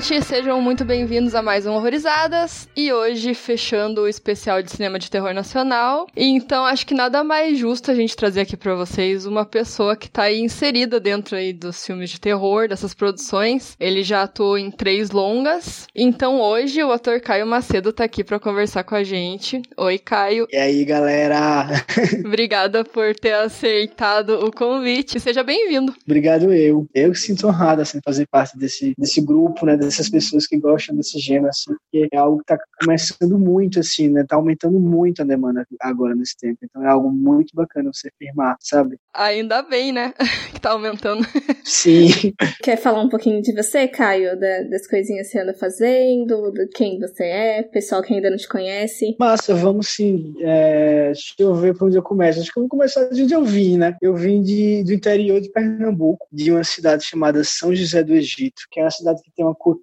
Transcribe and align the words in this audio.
gente, 0.00 0.24
sejam 0.24 0.60
muito 0.62 0.84
bem-vindos 0.84 1.34
a 1.34 1.42
mais 1.42 1.66
um 1.66 1.72
Horrorizadas. 1.72 2.68
E 2.76 2.92
hoje, 2.92 3.34
fechando 3.34 4.02
o 4.02 4.08
especial 4.08 4.62
de 4.62 4.70
cinema 4.70 4.96
de 4.96 5.10
terror 5.10 5.34
nacional. 5.34 6.06
Então, 6.16 6.64
acho 6.64 6.86
que 6.86 6.94
nada 6.94 7.24
mais 7.24 7.58
justo 7.58 7.90
a 7.90 7.94
gente 7.94 8.14
trazer 8.14 8.42
aqui 8.42 8.56
para 8.56 8.76
vocês 8.76 9.26
uma 9.26 9.44
pessoa 9.44 9.96
que 9.96 10.08
tá 10.08 10.24
aí 10.24 10.40
inserida 10.40 11.00
dentro 11.00 11.34
aí 11.34 11.52
dos 11.52 11.84
filmes 11.84 12.10
de 12.10 12.20
terror, 12.20 12.68
dessas 12.68 12.94
produções. 12.94 13.76
Ele 13.80 14.04
já 14.04 14.22
atuou 14.22 14.56
em 14.56 14.70
três 14.70 15.10
longas. 15.10 15.88
Então, 15.94 16.40
hoje, 16.40 16.80
o 16.84 16.92
ator 16.92 17.20
Caio 17.20 17.46
Macedo 17.46 17.92
tá 17.92 18.04
aqui 18.04 18.22
para 18.22 18.38
conversar 18.38 18.84
com 18.84 18.94
a 18.94 19.02
gente. 19.02 19.60
Oi, 19.76 19.98
Caio. 19.98 20.46
E 20.52 20.56
aí, 20.56 20.84
galera? 20.84 21.66
Obrigada 22.24 22.84
por 22.84 23.16
ter 23.16 23.34
aceitado 23.34 24.44
o 24.44 24.52
convite. 24.52 25.18
Seja 25.18 25.42
bem-vindo. 25.42 25.92
Obrigado 26.06 26.52
eu. 26.52 26.86
Eu 26.94 27.10
que 27.10 27.18
sinto 27.18 27.48
honrado, 27.48 27.82
assim, 27.82 27.98
fazer 28.04 28.28
parte 28.30 28.56
desse, 28.56 28.94
desse 28.96 29.20
grupo, 29.20 29.66
né, 29.66 29.76
dessas 29.88 30.08
pessoas 30.08 30.46
que 30.46 30.56
gostam 30.58 30.94
desse 30.94 31.18
gênero, 31.18 31.48
assim, 31.48 31.72
porque 31.72 32.08
é 32.12 32.16
algo 32.16 32.38
que 32.38 32.44
tá 32.44 32.58
começando 32.80 33.38
muito, 33.38 33.80
assim, 33.80 34.08
né, 34.08 34.24
tá 34.28 34.36
aumentando 34.36 34.78
muito 34.78 35.22
a 35.22 35.24
demanda 35.24 35.66
agora 35.80 36.14
nesse 36.14 36.36
tempo, 36.36 36.58
então 36.62 36.84
é 36.84 36.88
algo 36.88 37.10
muito 37.10 37.54
bacana 37.54 37.90
você 37.92 38.10
firmar, 38.18 38.56
sabe? 38.60 38.98
Ainda 39.14 39.62
bem, 39.62 39.92
né, 39.92 40.12
que 40.52 40.60
tá 40.60 40.70
aumentando. 40.70 41.26
Sim. 41.64 42.08
Quer 42.62 42.76
falar 42.76 43.02
um 43.02 43.08
pouquinho 43.08 43.40
de 43.40 43.54
você, 43.54 43.88
Caio, 43.88 44.38
da, 44.38 44.62
das 44.64 44.86
coisinhas 44.86 45.28
que 45.28 45.32
você 45.32 45.40
anda 45.40 45.54
fazendo, 45.54 46.52
de 46.52 46.66
quem 46.68 46.98
você 46.98 47.24
é, 47.24 47.62
pessoal 47.62 48.02
que 48.02 48.12
ainda 48.12 48.30
não 48.30 48.36
te 48.36 48.48
conhece? 48.48 49.16
Massa, 49.18 49.54
vamos 49.54 49.88
sim, 49.88 50.34
é, 50.40 51.06
deixa 51.06 51.34
eu 51.38 51.54
ver 51.54 51.76
por 51.76 51.86
onde 51.86 51.96
eu 51.96 52.02
começo, 52.02 52.40
acho 52.40 52.52
que 52.52 52.58
eu 52.58 52.64
vou 52.64 52.70
começar 52.70 53.04
de 53.08 53.22
onde 53.22 53.34
eu 53.34 53.44
vim, 53.44 53.78
né, 53.78 53.96
eu 54.02 54.14
vim 54.14 54.42
de, 54.42 54.84
do 54.84 54.92
interior 54.92 55.40
de 55.40 55.50
Pernambuco, 55.50 56.26
de 56.30 56.50
uma 56.52 56.64
cidade 56.64 57.04
chamada 57.04 57.42
São 57.42 57.74
José 57.74 58.02
do 58.02 58.14
Egito, 58.14 58.62
que 58.70 58.80
é 58.80 58.84
uma 58.84 58.90
cidade 58.90 59.22
que 59.22 59.30
tem 59.30 59.44
uma 59.44 59.54
cultura 59.54 59.77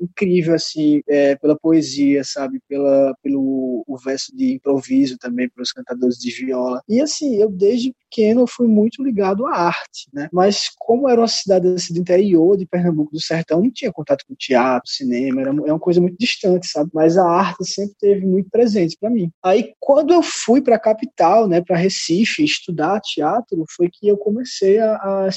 incrível, 0.00 0.54
assim, 0.54 1.02
é, 1.08 1.36
pela 1.36 1.58
poesia, 1.58 2.22
sabe? 2.24 2.60
Pela, 2.68 3.14
pelo 3.22 3.84
o 3.86 3.96
verso 3.98 4.34
de 4.36 4.54
improviso 4.54 5.18
também, 5.18 5.48
pelos 5.48 5.72
cantadores 5.72 6.16
de 6.16 6.30
viola. 6.30 6.82
E, 6.88 7.00
assim, 7.00 7.36
eu 7.36 7.50
desde 7.50 7.94
pequeno 8.10 8.42
eu 8.42 8.46
fui 8.46 8.66
muito 8.66 9.02
ligado 9.02 9.46
à 9.46 9.56
arte, 9.56 10.08
né? 10.12 10.28
Mas 10.32 10.70
como 10.76 11.08
era 11.08 11.20
uma 11.20 11.28
cidade 11.28 11.68
assim, 11.68 11.94
do 11.94 12.00
interior 12.00 12.56
de 12.56 12.66
Pernambuco, 12.66 13.12
do 13.12 13.20
sertão, 13.20 13.62
não 13.62 13.70
tinha 13.70 13.92
contato 13.92 14.24
com 14.26 14.34
teatro, 14.34 14.90
cinema, 14.90 15.40
era, 15.40 15.50
era 15.50 15.72
uma 15.72 15.78
coisa 15.78 16.00
muito 16.00 16.16
distante, 16.18 16.66
sabe? 16.66 16.90
Mas 16.92 17.16
a 17.16 17.24
arte 17.24 17.64
sempre 17.64 17.94
teve 17.98 18.26
muito 18.26 18.50
presente 18.50 18.96
para 19.00 19.08
mim. 19.08 19.30
Aí, 19.42 19.72
quando 19.78 20.12
eu 20.12 20.22
fui 20.22 20.60
para 20.60 20.76
a 20.76 20.80
capital, 20.80 21.46
né, 21.46 21.60
para 21.60 21.76
Recife, 21.76 22.44
estudar 22.44 23.00
teatro, 23.00 23.64
foi 23.76 23.88
que 23.88 24.08
eu 24.08 24.16
comecei 24.16 24.78
a, 24.78 24.96
a 24.96 25.28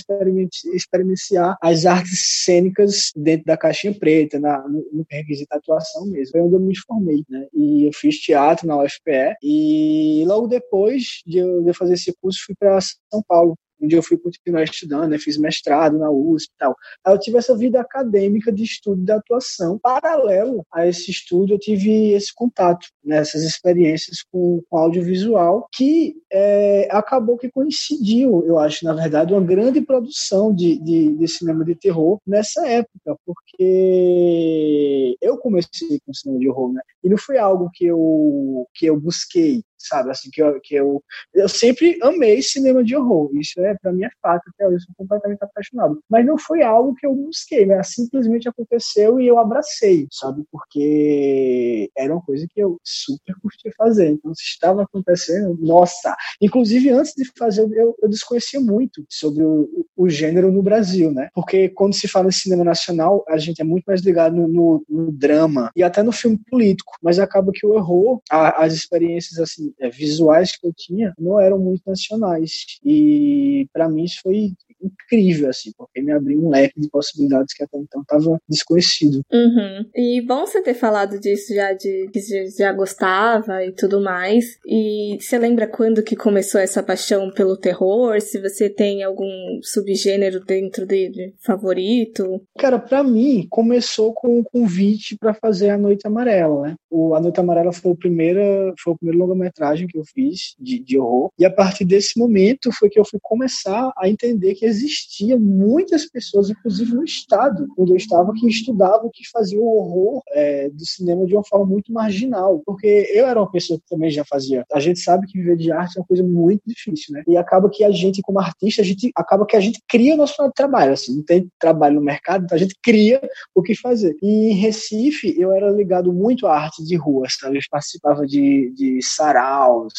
experienciar 0.74 1.58
as 1.62 1.86
artes 1.86 2.44
cênicas 2.44 3.12
dentro 3.16 3.46
da 3.46 3.58
caixinha 3.58 3.94
preta, 3.94 4.40
na, 4.40 4.68
no, 4.68 4.86
no 4.92 5.06
requisito 5.10 5.54
atuação 5.54 6.06
mesmo. 6.08 6.32
Foi 6.32 6.42
onde 6.42 6.56
eu 6.56 6.60
me 6.60 6.78
formei, 6.78 7.24
né? 7.30 7.48
E 7.54 7.88
eu 7.88 7.92
fiz 7.94 8.18
teatro 8.18 8.68
na 8.68 8.82
UFPE 8.82 9.36
e 9.44 10.24
logo 10.26 10.48
depois 10.48 11.22
de 11.26 11.38
eu, 11.38 11.62
de 11.62 11.70
eu 11.70 11.74
fazer 11.74 11.94
esse 11.94 12.14
curso 12.22 12.44
fui 12.46 12.56
para 12.64 12.80
São 12.82 13.22
Paulo 13.28 13.56
onde 13.84 13.96
eu 13.96 14.04
fui 14.04 14.18
continuar 14.18 14.64
estudando, 14.64 15.10
né, 15.10 15.18
fiz 15.20 15.38
mestrado 15.38 15.98
na 15.98 16.10
USP 16.10 16.50
e 16.54 16.58
tal. 16.58 16.76
Aí 17.06 17.14
eu 17.14 17.20
tive 17.20 17.38
essa 17.38 17.56
vida 17.56 17.82
acadêmica 17.82 18.52
de 18.52 18.64
estudo 18.64 19.04
de 19.04 19.12
atuação. 19.12 19.78
Paralelo 19.78 20.66
a 20.74 20.88
esse 20.88 21.12
estudo, 21.12 21.54
eu 21.54 21.60
tive 21.60 22.14
esse 22.14 22.34
contato, 22.34 22.88
né, 23.04 23.18
essas 23.18 23.44
experiências 23.44 24.24
com, 24.32 24.62
com 24.70 24.78
audiovisual, 24.78 25.68
que 25.74 26.16
é, 26.32 26.88
acabou 26.92 27.38
que 27.38 27.52
coincidiu, 27.52 28.44
eu 28.46 28.58
acho, 28.58 28.86
na 28.86 28.94
verdade, 28.94 29.34
uma 29.34 29.42
grande 29.42 29.82
produção 29.82 30.54
de, 30.54 30.80
de, 30.80 31.18
de 31.18 31.28
cinema 31.28 31.66
de 31.66 31.76
terror 31.76 32.20
nessa 32.26 32.66
época, 32.68 33.18
porque 33.26 35.16
eu 35.22 35.38
comecei 35.38 36.00
com 36.06 36.14
cinema 36.14 36.40
de 36.40 36.50
horror, 36.50 36.74
né, 36.74 36.82
e 37.04 37.10
não 37.10 37.18
foi 37.18 37.38
algo 37.38 37.70
que 37.74 37.86
eu, 37.86 38.68
que 38.74 38.86
eu 38.86 39.00
busquei, 39.00 39.62
sabe? 39.88 40.12
Assim, 40.12 40.30
que 40.32 40.42
eu, 40.42 40.60
que 40.62 40.76
eu, 40.76 41.04
eu 41.34 41.50
sempre 41.50 41.98
amei 42.02 42.42
cinema 42.42 42.84
de 42.84 42.96
horror. 42.96 43.30
Isso 43.36 43.60
é, 43.62 43.76
para 43.76 43.92
mim, 43.92 44.04
é 44.04 44.10
fato. 44.22 44.44
Até 44.54 44.68
hoje 44.68 44.78
eu 44.78 44.82
sou 44.82 44.96
completamente 44.98 45.44
apaixonado. 45.44 46.00
Mas 46.10 46.26
não 46.26 46.38
foi 46.38 46.62
algo 46.62 46.96
que 46.96 47.06
eu 47.06 47.14
busquei, 47.14 47.66
né? 47.66 47.82
Simplesmente 47.84 48.50
aconteceu 48.50 49.20
e 49.20 49.28
eu 49.28 49.38
abracei, 49.38 50.08
sabe? 50.12 50.44
Porque 50.52 51.90
era 51.98 52.14
uma 52.14 52.22
coisa 52.22 52.48
que 52.50 52.60
eu 52.60 52.80
super 52.84 53.36
curti 53.42 53.72
fazer. 53.78 54.10
Então, 54.10 54.34
se 54.34 54.44
estava 54.44 54.84
acontecendo, 54.84 55.58
nossa! 55.62 56.16
Inclusive, 56.42 56.90
antes 56.90 57.14
de 57.14 57.26
fazer, 57.38 57.62
eu, 57.74 57.96
eu 58.02 58.10
desconhecia 58.10 58.60
muito 58.60 59.04
sobre 59.10 59.44
o, 59.44 59.86
o, 59.96 60.10
gênero 60.10 60.52
no 60.52 60.62
Brasil, 60.62 61.12
né? 61.12 61.30
Porque 61.34 61.70
quando 61.70 61.94
se 61.94 62.08
fala 62.08 62.28
em 62.28 62.32
cinema 62.32 62.64
nacional, 62.64 63.24
a 63.28 63.38
gente 63.38 63.62
é 63.62 63.64
muito 63.64 63.86
mais 63.86 64.02
ligado 64.02 64.36
no, 64.36 64.48
no, 64.48 64.86
no 64.90 65.12
drama 65.12 65.72
e 65.76 65.84
até 65.84 66.04
no 66.04 66.12
filme 66.12 66.40
político. 66.50 66.94
Mas 67.02 67.20
acaba 67.20 67.52
que 67.54 67.66
o 67.66 67.72
horror, 67.72 68.22
a, 68.30 68.64
as 68.64 68.74
experiências, 68.74 69.40
assim, 69.40 69.73
visuais 69.92 70.56
que 70.56 70.68
eu 70.68 70.74
tinha 70.74 71.14
não 71.18 71.40
eram 71.40 71.60
muito 71.60 71.84
nacionais. 71.86 72.80
E 72.84 73.68
para 73.74 73.90
mim 73.90 74.04
isso 74.04 74.20
foi 74.22 74.54
incrível, 74.84 75.50
assim, 75.50 75.72
porque 75.78 76.02
me 76.02 76.12
abriu 76.12 76.44
um 76.44 76.50
leque 76.50 76.80
de 76.80 76.90
possibilidades 76.90 77.54
que 77.54 77.64
até 77.64 77.78
então 77.78 78.02
estava 78.02 78.38
desconhecido. 78.50 79.22
Uhum. 79.32 79.86
E 79.96 80.22
bom 80.22 80.46
você 80.46 80.62
ter 80.62 80.74
falado 80.74 81.20
disso 81.20 81.54
já, 81.54 81.74
de 81.74 82.10
que 82.12 82.20
já 82.58 82.72
gostava 82.74 83.64
e 83.66 83.72
tudo 83.72 84.02
mais. 84.02 84.58
E 84.66 85.18
você 85.20 85.38
lembra 85.38 85.68
quando 85.68 86.04
que 86.04 86.16
começou 86.16 86.60
essa 86.60 86.84
paixão 86.84 87.32
pelo 87.32 87.58
terror? 87.58 88.20
Se 88.22 88.40
você 88.40 88.70
tem 88.70 89.04
algum 89.04 89.60
subgênero 89.62 90.44
dentro 90.44 90.86
dele 90.86 91.34
favorito? 91.40 92.42
Cara, 92.58 92.80
para 92.80 93.04
mim 93.04 93.48
começou 93.50 94.14
com 94.14 94.40
o 94.40 94.44
convite 94.44 95.18
para 95.18 95.34
fazer 95.34 95.70
a 95.70 95.78
Noite 95.78 96.08
Amarela, 96.08 96.62
né? 96.62 96.76
O 96.90 97.16
a 97.16 97.20
Noite 97.20 97.40
Amarela 97.40 97.72
foi 97.72 97.92
o 97.92 97.96
primeiro, 97.96 98.74
foi 98.80 98.94
o 98.94 98.98
primeiro 98.98 99.20
longa-metragem 99.20 99.88
que 99.88 99.98
eu 99.98 100.04
fiz 100.04 100.56
de, 100.60 100.80
de 100.80 100.98
horror. 100.98 101.30
E 101.38 101.46
a 101.46 101.52
partir 101.52 101.86
desse 101.86 102.18
momento 102.18 102.72
foi 102.72 102.90
que 102.90 103.00
eu 103.00 103.06
fui 103.06 103.20
começar 103.22 103.92
a 103.98 104.10
entender 104.10 104.56
que 104.56 104.66
existia 104.78 105.38
muitas 105.38 106.06
pessoas, 106.06 106.50
inclusive 106.50 106.94
no 106.94 107.04
estado 107.04 107.68
onde 107.78 107.92
eu 107.92 107.98
estava, 107.98 108.34
que 108.34 108.48
estudavam, 108.48 109.10
que 109.14 109.28
faziam 109.30 109.62
o 109.62 109.78
horror 109.78 110.22
é, 110.32 110.70
do 110.70 110.86
cinema 110.86 111.26
de 111.26 111.34
uma 111.34 111.44
forma 111.44 111.66
muito 111.66 111.92
marginal. 111.92 112.62
Porque 112.66 113.12
eu 113.14 113.26
era 113.26 113.40
uma 113.40 113.52
pessoa 113.52 113.80
que 113.80 113.88
também 113.88 114.10
já 114.10 114.24
fazia. 114.26 114.66
A 114.72 114.80
gente 114.80 115.00
sabe 115.00 115.28
que 115.28 115.38
viver 115.38 115.58
de 115.58 115.72
arte 115.72 115.98
é 115.98 116.02
uma 116.02 116.08
coisa 116.08 116.24
muito 116.24 116.62
difícil, 116.66 117.14
né? 117.14 117.24
E 117.28 117.38
acaba 117.38 117.70
que 117.70 117.84
a 117.84 117.92
gente, 117.92 118.22
como 118.22 118.40
artista, 118.40 118.82
a 118.82 118.86
gente 118.86 119.12
acaba 119.16 119.46
que 119.46 119.56
a 119.56 119.60
gente 119.60 119.82
cria 119.88 120.14
o 120.14 120.18
nosso 120.18 120.36
trabalho. 120.56 120.94
Assim, 120.94 121.16
não 121.16 121.24
tem 121.24 121.50
trabalho 121.60 121.96
no 121.96 122.02
mercado, 122.02 122.46
então 122.46 122.56
a 122.56 122.60
gente 122.60 122.76
cria 122.82 123.22
o 123.54 123.62
que 123.62 123.76
fazer. 123.76 124.16
E 124.22 124.52
em 124.52 124.54
Recife, 124.54 125.34
eu 125.40 125.52
era 125.52 125.70
ligado 125.70 126.12
muito 126.12 126.48
à 126.48 126.56
arte 126.56 126.84
de 126.84 126.96
rua, 126.96 127.28
sabe? 127.30 127.58
Eu 127.58 127.62
participava 127.70 128.26
de, 128.26 128.72
de 128.76 129.00
saraus 129.02 129.94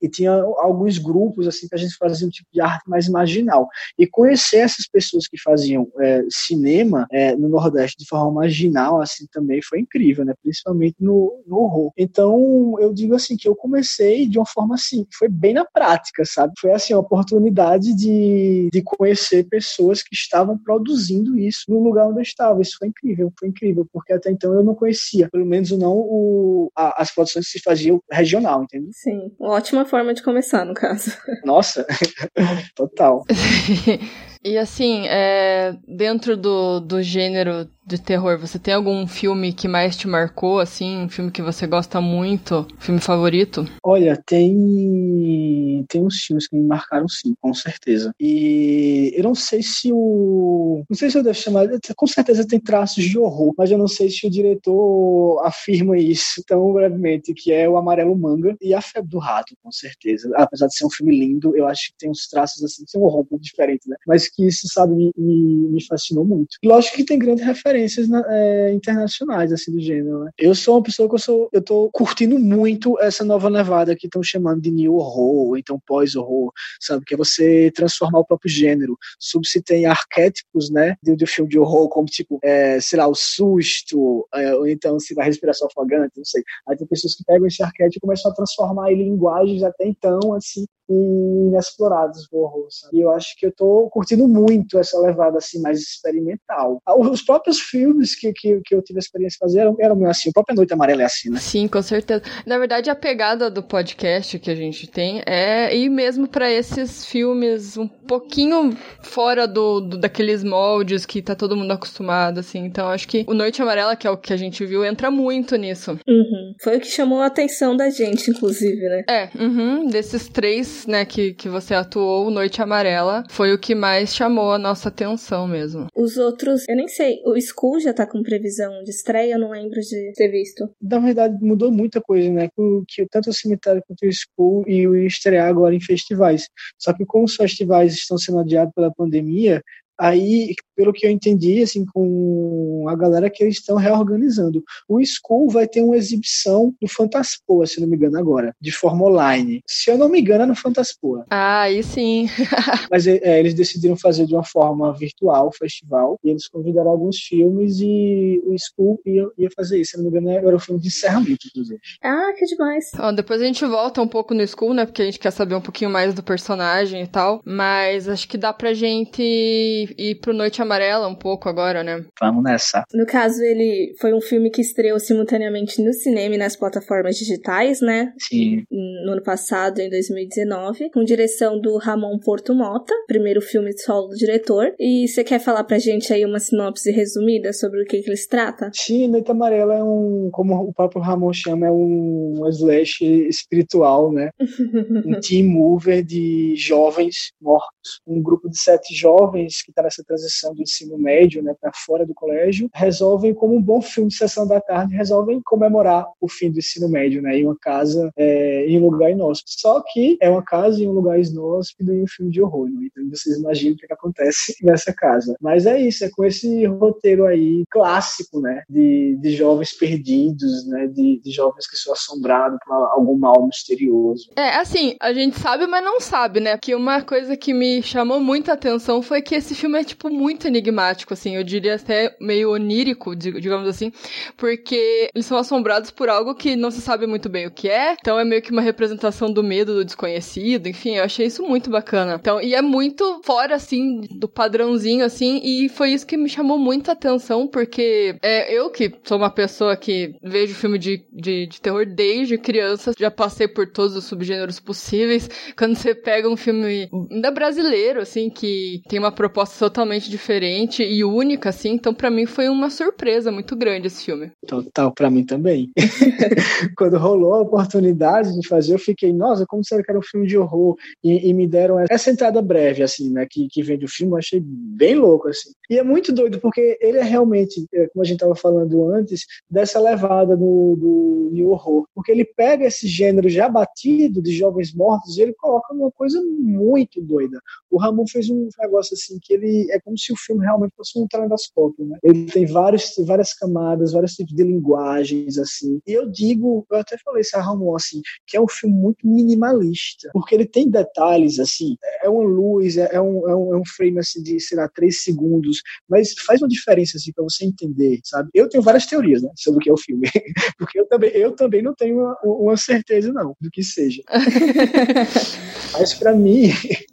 e 0.00 0.08
tinha 0.08 0.32
alguns 0.32 0.98
grupos 0.98 1.46
assim 1.46 1.68
que 1.68 1.74
a 1.74 1.78
gente 1.78 1.96
fazia 1.96 2.26
um 2.26 2.30
tipo 2.30 2.48
de 2.52 2.60
arte 2.60 2.88
mais 2.88 3.08
marginal. 3.08 3.68
E 3.98 4.06
conhecer 4.18 4.56
essas 4.56 4.88
pessoas 4.88 5.28
que 5.28 5.40
faziam 5.40 5.86
é, 6.00 6.24
cinema 6.28 7.06
é, 7.12 7.36
no 7.36 7.48
Nordeste 7.48 8.02
de 8.02 8.08
forma 8.08 8.32
marginal, 8.32 9.00
assim, 9.00 9.24
também 9.30 9.62
foi 9.62 9.78
incrível, 9.78 10.24
né? 10.24 10.34
Principalmente 10.42 10.96
no, 10.98 11.40
no 11.46 11.58
horror. 11.58 11.92
Então, 11.96 12.74
eu 12.80 12.92
digo 12.92 13.14
assim, 13.14 13.36
que 13.36 13.46
eu 13.46 13.54
comecei 13.54 14.26
de 14.26 14.36
uma 14.36 14.44
forma 14.44 14.74
assim, 14.74 15.06
foi 15.16 15.28
bem 15.28 15.54
na 15.54 15.64
prática, 15.64 16.24
sabe? 16.24 16.52
Foi 16.58 16.72
assim, 16.72 16.92
a 16.92 16.98
oportunidade 16.98 17.94
de, 17.94 18.68
de 18.72 18.82
conhecer 18.82 19.44
pessoas 19.44 20.02
que 20.02 20.16
estavam 20.16 20.58
produzindo 20.58 21.38
isso 21.38 21.62
no 21.68 21.80
lugar 21.80 22.08
onde 22.08 22.18
eu 22.18 22.22
estava. 22.22 22.60
Isso 22.60 22.76
foi 22.76 22.88
incrível, 22.88 23.32
foi 23.38 23.50
incrível, 23.50 23.86
porque 23.92 24.12
até 24.12 24.32
então 24.32 24.52
eu 24.52 24.64
não 24.64 24.74
conhecia, 24.74 25.28
pelo 25.30 25.46
menos 25.46 25.70
não 25.70 25.92
o, 25.92 26.72
a, 26.76 27.00
as 27.00 27.14
produções 27.14 27.46
que 27.46 27.52
se 27.52 27.62
faziam 27.62 28.02
regional, 28.10 28.64
entendeu? 28.64 28.90
Sim, 28.92 29.30
ótima 29.38 29.84
forma 29.84 30.12
de 30.12 30.24
começar, 30.24 30.64
no 30.64 30.74
caso. 30.74 31.12
Nossa, 31.44 31.86
total. 32.74 33.22
E 34.44 34.56
assim, 34.56 35.06
é, 35.08 35.74
dentro 35.86 36.36
do, 36.36 36.80
do 36.80 37.02
gênero 37.02 37.68
de 37.88 37.98
terror, 37.98 38.38
você 38.38 38.58
tem 38.58 38.74
algum 38.74 39.06
filme 39.06 39.52
que 39.52 39.66
mais 39.66 39.96
te 39.96 40.06
marcou, 40.06 40.60
assim, 40.60 40.98
um 40.98 41.08
filme 41.08 41.30
que 41.30 41.40
você 41.40 41.66
gosta 41.66 42.00
muito, 42.00 42.66
filme 42.78 43.00
favorito? 43.00 43.66
Olha, 43.82 44.22
tem 44.26 45.84
tem 45.88 46.04
uns 46.04 46.16
filmes 46.16 46.46
que 46.46 46.54
me 46.54 46.66
marcaram 46.66 47.08
sim, 47.08 47.34
com 47.40 47.54
certeza. 47.54 48.12
E 48.20 49.12
eu 49.16 49.24
não 49.24 49.34
sei 49.34 49.62
se 49.62 49.90
o 49.90 50.84
não 50.88 50.96
sei 50.96 51.08
se 51.08 51.16
eu 51.16 51.22
devo 51.22 51.34
chamar, 51.34 51.66
com 51.96 52.06
certeza 52.06 52.46
tem 52.46 52.60
traços 52.60 53.02
de 53.04 53.18
horror, 53.18 53.54
mas 53.56 53.70
eu 53.70 53.78
não 53.78 53.88
sei 53.88 54.10
se 54.10 54.26
o 54.26 54.30
diretor 54.30 55.40
afirma 55.44 55.96
isso 55.96 56.42
tão 56.46 56.72
brevemente, 56.72 57.32
que 57.32 57.50
é 57.50 57.66
o 57.68 57.78
Amarelo 57.78 58.16
Manga 58.16 58.54
e 58.60 58.74
a 58.74 58.82
Febre 58.82 59.08
do 59.08 59.18
Rato, 59.18 59.54
com 59.62 59.72
certeza. 59.72 60.30
Apesar 60.34 60.66
de 60.66 60.76
ser 60.76 60.84
um 60.84 60.90
filme 60.90 61.18
lindo, 61.18 61.56
eu 61.56 61.66
acho 61.66 61.88
que 61.88 61.98
tem 61.98 62.10
uns 62.10 62.28
traços 62.28 62.62
assim, 62.62 62.84
tem 62.84 63.00
um 63.00 63.04
horror 63.04 63.20
um 63.22 63.24
pouco 63.24 63.42
diferente, 63.42 63.88
né? 63.88 63.96
Mas 64.06 64.28
que 64.28 64.46
isso, 64.46 64.68
sabe, 64.68 64.94
me, 64.94 65.12
me 65.16 65.84
fascinou 65.86 66.24
muito. 66.24 66.58
Lógico 66.62 66.96
que 66.96 67.04
tem 67.04 67.18
grande 67.18 67.42
referência 67.42 67.77
referências 67.78 68.08
é, 68.10 68.72
internacionais 68.72 69.52
assim 69.52 69.70
do 69.72 69.80
gênero. 69.80 70.24
Né? 70.24 70.30
Eu 70.36 70.54
sou 70.54 70.76
uma 70.76 70.82
pessoa 70.82 71.08
que 71.08 71.14
eu 71.14 71.18
sou, 71.18 71.48
eu 71.52 71.62
tô 71.62 71.88
curtindo 71.92 72.38
muito 72.38 72.98
essa 73.00 73.24
nova 73.24 73.48
levada 73.48 73.94
que 73.94 74.06
estão 74.06 74.22
chamando 74.22 74.60
de 74.60 74.70
new 74.70 74.96
horror, 74.96 75.48
ou 75.48 75.56
então 75.56 75.80
pós-horror, 75.86 76.52
sabe? 76.80 77.04
Que 77.04 77.14
é 77.14 77.16
você 77.16 77.70
transformar 77.74 78.20
o 78.20 78.24
próprio 78.24 78.50
gênero. 78.50 78.96
Se 79.18 79.62
tem 79.62 79.86
arquétipos, 79.86 80.70
né, 80.70 80.96
do, 81.02 81.26
filme 81.26 81.50
de 81.50 81.58
horror, 81.58 81.88
como 81.88 82.06
tipo, 82.06 82.38
é, 82.42 82.80
sei 82.80 82.98
lá, 82.98 83.06
o 83.06 83.14
susto, 83.14 84.26
é, 84.34 84.54
ou 84.54 84.66
então 84.66 84.98
se 84.98 85.14
vai 85.14 85.26
respiração 85.26 85.68
afogante, 85.68 86.14
não 86.16 86.24
sei. 86.24 86.42
Aí 86.68 86.76
tem 86.76 86.86
pessoas 86.86 87.14
que 87.14 87.24
pegam 87.24 87.46
esse 87.46 87.62
arquétipo 87.62 87.98
e 87.98 88.00
começam 88.00 88.30
a 88.30 88.34
transformar 88.34 88.92
em 88.92 88.96
linguagens 88.96 89.62
até 89.62 89.86
então, 89.86 90.34
assim, 90.34 90.66
inexplorados 90.88 92.28
do 92.30 92.38
horror. 92.38 92.66
Sabe? 92.70 92.96
E 92.96 93.00
eu 93.00 93.10
acho 93.10 93.36
que 93.36 93.46
eu 93.46 93.52
tô 93.52 93.88
curtindo 93.90 94.26
muito 94.26 94.78
essa 94.78 94.98
levada 95.00 95.38
assim 95.38 95.60
mais 95.60 95.80
experimental. 95.80 96.80
Ah, 96.86 96.98
os 96.98 97.22
próprios 97.22 97.60
filmes 97.60 98.18
que, 98.18 98.32
que, 98.32 98.60
que 98.64 98.74
eu 98.74 98.82
tive 98.82 98.98
a 98.98 99.00
experiência 99.00 99.36
de 99.36 99.38
fazer 99.38 99.60
eram, 99.60 99.76
eram 99.80 100.06
assim, 100.06 100.30
o 100.30 100.32
próprio 100.32 100.56
Noite 100.56 100.72
Amarela 100.72 101.02
é 101.02 101.04
assim, 101.04 101.30
né? 101.30 101.38
Sim, 101.38 101.68
com 101.68 101.82
certeza. 101.82 102.22
Na 102.46 102.58
verdade, 102.58 102.90
a 102.90 102.94
pegada 102.94 103.50
do 103.50 103.62
podcast 103.62 104.38
que 104.38 104.50
a 104.50 104.54
gente 104.54 104.86
tem 104.86 105.22
é 105.26 105.74
ir 105.76 105.88
mesmo 105.88 106.26
para 106.26 106.50
esses 106.50 107.04
filmes 107.04 107.76
um 107.76 107.86
pouquinho 107.86 108.76
fora 109.02 109.46
do, 109.46 109.80
do, 109.80 109.98
daqueles 109.98 110.42
moldes 110.42 111.04
que 111.04 111.20
tá 111.20 111.34
todo 111.34 111.56
mundo 111.56 111.72
acostumado, 111.72 112.40
assim. 112.40 112.64
Então, 112.64 112.88
acho 112.88 113.06
que 113.06 113.24
o 113.28 113.34
Noite 113.34 113.60
Amarela, 113.60 113.96
que 113.96 114.06
é 114.06 114.10
o 114.10 114.16
que 114.16 114.32
a 114.32 114.36
gente 114.36 114.64
viu, 114.64 114.84
entra 114.84 115.10
muito 115.10 115.56
nisso. 115.56 115.98
Uhum. 116.08 116.54
Foi 116.62 116.76
o 116.76 116.80
que 116.80 116.88
chamou 116.88 117.20
a 117.20 117.26
atenção 117.26 117.76
da 117.76 117.90
gente, 117.90 118.30
inclusive, 118.30 118.88
né? 118.88 119.04
É, 119.08 119.28
uhum, 119.38 119.86
desses 119.86 120.28
três 120.28 120.77
né, 120.86 121.04
que, 121.04 121.34
que 121.34 121.48
você 121.48 121.74
atuou, 121.74 122.30
Noite 122.30 122.60
Amarela, 122.62 123.24
foi 123.30 123.52
o 123.52 123.58
que 123.58 123.74
mais 123.74 124.14
chamou 124.14 124.52
a 124.52 124.58
nossa 124.58 124.88
atenção 124.88 125.46
mesmo. 125.46 125.86
Os 125.94 126.16
outros, 126.16 126.62
eu 126.68 126.76
nem 126.76 126.88
sei, 126.88 127.20
o 127.24 127.34
School 127.40 127.80
já 127.80 127.92
tá 127.92 128.06
com 128.06 128.22
previsão 128.22 128.82
de 128.82 128.90
estreia, 128.90 129.34
eu 129.34 129.38
não 129.38 129.50
lembro 129.50 129.80
de 129.80 130.12
ter 130.14 130.28
visto. 130.28 130.68
Na 130.80 130.98
verdade, 130.98 131.36
mudou 131.40 131.70
muita 131.70 132.00
coisa, 132.00 132.30
né? 132.30 132.48
Que 132.86 133.06
tanto 133.10 133.30
o 133.30 133.34
Cemitério 133.34 133.82
quanto 133.86 134.06
o 134.06 134.10
School 134.12 134.64
e 134.66 134.86
o 134.86 134.96
estrear 135.06 135.48
agora 135.48 135.74
em 135.74 135.80
festivais. 135.80 136.48
Só 136.78 136.92
que 136.92 137.04
como 137.04 137.24
os 137.24 137.34
festivais 137.34 137.94
estão 137.94 138.18
sendo 138.18 138.40
adiados 138.40 138.72
pela 138.74 138.92
pandemia, 138.92 139.62
Aí, 139.98 140.54
pelo 140.76 140.92
que 140.92 141.06
eu 141.06 141.10
entendi, 141.10 141.62
assim, 141.62 141.84
com 141.84 142.86
a 142.88 142.94
galera 142.94 143.28
que 143.28 143.42
eles 143.42 143.56
estão 143.56 143.76
reorganizando. 143.76 144.62
O 144.88 145.00
School 145.04 145.50
vai 145.50 145.66
ter 145.66 145.82
uma 145.82 145.96
exibição 145.96 146.72
do 146.80 146.88
Fantaspoa, 146.88 147.66
se 147.66 147.80
não 147.80 147.88
me 147.88 147.96
engano 147.96 148.18
agora, 148.18 148.54
de 148.60 148.70
forma 148.70 149.06
online. 149.06 149.60
Se 149.66 149.90
eu 149.90 149.98
não 149.98 150.08
me 150.08 150.20
engano, 150.20 150.44
é 150.44 150.46
no 150.46 150.54
Fantaspoa. 150.54 151.26
Ah, 151.30 151.62
aí 151.62 151.82
sim. 151.82 152.28
Mas 152.90 153.06
é, 153.06 153.18
é, 153.22 153.40
eles 153.40 153.54
decidiram 153.54 153.96
fazer 153.96 154.26
de 154.26 154.34
uma 154.34 154.44
forma 154.44 154.92
virtual 154.96 155.48
o 155.48 155.52
festival, 155.52 156.18
e 156.24 156.30
eles 156.30 156.46
convidaram 156.46 156.90
alguns 156.90 157.18
filmes 157.18 157.80
e 157.80 158.40
o 158.44 158.54
School 158.56 159.00
ia, 159.04 159.26
ia 159.36 159.48
fazer 159.56 159.80
isso. 159.80 159.92
Se 159.92 159.96
não 159.96 160.04
me 160.04 160.10
engano, 160.10 160.30
era 160.30 160.56
o 160.56 160.60
filme 160.60 160.80
de 160.80 160.88
encerramento, 160.88 161.48
inclusive. 161.48 161.80
Ah, 162.02 162.32
que 162.36 162.44
demais. 162.44 162.90
Ó, 162.98 163.10
depois 163.10 163.40
a 163.40 163.44
gente 163.44 163.64
volta 163.64 164.00
um 164.00 164.08
pouco 164.08 164.32
no 164.34 164.46
School, 164.46 164.74
né, 164.74 164.86
porque 164.86 165.02
a 165.02 165.04
gente 165.04 165.18
quer 165.18 165.30
saber 165.30 165.54
um 165.54 165.60
pouquinho 165.60 165.90
mais 165.90 166.14
do 166.14 166.22
personagem 166.22 167.02
e 167.02 167.06
tal, 167.06 167.40
mas 167.44 168.08
acho 168.08 168.28
que 168.28 168.38
dá 168.38 168.52
pra 168.52 168.74
gente 168.74 169.87
ir 169.96 170.16
pro 170.20 170.34
Noite 170.34 170.60
Amarela 170.60 171.08
um 171.08 171.14
pouco 171.14 171.48
agora, 171.48 171.82
né? 171.82 172.04
Vamos 172.20 172.42
nessa. 172.42 172.84
No 172.92 173.06
caso, 173.06 173.42
ele 173.42 173.94
foi 174.00 174.12
um 174.12 174.20
filme 174.20 174.50
que 174.50 174.60
estreou 174.60 174.98
simultaneamente 174.98 175.82
no 175.82 175.92
cinema 175.92 176.34
e 176.34 176.38
nas 176.38 176.56
plataformas 176.56 177.16
digitais, 177.16 177.80
né? 177.80 178.12
Sim. 178.18 178.64
No 179.04 179.12
ano 179.12 179.22
passado, 179.22 179.78
em 179.80 179.90
2019, 179.90 180.90
com 180.90 181.04
direção 181.04 181.60
do 181.60 181.76
Ramon 181.76 182.18
Porto 182.18 182.54
Mota, 182.54 182.94
primeiro 183.06 183.40
filme 183.40 183.76
solo 183.78 184.08
do 184.08 184.16
diretor. 184.16 184.72
E 184.78 185.06
você 185.06 185.24
quer 185.24 185.38
falar 185.38 185.64
pra 185.64 185.78
gente 185.78 186.12
aí 186.12 186.24
uma 186.24 186.40
sinopse 186.40 186.90
resumida 186.90 187.52
sobre 187.52 187.82
o 187.82 187.86
que, 187.86 188.00
que 188.00 188.08
ele 188.08 188.16
se 188.16 188.28
trata? 188.28 188.70
Sim, 188.74 189.08
Noite 189.08 189.30
Amarela 189.30 189.74
é 189.74 189.82
um, 189.82 190.28
como 190.32 190.54
o 190.54 190.72
próprio 190.72 191.02
Ramon 191.02 191.32
chama, 191.32 191.66
é 191.66 191.70
um 191.70 192.46
slash 192.48 193.04
espiritual, 193.28 194.12
né? 194.12 194.30
um 195.06 195.20
team 195.20 195.48
mover 195.48 196.04
de 196.04 196.54
jovens 196.56 197.32
mortos. 197.40 198.00
Um 198.06 198.22
grupo 198.22 198.48
de 198.48 198.58
sete 198.58 198.94
jovens 198.94 199.62
que 199.64 199.72
tá 199.78 199.82
nessa 199.82 200.04
transição 200.04 200.54
do 200.54 200.62
ensino 200.62 200.98
médio 200.98 201.42
né, 201.42 201.54
para 201.60 201.70
fora 201.74 202.04
do 202.04 202.14
colégio, 202.14 202.68
resolvem, 202.74 203.34
como 203.34 203.56
um 203.56 203.62
bom 203.62 203.80
filme 203.80 204.08
de 204.08 204.16
sessão 204.16 204.46
da 204.46 204.60
tarde, 204.60 204.94
resolvem 204.94 205.40
comemorar 205.42 206.06
o 206.20 206.28
fim 206.28 206.50
do 206.50 206.58
ensino 206.58 206.88
médio 206.88 207.22
né, 207.22 207.38
em 207.38 207.44
uma 207.44 207.56
casa, 207.56 208.10
é, 208.16 208.66
em 208.66 208.80
um 208.80 208.88
lugar 208.88 209.10
inóspito. 209.10 209.52
Só 209.58 209.82
que 209.82 210.16
é 210.20 210.28
uma 210.28 210.42
casa 210.42 210.82
em 210.82 210.86
um 210.86 210.92
lugar 210.92 211.18
inóspito 211.18 211.92
e 211.92 212.02
um 212.02 212.06
filme 212.06 212.32
de 212.32 212.42
horror. 212.42 212.68
Né? 212.68 212.88
Então 212.90 213.08
vocês 213.10 213.36
imaginam 213.36 213.74
o 213.74 213.76
que, 213.76 213.86
que 213.86 213.92
acontece 213.92 214.54
nessa 214.62 214.92
casa. 214.92 215.36
Mas 215.40 215.66
é 215.66 215.80
isso, 215.80 216.04
é 216.04 216.10
com 216.10 216.24
esse 216.24 216.66
roteiro 216.66 217.26
aí 217.26 217.64
clássico, 217.70 218.40
né, 218.40 218.62
de, 218.68 219.16
de 219.20 219.30
jovens 219.30 219.72
perdidos, 219.72 220.66
né, 220.66 220.86
de, 220.86 221.20
de 221.22 221.30
jovens 221.30 221.68
que 221.68 221.76
são 221.76 221.92
assombrados 221.92 222.58
por 222.64 222.74
algum 222.74 223.16
mal 223.16 223.46
misterioso. 223.46 224.30
É, 224.36 224.56
assim, 224.56 224.96
a 225.00 225.12
gente 225.12 225.38
sabe, 225.38 225.66
mas 225.66 225.84
não 225.84 226.00
sabe, 226.00 226.40
né? 226.40 226.56
Que 226.56 226.74
uma 226.74 227.02
coisa 227.02 227.36
que 227.36 227.52
me 227.52 227.82
chamou 227.82 228.20
muita 228.20 228.52
atenção 228.52 229.02
foi 229.02 229.22
que 229.22 229.34
esse 229.34 229.54
filme 229.54 229.67
é 229.76 229.84
tipo, 229.84 230.10
muito 230.10 230.46
enigmático, 230.46 231.14
assim. 231.14 231.36
Eu 231.36 231.44
diria 231.44 231.74
até 231.74 232.16
meio 232.20 232.50
onírico, 232.50 233.14
digamos 233.14 233.68
assim. 233.68 233.92
Porque 234.36 235.10
eles 235.14 235.26
são 235.26 235.38
assombrados 235.38 235.90
por 235.90 236.08
algo 236.08 236.34
que 236.34 236.56
não 236.56 236.70
se 236.70 236.80
sabe 236.80 237.06
muito 237.06 237.28
bem 237.28 237.46
o 237.46 237.50
que 237.50 237.68
é. 237.68 237.96
Então 238.00 238.18
é 238.18 238.24
meio 238.24 238.42
que 238.42 238.52
uma 238.52 238.62
representação 238.62 239.32
do 239.32 239.42
medo 239.42 239.74
do 239.74 239.84
desconhecido. 239.84 240.68
Enfim, 240.68 240.96
eu 240.96 241.04
achei 241.04 241.26
isso 241.26 241.42
muito 241.42 241.70
bacana. 241.70 242.16
Então, 242.20 242.40
e 242.40 242.54
é 242.54 242.62
muito 242.62 243.20
fora, 243.24 243.54
assim, 243.54 244.00
do 244.10 244.28
padrãozinho, 244.28 245.04
assim. 245.04 245.40
E 245.42 245.68
foi 245.68 245.90
isso 245.90 246.06
que 246.06 246.16
me 246.16 246.28
chamou 246.28 246.58
muita 246.58 246.92
atenção, 246.92 247.46
porque 247.46 248.16
é, 248.22 248.52
eu 248.52 248.70
que 248.70 248.92
sou 249.04 249.18
uma 249.18 249.30
pessoa 249.30 249.76
que 249.76 250.14
vejo 250.22 250.54
filme 250.54 250.78
de, 250.78 251.04
de, 251.12 251.46
de 251.46 251.60
terror 251.60 251.86
desde 251.86 252.38
criança, 252.38 252.92
já 252.98 253.10
passei 253.10 253.48
por 253.48 253.66
todos 253.66 253.96
os 253.96 254.04
subgêneros 254.04 254.60
possíveis. 254.60 255.28
Quando 255.56 255.76
você 255.76 255.94
pega 255.94 256.28
um 256.28 256.36
filme 256.36 256.88
ainda 257.10 257.30
brasileiro, 257.30 258.00
assim, 258.00 258.30
que 258.30 258.80
tem 258.88 258.98
uma 258.98 259.12
proposta 259.12 259.54
totalmente 259.58 260.10
diferente 260.10 260.82
e 260.82 261.04
única, 261.04 261.48
assim. 261.48 261.70
Então, 261.70 261.92
para 261.92 262.10
mim, 262.10 262.26
foi 262.26 262.48
uma 262.48 262.70
surpresa 262.70 263.32
muito 263.32 263.56
grande 263.56 263.88
esse 263.88 264.04
filme. 264.04 264.30
Total, 264.46 264.92
para 264.92 265.10
mim 265.10 265.24
também. 265.24 265.70
Quando 266.76 266.98
rolou 266.98 267.34
a 267.34 267.40
oportunidade 267.40 268.38
de 268.38 268.46
fazer, 268.46 268.74
eu 268.74 268.78
fiquei, 268.78 269.12
nossa, 269.12 269.44
como 269.46 269.64
será 269.64 269.82
que 269.82 269.90
era 269.90 269.98
um 269.98 270.02
filme 270.02 270.26
de 270.26 270.38
horror? 270.38 270.76
E, 271.02 271.28
e 271.28 271.34
me 271.34 271.46
deram 271.46 271.78
essa 271.90 272.10
entrada 272.10 272.40
breve, 272.40 272.82
assim, 272.82 273.10
né, 273.10 273.26
que, 273.28 273.48
que 273.48 273.62
vem 273.62 273.78
do 273.78 273.88
filme, 273.88 274.12
eu 274.12 274.18
achei 274.18 274.40
bem 274.42 274.94
louco, 274.94 275.28
assim. 275.28 275.50
E 275.68 275.78
é 275.78 275.82
muito 275.82 276.12
doido, 276.12 276.38
porque 276.40 276.78
ele 276.80 276.98
é 276.98 277.02
realmente, 277.02 277.66
é, 277.74 277.88
como 277.88 278.02
a 278.02 278.06
gente 278.06 278.20
tava 278.20 278.34
falando 278.34 278.90
antes, 278.90 279.26
dessa 279.50 279.80
levada 279.80 280.36
do, 280.36 280.76
do 280.76 281.30
new 281.32 281.50
horror. 281.50 281.86
Porque 281.94 282.12
ele 282.12 282.24
pega 282.24 282.64
esse 282.64 282.86
gênero 282.86 283.28
já 283.28 283.48
batido 283.48 284.22
de 284.22 284.32
jovens 284.32 284.72
mortos 284.74 285.16
e 285.16 285.22
ele 285.22 285.34
coloca 285.34 285.74
numa 285.74 285.90
coisa 285.90 286.22
muito 286.22 287.02
doida. 287.02 287.40
O 287.70 287.78
Ramon 287.78 288.06
fez 288.06 288.30
um 288.30 288.48
negócio 288.58 288.94
assim 288.94 289.18
que 289.20 289.32
ele 289.38 289.70
é 289.70 289.80
como 289.80 289.96
se 289.96 290.12
o 290.12 290.16
filme 290.16 290.44
realmente 290.44 290.74
fosse 290.76 290.98
um 290.98 291.06
telescópio, 291.06 291.86
né? 291.86 291.98
Ele 292.02 292.26
tem 292.26 292.46
vários, 292.46 292.94
várias 293.06 293.32
camadas, 293.32 293.92
vários 293.92 294.14
tipos 294.14 294.34
de 294.34 294.42
linguagens, 294.42 295.38
assim. 295.38 295.80
E 295.86 295.92
eu 295.92 296.08
digo, 296.08 296.66
eu 296.70 296.78
até 296.78 296.96
falei 296.98 297.22
isso 297.22 297.36
a 297.36 297.40
Ramon, 297.40 297.74
assim, 297.74 298.00
que 298.26 298.36
é 298.36 298.40
um 298.40 298.48
filme 298.48 298.74
muito 298.74 299.06
minimalista, 299.06 300.10
porque 300.12 300.34
ele 300.34 300.46
tem 300.46 300.70
detalhes, 300.70 301.38
assim, 301.38 301.76
é 302.02 302.08
uma 302.08 302.24
luz, 302.24 302.76
é, 302.76 302.88
é 302.92 303.00
um, 303.00 303.28
é 303.28 303.36
um, 303.36 303.54
é 303.54 303.58
um 303.58 303.66
frame, 303.76 303.98
assim, 303.98 304.22
de, 304.22 304.40
sei 304.40 304.56
lá, 304.58 304.68
três 304.68 305.02
segundos, 305.02 305.62
mas 305.88 306.12
faz 306.26 306.42
uma 306.42 306.48
diferença, 306.48 306.96
assim, 306.96 307.12
pra 307.12 307.24
você 307.24 307.44
entender, 307.44 308.00
sabe? 308.04 308.28
Eu 308.34 308.48
tenho 308.48 308.62
várias 308.62 308.86
teorias, 308.86 309.22
né, 309.22 309.30
sobre 309.36 309.58
o 309.58 309.62
que 309.62 309.70
é 309.70 309.72
o 309.72 309.78
filme, 309.78 310.08
porque 310.58 310.80
eu 310.80 310.86
também, 310.86 311.10
eu 311.10 311.32
também 311.32 311.62
não 311.62 311.74
tenho 311.74 311.98
uma, 311.98 312.16
uma 312.24 312.56
certeza, 312.56 313.12
não, 313.12 313.34
do 313.40 313.50
que 313.50 313.62
seja. 313.62 314.02
mas 315.72 315.94
para 315.94 316.14
mim, 316.14 316.50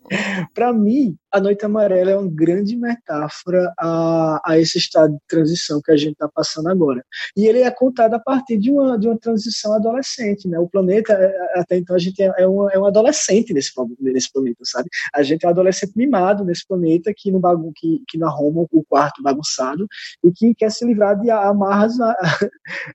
para 0.54 0.74
mim, 0.74 1.16
a 1.32 1.40
Noite 1.40 1.66
Amarela 1.66 2.12
é 2.12 2.18
uma 2.18 2.32
grande 2.36 2.76
metáfora 2.76 3.74
a, 3.80 4.42
a 4.46 4.60
esse 4.60 4.78
estado 4.78 5.14
de 5.14 5.20
transição 5.28 5.82
que 5.82 5.92
a 5.92 5.98
gente 5.98 6.14
está 6.14 6.28
passando 6.28 6.70
agora. 6.70 7.04
E 7.36 7.46
ele 7.48 7.62
é 7.62 7.72
contado 7.72 8.14
a 8.14 8.20
partir 8.20 8.58
de 8.58 8.72
uma, 8.72 8.98
de 8.98 9.08
uma 9.08 9.18
transição 9.18 9.74
adolescente, 9.74 10.48
né? 10.48 10.60
O 10.60 10.68
planeta, 10.68 11.14
é, 11.14 11.26
é, 11.26 11.60
até 11.60 11.78
então, 11.78 11.96
a 11.96 12.00
gente 12.00 12.22
é, 12.22 12.32
é, 12.38 12.48
um, 12.48 12.70
é 12.70 12.78
um 12.78 12.86
adolescente 12.86 13.54
nesse, 13.54 13.72
nesse 14.00 14.32
planeta, 14.32 14.60
sabe? 14.64 14.90
A 15.14 15.24
gente 15.24 15.46
é 15.46 15.48
um 15.48 15.52
adolescente 15.52 15.94
mimado 15.96 16.44
nesse 16.44 16.68
planeta 16.68 17.14
que, 17.16 17.32
no 17.32 17.40
bagun 17.40 17.72
que, 17.76 18.04
que 18.08 18.18
não 18.18 18.28
arruma 18.28 18.66
o 18.72 18.84
quarto 18.84 19.22
bagunçado 19.22 19.88
e 20.24 20.32
que 20.32 20.54
quer 20.56 20.72
se 20.72 20.86
livrar 20.86 21.20
de 21.20 21.30
amarras 21.30 21.94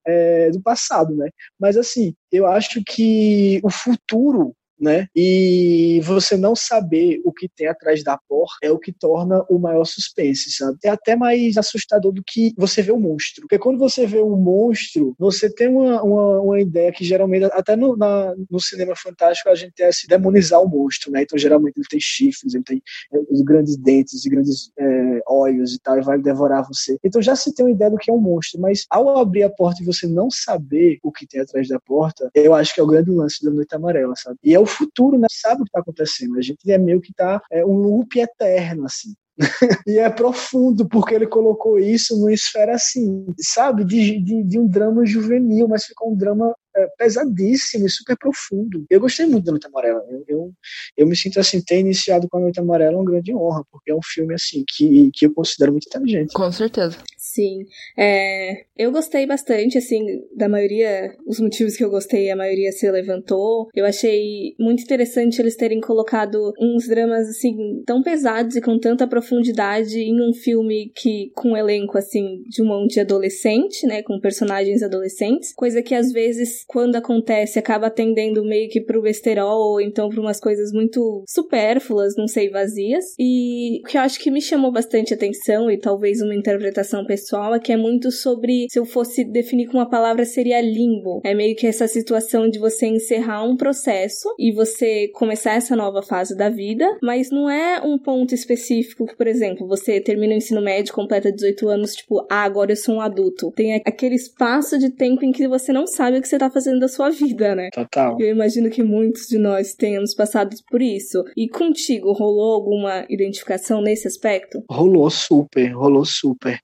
é, 0.06 0.50
do 0.50 0.60
passado, 0.60 1.14
né? 1.14 1.30
Mas, 1.58 1.76
assim, 1.76 2.14
eu 2.30 2.46
acho 2.46 2.82
que 2.84 3.60
o 3.62 3.70
futuro 3.70 4.54
né? 4.80 5.06
E 5.14 6.00
você 6.04 6.36
não 6.36 6.54
saber 6.56 7.20
o 7.24 7.32
que 7.32 7.48
tem 7.48 7.66
atrás 7.66 8.02
da 8.02 8.18
porta 8.28 8.58
é 8.62 8.70
o 8.70 8.78
que 8.78 8.92
torna 8.92 9.44
o 9.48 9.58
maior 9.58 9.84
suspense, 9.84 10.50
sabe? 10.50 10.78
É 10.84 10.88
até 10.88 11.16
mais 11.16 11.56
assustador 11.56 12.12
do 12.12 12.22
que 12.26 12.52
você 12.56 12.82
ver 12.82 12.92
o 12.92 13.00
monstro. 13.00 13.42
Porque 13.42 13.58
quando 13.58 13.78
você 13.78 14.06
vê 14.06 14.22
um 14.22 14.36
monstro, 14.36 15.14
você 15.18 15.52
tem 15.52 15.68
uma, 15.68 16.02
uma, 16.02 16.40
uma 16.40 16.60
ideia 16.60 16.92
que 16.92 17.04
geralmente, 17.04 17.44
até 17.52 17.76
no, 17.76 17.96
na, 17.96 18.34
no 18.50 18.60
cinema 18.60 18.94
fantástico, 18.96 19.48
a 19.48 19.54
gente 19.54 19.80
é 19.82 19.92
se 19.92 20.06
demonizar 20.06 20.60
o 20.62 20.68
monstro, 20.68 21.10
né? 21.10 21.22
Então, 21.22 21.38
geralmente 21.38 21.76
ele 21.76 21.86
tem 21.88 22.00
chifres, 22.00 22.54
ele 22.54 22.64
tem 22.64 22.82
é, 23.12 23.18
os 23.30 23.42
grandes 23.42 23.76
dentes 23.76 24.24
e 24.24 24.28
grandes 24.28 24.70
é, 24.78 25.20
olhos 25.26 25.74
e 25.74 25.80
tal, 25.80 25.98
e 25.98 26.02
vai 26.02 26.18
devorar 26.18 26.66
você. 26.66 26.98
Então 27.04 27.20
já 27.20 27.36
se 27.36 27.54
tem 27.54 27.64
uma 27.66 27.72
ideia 27.72 27.90
do 27.90 27.96
que 27.96 28.10
é 28.10 28.14
um 28.14 28.20
monstro, 28.20 28.60
mas 28.60 28.86
ao 28.90 29.18
abrir 29.18 29.42
a 29.42 29.50
porta 29.50 29.82
e 29.82 29.86
você 29.86 30.06
não 30.06 30.30
saber 30.30 30.98
o 31.02 31.12
que 31.12 31.26
tem 31.26 31.40
atrás 31.40 31.68
da 31.68 31.78
porta, 31.80 32.30
eu 32.34 32.54
acho 32.54 32.74
que 32.74 32.80
é 32.80 32.82
o 32.82 32.86
grande 32.86 33.10
lance 33.10 33.44
da 33.44 33.50
Noite 33.50 33.74
Amarela, 33.74 34.14
sabe? 34.16 34.38
E 34.42 34.54
é 34.54 34.60
o 34.60 34.66
futuro, 34.70 35.18
né? 35.18 35.26
Sabe 35.30 35.62
o 35.62 35.64
que 35.64 35.70
tá 35.70 35.80
acontecendo. 35.80 36.38
A 36.38 36.42
gente 36.42 36.70
é 36.70 36.78
meio 36.78 37.00
que 37.00 37.12
tá 37.12 37.40
é, 37.50 37.64
um 37.64 37.74
loop 37.74 38.18
eterno, 38.18 38.86
assim. 38.86 39.14
e 39.86 39.98
é 39.98 40.10
profundo, 40.10 40.86
porque 40.88 41.14
ele 41.14 41.26
colocou 41.26 41.78
isso 41.78 42.16
numa 42.16 42.32
esfera 42.32 42.74
assim, 42.74 43.26
sabe, 43.38 43.84
de, 43.84 44.20
de, 44.20 44.42
de 44.42 44.58
um 44.58 44.66
drama 44.66 45.06
juvenil, 45.06 45.66
mas 45.66 45.84
ficou 45.84 46.12
um 46.12 46.16
drama 46.16 46.54
é, 46.76 46.86
pesadíssimo 46.98 47.86
e 47.86 47.90
super 47.90 48.16
profundo. 48.18 48.84
Eu 48.90 49.00
gostei 49.00 49.26
muito 49.26 49.44
da 49.44 49.52
Noite 49.52 49.66
Amarela. 49.66 50.04
Eu, 50.08 50.24
eu, 50.28 50.52
eu, 50.96 51.06
me 51.06 51.16
sinto 51.16 51.40
assim, 51.40 51.60
ter 51.62 51.80
iniciado 51.80 52.28
com 52.28 52.38
a 52.38 52.40
Noite 52.40 52.60
Amarela 52.60 52.92
é 52.92 52.96
uma 52.96 53.10
grande 53.10 53.34
honra, 53.34 53.64
porque 53.70 53.90
é 53.90 53.94
um 53.94 54.02
filme 54.02 54.34
assim 54.34 54.62
que, 54.68 55.10
que 55.14 55.26
eu 55.26 55.34
considero 55.34 55.72
muito 55.72 55.86
inteligente. 55.86 56.34
Com 56.34 56.52
certeza. 56.52 56.98
Sim. 57.32 57.64
É, 57.96 58.64
eu 58.76 58.90
gostei 58.90 59.24
bastante, 59.24 59.78
assim, 59.78 60.00
da 60.36 60.48
maioria, 60.48 61.14
os 61.24 61.38
motivos 61.38 61.76
que 61.76 61.84
eu 61.84 61.90
gostei, 61.90 62.28
a 62.28 62.34
maioria 62.34 62.72
se 62.72 62.90
levantou. 62.90 63.68
Eu 63.72 63.84
achei 63.84 64.54
muito 64.58 64.82
interessante 64.82 65.40
eles 65.40 65.54
terem 65.54 65.80
colocado 65.80 66.52
uns 66.60 66.88
dramas, 66.88 67.28
assim, 67.28 67.82
tão 67.86 68.02
pesados 68.02 68.56
e 68.56 68.60
com 68.60 68.78
tanta 68.80 69.06
profundidade 69.06 69.96
em 70.00 70.20
um 70.20 70.32
filme 70.34 70.90
que, 70.96 71.30
com 71.36 71.50
um 71.50 71.56
elenco, 71.56 71.96
assim, 71.96 72.42
de 72.48 72.62
um 72.62 72.66
monte 72.66 72.94
de 72.94 73.00
adolescente, 73.00 73.86
né, 73.86 74.02
com 74.02 74.18
personagens 74.18 74.82
adolescentes, 74.82 75.54
coisa 75.54 75.82
que 75.82 75.94
às 75.94 76.10
vezes, 76.10 76.64
quando 76.66 76.96
acontece, 76.96 77.60
acaba 77.60 77.90
tendendo 77.90 78.44
meio 78.44 78.68
que 78.68 78.80
pro 78.80 79.02
besterol, 79.02 79.74
ou 79.74 79.80
então 79.80 80.08
pra 80.08 80.20
umas 80.20 80.40
coisas 80.40 80.72
muito 80.72 81.22
supérfluas, 81.28 82.14
não 82.16 82.26
sei, 82.26 82.50
vazias. 82.50 83.04
E 83.18 83.80
o 83.82 83.88
que 83.88 83.96
eu 83.96 84.00
acho 84.00 84.18
que 84.18 84.32
me 84.32 84.42
chamou 84.42 84.72
bastante 84.72 85.14
atenção, 85.14 85.70
e 85.70 85.78
talvez 85.78 86.20
uma 86.20 86.34
interpretação 86.34 87.04
pessoal, 87.04 87.19
pessoal, 87.20 87.54
é 87.54 87.60
que 87.60 87.72
é 87.72 87.76
muito 87.76 88.10
sobre, 88.10 88.66
se 88.70 88.78
eu 88.78 88.86
fosse 88.86 89.24
definir 89.24 89.66
com 89.66 89.76
uma 89.76 89.88
palavra, 89.88 90.24
seria 90.24 90.60
limbo. 90.60 91.20
É 91.22 91.34
meio 91.34 91.54
que 91.54 91.66
essa 91.66 91.86
situação 91.86 92.48
de 92.48 92.58
você 92.58 92.86
encerrar 92.86 93.44
um 93.44 93.56
processo 93.56 94.34
e 94.38 94.52
você 94.52 95.08
começar 95.08 95.52
essa 95.52 95.76
nova 95.76 96.02
fase 96.02 96.36
da 96.36 96.48
vida, 96.48 96.86
mas 97.02 97.30
não 97.30 97.50
é 97.50 97.80
um 97.84 97.98
ponto 97.98 98.34
específico 98.34 99.06
que, 99.06 99.16
por 99.16 99.26
exemplo, 99.26 99.68
você 99.68 100.00
termina 100.00 100.32
o 100.32 100.36
ensino 100.36 100.62
médio, 100.62 100.94
completa 100.94 101.30
18 101.30 101.68
anos, 101.68 101.94
tipo, 101.94 102.26
ah, 102.30 102.42
agora 102.42 102.72
eu 102.72 102.76
sou 102.76 102.96
um 102.96 103.00
adulto. 103.00 103.52
Tem 103.54 103.74
aquele 103.74 104.14
espaço 104.14 104.78
de 104.78 104.90
tempo 104.90 105.24
em 105.24 105.32
que 105.32 105.46
você 105.46 105.72
não 105.72 105.86
sabe 105.86 106.18
o 106.18 106.22
que 106.22 106.28
você 106.28 106.38
tá 106.38 106.50
fazendo 106.50 106.80
da 106.80 106.88
sua 106.88 107.10
vida, 107.10 107.54
né? 107.54 107.68
Total. 107.72 108.16
Eu 108.18 108.28
imagino 108.28 108.70
que 108.70 108.82
muitos 108.82 109.26
de 109.26 109.38
nós 109.38 109.74
tenhamos 109.74 110.14
passado 110.14 110.56
por 110.70 110.80
isso. 110.80 111.22
E 111.36 111.48
contigo, 111.48 112.12
rolou 112.12 112.54
alguma 112.54 113.04
identificação 113.10 113.82
nesse 113.82 114.08
aspecto? 114.08 114.62
Rolou 114.70 115.10
super, 115.10 115.70
rolou 115.72 116.04
super 116.04 116.58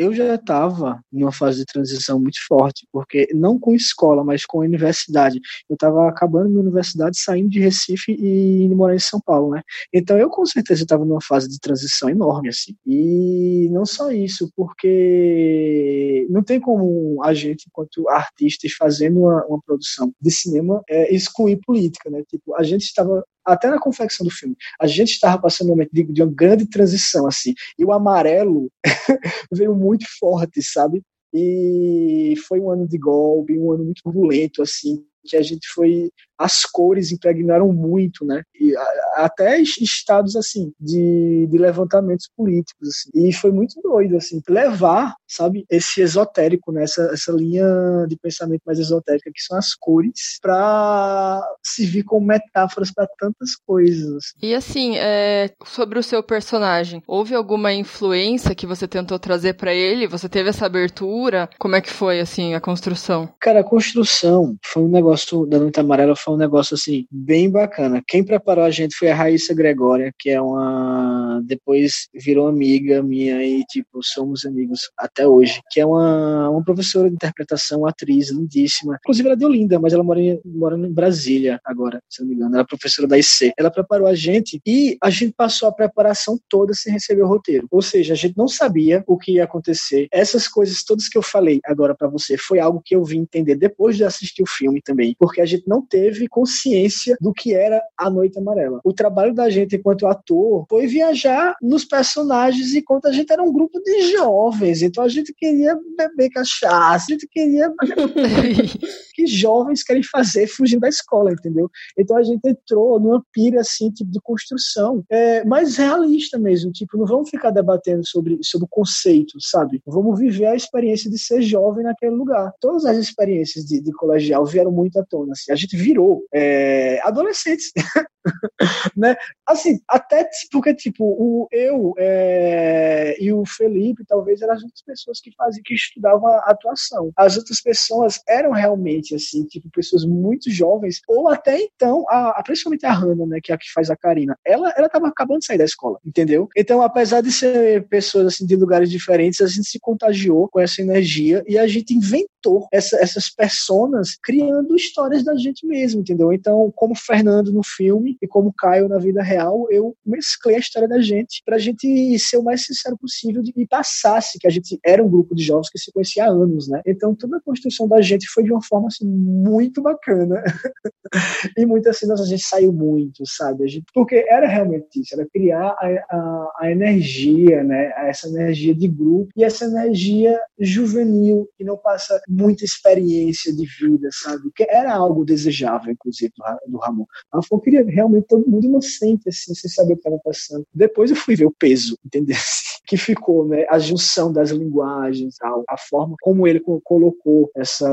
eu 0.00 0.14
já 0.14 0.34
estava 0.34 0.98
numa 1.12 1.30
fase 1.30 1.58
de 1.58 1.66
transição 1.66 2.18
muito 2.18 2.38
forte, 2.48 2.88
porque 2.90 3.28
não 3.34 3.58
com 3.58 3.74
escola, 3.74 4.24
mas 4.24 4.46
com 4.46 4.60
universidade. 4.60 5.38
Eu 5.68 5.74
estava 5.74 6.08
acabando 6.08 6.48
minha 6.48 6.62
universidade, 6.62 7.20
saindo 7.20 7.50
de 7.50 7.60
Recife 7.60 8.12
e 8.18 8.62
indo 8.62 8.74
morar 8.74 8.94
em 8.94 8.98
São 8.98 9.20
Paulo, 9.20 9.50
né? 9.50 9.62
Então 9.92 10.16
eu 10.16 10.30
com 10.30 10.46
certeza 10.46 10.84
estava 10.84 11.04
numa 11.04 11.20
fase 11.20 11.50
de 11.50 11.60
transição 11.60 12.08
enorme, 12.08 12.48
assim. 12.48 12.74
E 12.86 13.68
não 13.70 13.84
só 13.84 14.10
isso, 14.10 14.50
porque 14.56 16.26
não 16.30 16.42
tem 16.42 16.58
como 16.58 17.22
a 17.22 17.34
gente, 17.34 17.66
enquanto 17.68 18.08
artistas, 18.08 18.72
fazendo 18.72 19.20
uma, 19.20 19.44
uma 19.44 19.60
produção 19.60 20.10
de 20.18 20.30
cinema, 20.30 20.82
é, 20.88 21.14
excluir 21.14 21.58
política, 21.58 22.08
né? 22.08 22.22
Tipo, 22.26 22.54
a 22.54 22.62
gente 22.62 22.84
estava 22.84 23.22
até 23.44 23.68
na 23.70 23.78
confecção 23.78 24.24
do 24.24 24.32
filme, 24.32 24.56
a 24.80 24.86
gente 24.86 25.10
estava 25.12 25.40
passando 25.40 25.68
um 25.68 25.70
momento 25.70 25.90
de, 25.92 26.04
de 26.04 26.22
uma 26.22 26.32
grande 26.32 26.66
transição, 26.66 27.26
assim, 27.26 27.54
e 27.78 27.84
o 27.84 27.92
amarelo 27.92 28.70
veio 29.52 29.74
muito 29.74 30.06
forte, 30.18 30.62
sabe? 30.62 31.02
E 31.32 32.34
foi 32.48 32.60
um 32.60 32.70
ano 32.70 32.88
de 32.88 32.98
golpe, 32.98 33.58
um 33.58 33.72
ano 33.72 33.84
muito 33.84 34.02
turbulento, 34.02 34.62
assim, 34.62 35.04
que 35.24 35.36
a 35.36 35.42
gente 35.42 35.68
foi 35.68 36.10
as 36.40 36.64
cores 36.64 37.12
impregnaram 37.12 37.70
muito, 37.70 38.24
né? 38.24 38.42
E 38.58 38.74
até 39.16 39.60
estados 39.60 40.34
assim 40.36 40.72
de, 40.80 41.46
de 41.50 41.58
levantamentos 41.58 42.30
políticos 42.34 42.88
assim. 42.88 43.10
E 43.28 43.30
foi 43.30 43.52
muito 43.52 43.78
doido 43.82 44.16
assim 44.16 44.40
levar, 44.48 45.14
sabe, 45.28 45.66
esse 45.68 46.00
esotérico 46.00 46.72
nessa 46.72 47.02
né? 47.02 47.10
essa 47.12 47.32
linha 47.32 47.66
de 48.08 48.16
pensamento 48.16 48.62
mais 48.64 48.78
esotérica 48.78 49.30
que 49.34 49.42
são 49.42 49.58
as 49.58 49.74
cores 49.74 50.38
para 50.40 51.46
servir 51.62 52.04
como 52.04 52.26
metáforas 52.26 52.90
para 52.90 53.06
tantas 53.18 53.54
coisas. 53.66 54.08
Assim. 54.14 54.34
E 54.42 54.54
assim, 54.54 54.96
é, 54.96 55.50
sobre 55.66 55.98
o 55.98 56.02
seu 56.02 56.22
personagem, 56.22 57.02
houve 57.06 57.34
alguma 57.34 57.72
influência 57.72 58.54
que 58.54 58.66
você 58.66 58.88
tentou 58.88 59.18
trazer 59.18 59.54
para 59.54 59.74
ele? 59.74 60.06
Você 60.06 60.28
teve 60.28 60.48
essa 60.48 60.64
abertura? 60.64 61.50
Como 61.58 61.76
é 61.76 61.82
que 61.82 61.90
foi 61.90 62.20
assim 62.20 62.54
a 62.54 62.60
construção? 62.60 63.28
Cara, 63.38 63.60
a 63.60 63.64
construção 63.64 64.56
foi 64.64 64.82
um 64.82 64.88
negócio 64.88 65.09
da 65.48 65.58
Noite 65.58 65.80
Amarela 65.80 66.14
foi 66.16 66.34
um 66.34 66.38
negócio 66.38 66.74
assim 66.74 67.06
bem 67.10 67.50
bacana. 67.50 68.02
Quem 68.06 68.24
preparou 68.24 68.64
a 68.64 68.70
gente 68.70 68.96
foi 68.96 69.10
a 69.10 69.14
Raíssa 69.14 69.54
Gregória, 69.54 70.12
que 70.18 70.30
é 70.30 70.40
uma 70.40 71.40
depois 71.44 72.08
virou 72.14 72.48
amiga 72.48 73.02
minha 73.02 73.42
e 73.42 73.64
tipo 73.64 74.00
somos 74.02 74.44
amigos 74.44 74.90
até 74.98 75.26
hoje, 75.26 75.60
que 75.70 75.80
é 75.80 75.86
uma, 75.86 76.50
uma 76.50 76.62
professora 76.62 77.08
de 77.08 77.14
interpretação, 77.14 77.86
atriz 77.86 78.30
lindíssima. 78.30 78.98
Inclusive 79.02 79.28
ela 79.28 79.34
é 79.34 79.38
de 79.38 79.44
Olinda, 79.44 79.78
mas 79.78 79.92
ela 79.92 80.02
mora 80.02 80.20
em, 80.20 80.40
mora 80.44 80.76
em 80.76 80.92
Brasília 80.92 81.60
agora, 81.64 82.00
se 82.08 82.22
não 82.22 82.28
me 82.28 82.34
engano. 82.34 82.54
Ela 82.54 82.62
é 82.62 82.66
professora 82.66 83.08
da 83.08 83.18
IC. 83.18 83.52
Ela 83.58 83.70
preparou 83.70 84.06
a 84.06 84.14
gente 84.14 84.60
e 84.66 84.96
a 85.02 85.10
gente 85.10 85.32
passou 85.36 85.68
a 85.68 85.72
preparação 85.72 86.38
toda 86.48 86.72
sem 86.74 86.92
receber 86.92 87.22
o 87.22 87.28
roteiro. 87.28 87.66
Ou 87.70 87.82
seja, 87.82 88.14
a 88.14 88.16
gente 88.16 88.36
não 88.36 88.48
sabia 88.48 89.02
o 89.06 89.16
que 89.16 89.32
ia 89.32 89.44
acontecer. 89.44 90.08
Essas 90.12 90.46
coisas 90.48 90.82
todas 90.84 91.08
que 91.08 91.18
eu 91.18 91.22
falei 91.22 91.60
agora 91.64 91.94
para 91.94 92.08
você 92.08 92.36
foi 92.36 92.58
algo 92.58 92.82
que 92.84 92.94
eu 92.94 93.04
vim 93.04 93.20
entender 93.20 93.54
depois 93.54 93.96
de 93.96 94.04
assistir 94.04 94.42
o 94.42 94.46
filme 94.46 94.80
também, 94.82 94.99
porque 95.18 95.40
a 95.40 95.46
gente 95.46 95.66
não 95.66 95.82
teve 95.84 96.28
consciência 96.28 97.16
do 97.20 97.32
que 97.32 97.54
era 97.54 97.82
a 97.96 98.10
Noite 98.10 98.38
Amarela. 98.38 98.80
O 98.84 98.92
trabalho 98.92 99.34
da 99.34 99.48
gente 99.48 99.76
enquanto 99.76 100.06
ator 100.06 100.66
foi 100.68 100.86
viajar 100.86 101.54
nos 101.62 101.84
personagens 101.84 102.74
enquanto 102.74 103.06
a 103.06 103.12
gente 103.12 103.32
era 103.32 103.42
um 103.42 103.52
grupo 103.52 103.80
de 103.80 104.12
jovens. 104.12 104.82
Então 104.82 105.04
a 105.04 105.08
gente 105.08 105.32
queria 105.34 105.78
beber 105.96 106.30
cachaça, 106.30 107.06
a 107.08 107.12
gente 107.12 107.28
queria 107.28 107.72
que 109.14 109.26
jovens 109.26 109.82
querem 109.82 110.02
fazer 110.02 110.46
fugindo 110.46 110.80
da 110.80 110.88
escola, 110.88 111.32
entendeu? 111.32 111.70
Então 111.98 112.16
a 112.16 112.22
gente 112.22 112.46
entrou 112.46 112.98
numa 112.98 113.24
pira 113.32 113.60
assim, 113.60 113.90
tipo 113.90 114.10
de 114.10 114.20
construção, 114.20 115.04
é, 115.10 115.44
mais 115.44 115.76
realista 115.76 116.38
mesmo, 116.38 116.72
tipo, 116.72 116.96
não 116.96 117.06
vamos 117.06 117.30
ficar 117.30 117.50
debatendo 117.50 118.06
sobre 118.06 118.38
sobre 118.42 118.66
o 118.66 118.68
conceito, 118.68 119.40
sabe? 119.40 119.82
Vamos 119.86 120.18
viver 120.18 120.46
a 120.46 120.56
experiência 120.56 121.10
de 121.10 121.18
ser 121.18 121.42
jovem 121.42 121.84
naquele 121.84 122.14
lugar. 122.14 122.52
Todas 122.60 122.84
as 122.84 122.96
experiências 122.96 123.64
de, 123.64 123.80
de 123.80 123.92
colegial 123.92 124.44
vieram 124.44 124.70
muito 124.70 124.89
à 124.96 125.04
tona. 125.04 125.32
Assim. 125.32 125.52
A 125.52 125.56
gente 125.56 125.76
virou 125.76 126.24
é, 126.32 127.00
adolescentes. 127.02 127.72
né? 128.96 129.16
Assim, 129.46 129.80
até 129.88 130.28
porque, 130.50 130.74
tipo, 130.74 131.04
o, 131.04 131.48
eu 131.50 131.94
é, 131.98 133.16
e 133.20 133.32
o 133.32 133.44
Felipe, 133.46 134.04
talvez, 134.06 134.42
eram 134.42 134.54
as 134.54 134.62
outras 134.62 134.82
pessoas 134.82 135.20
que 135.20 135.32
faziam, 135.34 135.62
que 135.64 135.74
estudavam 135.74 136.28
a 136.28 136.38
atuação. 136.46 137.10
As 137.16 137.36
outras 137.36 137.60
pessoas 137.60 138.20
eram 138.28 138.52
realmente, 138.52 139.14
assim, 139.14 139.44
tipo, 139.44 139.68
pessoas 139.70 140.04
muito 140.04 140.50
jovens, 140.50 141.00
ou 141.08 141.28
até 141.28 141.58
então, 141.60 142.04
a, 142.08 142.38
a 142.38 142.42
principalmente 142.42 142.86
a 142.86 142.92
Hannah, 142.92 143.26
né, 143.26 143.40
que 143.42 143.52
é 143.52 143.54
a 143.54 143.58
que 143.58 143.70
faz 143.72 143.90
a 143.90 143.96
Karina, 143.96 144.36
ela, 144.44 144.72
ela 144.76 144.88
tava 144.88 145.08
acabando 145.08 145.40
de 145.40 145.46
sair 145.46 145.58
da 145.58 145.64
escola, 145.64 145.98
entendeu? 146.04 146.48
Então, 146.56 146.82
apesar 146.82 147.20
de 147.20 147.32
ser 147.32 147.86
pessoas, 147.88 148.26
assim, 148.26 148.46
de 148.46 148.56
lugares 148.56 148.90
diferentes, 148.90 149.40
a 149.40 149.46
gente 149.46 149.68
se 149.68 149.78
contagiou 149.80 150.48
com 150.48 150.60
essa 150.60 150.80
energia 150.80 151.42
e 151.46 151.58
a 151.58 151.66
gente 151.66 151.94
inventou 151.94 152.30
essa, 152.72 152.96
essas 152.96 153.28
personas 153.28 154.16
criando 154.22 154.76
histórias 154.76 155.24
da 155.24 155.34
gente 155.36 155.66
mesmo, 155.66 156.00
entendeu? 156.00 156.32
Então, 156.32 156.72
como 156.74 156.94
Fernando 156.94 157.52
no 157.52 157.62
filme 157.64 158.16
e 158.20 158.26
como 158.26 158.52
Caio 158.52 158.88
na 158.88 158.98
vida 158.98 159.22
real, 159.22 159.66
eu 159.70 159.94
mesclei 160.04 160.56
a 160.56 160.60
história 160.60 160.88
da 160.88 161.00
gente 161.00 161.42
para 161.44 161.56
a 161.56 161.58
gente 161.58 162.18
ser 162.18 162.36
o 162.36 162.42
mais 162.42 162.64
sincero 162.64 162.96
possível 162.98 163.42
e 163.56 163.66
passasse 163.66 164.38
que 164.38 164.46
a 164.46 164.50
gente 164.50 164.78
era 164.84 165.02
um 165.02 165.08
grupo 165.08 165.34
de 165.34 165.42
jovens 165.42 165.70
que 165.70 165.78
se 165.78 165.92
conhecia 165.92 166.24
há 166.24 166.28
anos, 166.28 166.68
né? 166.68 166.80
Então, 166.86 167.14
toda 167.14 167.36
a 167.36 167.40
construção 167.40 167.88
da 167.88 168.00
gente 168.00 168.26
foi 168.28 168.44
de 168.44 168.52
uma 168.52 168.62
forma 168.62 168.88
assim, 168.88 169.06
muito 169.06 169.82
bacana. 169.82 170.42
e 171.56 171.66
muitas 171.66 171.98
cenas 171.98 172.20
a 172.20 172.26
gente 172.26 172.42
saiu 172.42 172.72
muito, 172.72 173.22
sabe? 173.26 173.66
Gente, 173.68 173.86
porque 173.92 174.24
era 174.28 174.46
realmente 174.46 175.00
isso, 175.00 175.14
era 175.14 175.26
criar 175.32 175.74
a, 175.78 175.86
a, 176.10 176.52
a 176.60 176.70
energia, 176.70 177.62
né? 177.62 177.92
Essa 178.08 178.28
energia 178.28 178.74
de 178.74 178.88
grupo 178.88 179.30
e 179.36 179.44
essa 179.44 179.64
energia 179.64 180.40
juvenil 180.58 181.48
que 181.56 181.64
não 181.64 181.76
passa 181.76 182.20
muita 182.30 182.64
experiência 182.64 183.54
de 183.54 183.66
vida, 183.66 184.08
sabe? 184.12 184.50
Que 184.54 184.64
era 184.68 184.94
algo 184.94 185.24
desejável, 185.24 185.92
inclusive, 185.92 186.32
do, 186.36 186.72
do 186.72 186.78
Ramon. 186.78 187.04
Eu 187.50 187.58
queria 187.58 187.84
realmente 187.84 188.26
todo 188.28 188.48
mundo 188.48 188.66
inocente, 188.66 189.28
assim, 189.28 189.54
sem 189.54 189.70
saber 189.70 189.94
o 189.94 189.96
que 189.96 190.00
estava 190.00 190.20
passando. 190.22 190.64
Depois 190.72 191.10
eu 191.10 191.16
fui 191.16 191.34
ver 191.34 191.46
o 191.46 191.54
peso, 191.58 191.98
entendeu? 192.04 192.36
que 192.86 192.96
ficou, 192.96 193.46
né? 193.46 193.66
A 193.68 193.78
junção 193.78 194.32
das 194.32 194.50
linguagens, 194.50 195.36
a, 195.42 195.74
a 195.74 195.76
forma 195.78 196.16
como 196.20 196.46
ele 196.46 196.60
colocou 196.84 197.50
essa, 197.56 197.88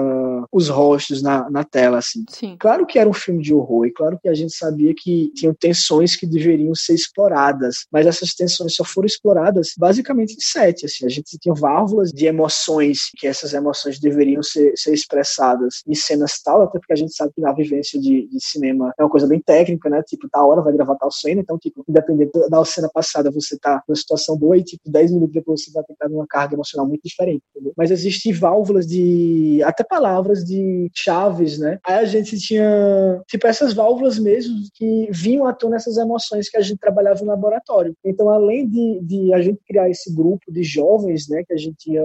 os 0.51 0.70
rostos 0.70 1.22
na, 1.22 1.50
na 1.50 1.63
tela, 1.63 2.00
assim. 2.00 2.25
Sim. 2.29 2.56
Claro 2.60 2.86
que 2.86 2.98
era 2.98 3.10
um 3.10 3.13
filme 3.13 3.44
de 3.44 3.53
horror 3.53 3.86
e 3.86 3.91
claro 3.91 4.17
que 4.20 4.27
a 4.27 4.34
gente 4.34 4.56
sabia 4.56 4.94
que 4.96 5.32
tinham 5.36 5.53
tensões 5.53 6.15
que 6.15 6.25
deveriam 6.25 6.74
ser 6.74 6.94
exploradas, 6.94 7.86
mas 7.91 8.08
essas 8.08 8.34
tensões 8.34 8.74
só 8.74 8.84
foram 8.84 9.06
exploradas 9.06 9.74
basicamente 9.77 10.34
em 10.34 10.41
sete, 10.41 10.86
assim. 10.86 11.06
A 11.06 11.10
gente 11.10 11.38
tinha 11.39 11.53
válvulas 11.53 12.12
de 12.12 12.25
emoções, 12.25 13.10
que 13.17 13.27
essas 13.27 13.53
emoções 13.53 14.00
deveriam 14.00 14.26
ser, 14.43 14.74
ser 14.75 14.93
expressadas 14.93 15.81
em 15.88 15.96
cenas 15.96 16.41
tal, 16.41 16.63
até 16.63 16.79
porque 16.79 16.93
a 16.93 16.96
gente 16.96 17.15
sabe 17.15 17.31
que 17.34 17.41
na 17.41 17.53
vivência 17.53 18.00
de, 18.00 18.27
de 18.27 18.39
cinema 18.39 18.93
é 18.98 19.03
uma 19.03 19.10
coisa 19.10 19.27
bem 19.27 19.39
técnica, 19.39 19.89
né? 19.89 20.01
Tipo, 20.03 20.27
tal 20.29 20.50
hora 20.50 20.62
vai 20.62 20.74
gravar 20.74 20.96
tal 20.96 21.12
cena, 21.12 21.41
então, 21.41 21.57
tipo, 21.57 21.84
independente 21.88 22.31
da 22.50 22.65
cena 22.65 22.89
passada, 22.93 23.31
você 23.31 23.57
tá 23.57 23.84
numa 23.88 23.96
situação 23.96 24.38
boa 24.38 24.57
e, 24.57 24.63
tipo, 24.63 24.89
10 24.89 25.12
minutos 25.12 25.34
depois 25.34 25.63
você 25.63 25.72
vai 25.72 25.84
estar 25.89 26.10
numa 26.10 26.27
carga 26.27 26.55
emocional 26.55 26.88
muito 26.88 27.01
diferente, 27.03 27.43
entendeu? 27.51 27.74
Mas 27.77 27.91
existem 27.91 28.34
válvulas 28.34 28.86
de, 28.88 29.62
até 29.63 29.84
palavras 29.84 30.43
de 30.43 30.89
chaves, 30.93 31.57
né? 31.60 31.79
Aí 31.86 31.96
a 31.96 32.05
gente 32.05 32.38
tinha, 32.39 33.22
tipo, 33.27 33.48
essas 33.48 33.74
válvulas 33.74 34.19
mesmo 34.19 34.55
que 34.74 35.10
vinham 35.12 35.46
à 35.46 35.53
tona 35.53 35.75
essas 35.75 35.98
emoções 35.98 36.50
que 36.50 36.57
a 36.57 36.62
gente 36.62 36.79
trabalhava 36.79 37.19
no 37.22 37.27
laboratório. 37.27 37.93
Então, 38.03 38.29
além 38.29 38.67
de, 38.67 39.00
de 39.01 39.34
a 39.34 39.41
gente 39.41 39.60
criar 39.67 39.89
esse 39.89 40.13
grupo 40.13 40.51
de 40.51 40.63
jovens, 40.63 41.27
né, 41.27 41.43
que 41.43 41.53
a 41.53 41.57
gente 41.57 41.91
ia, 41.91 42.03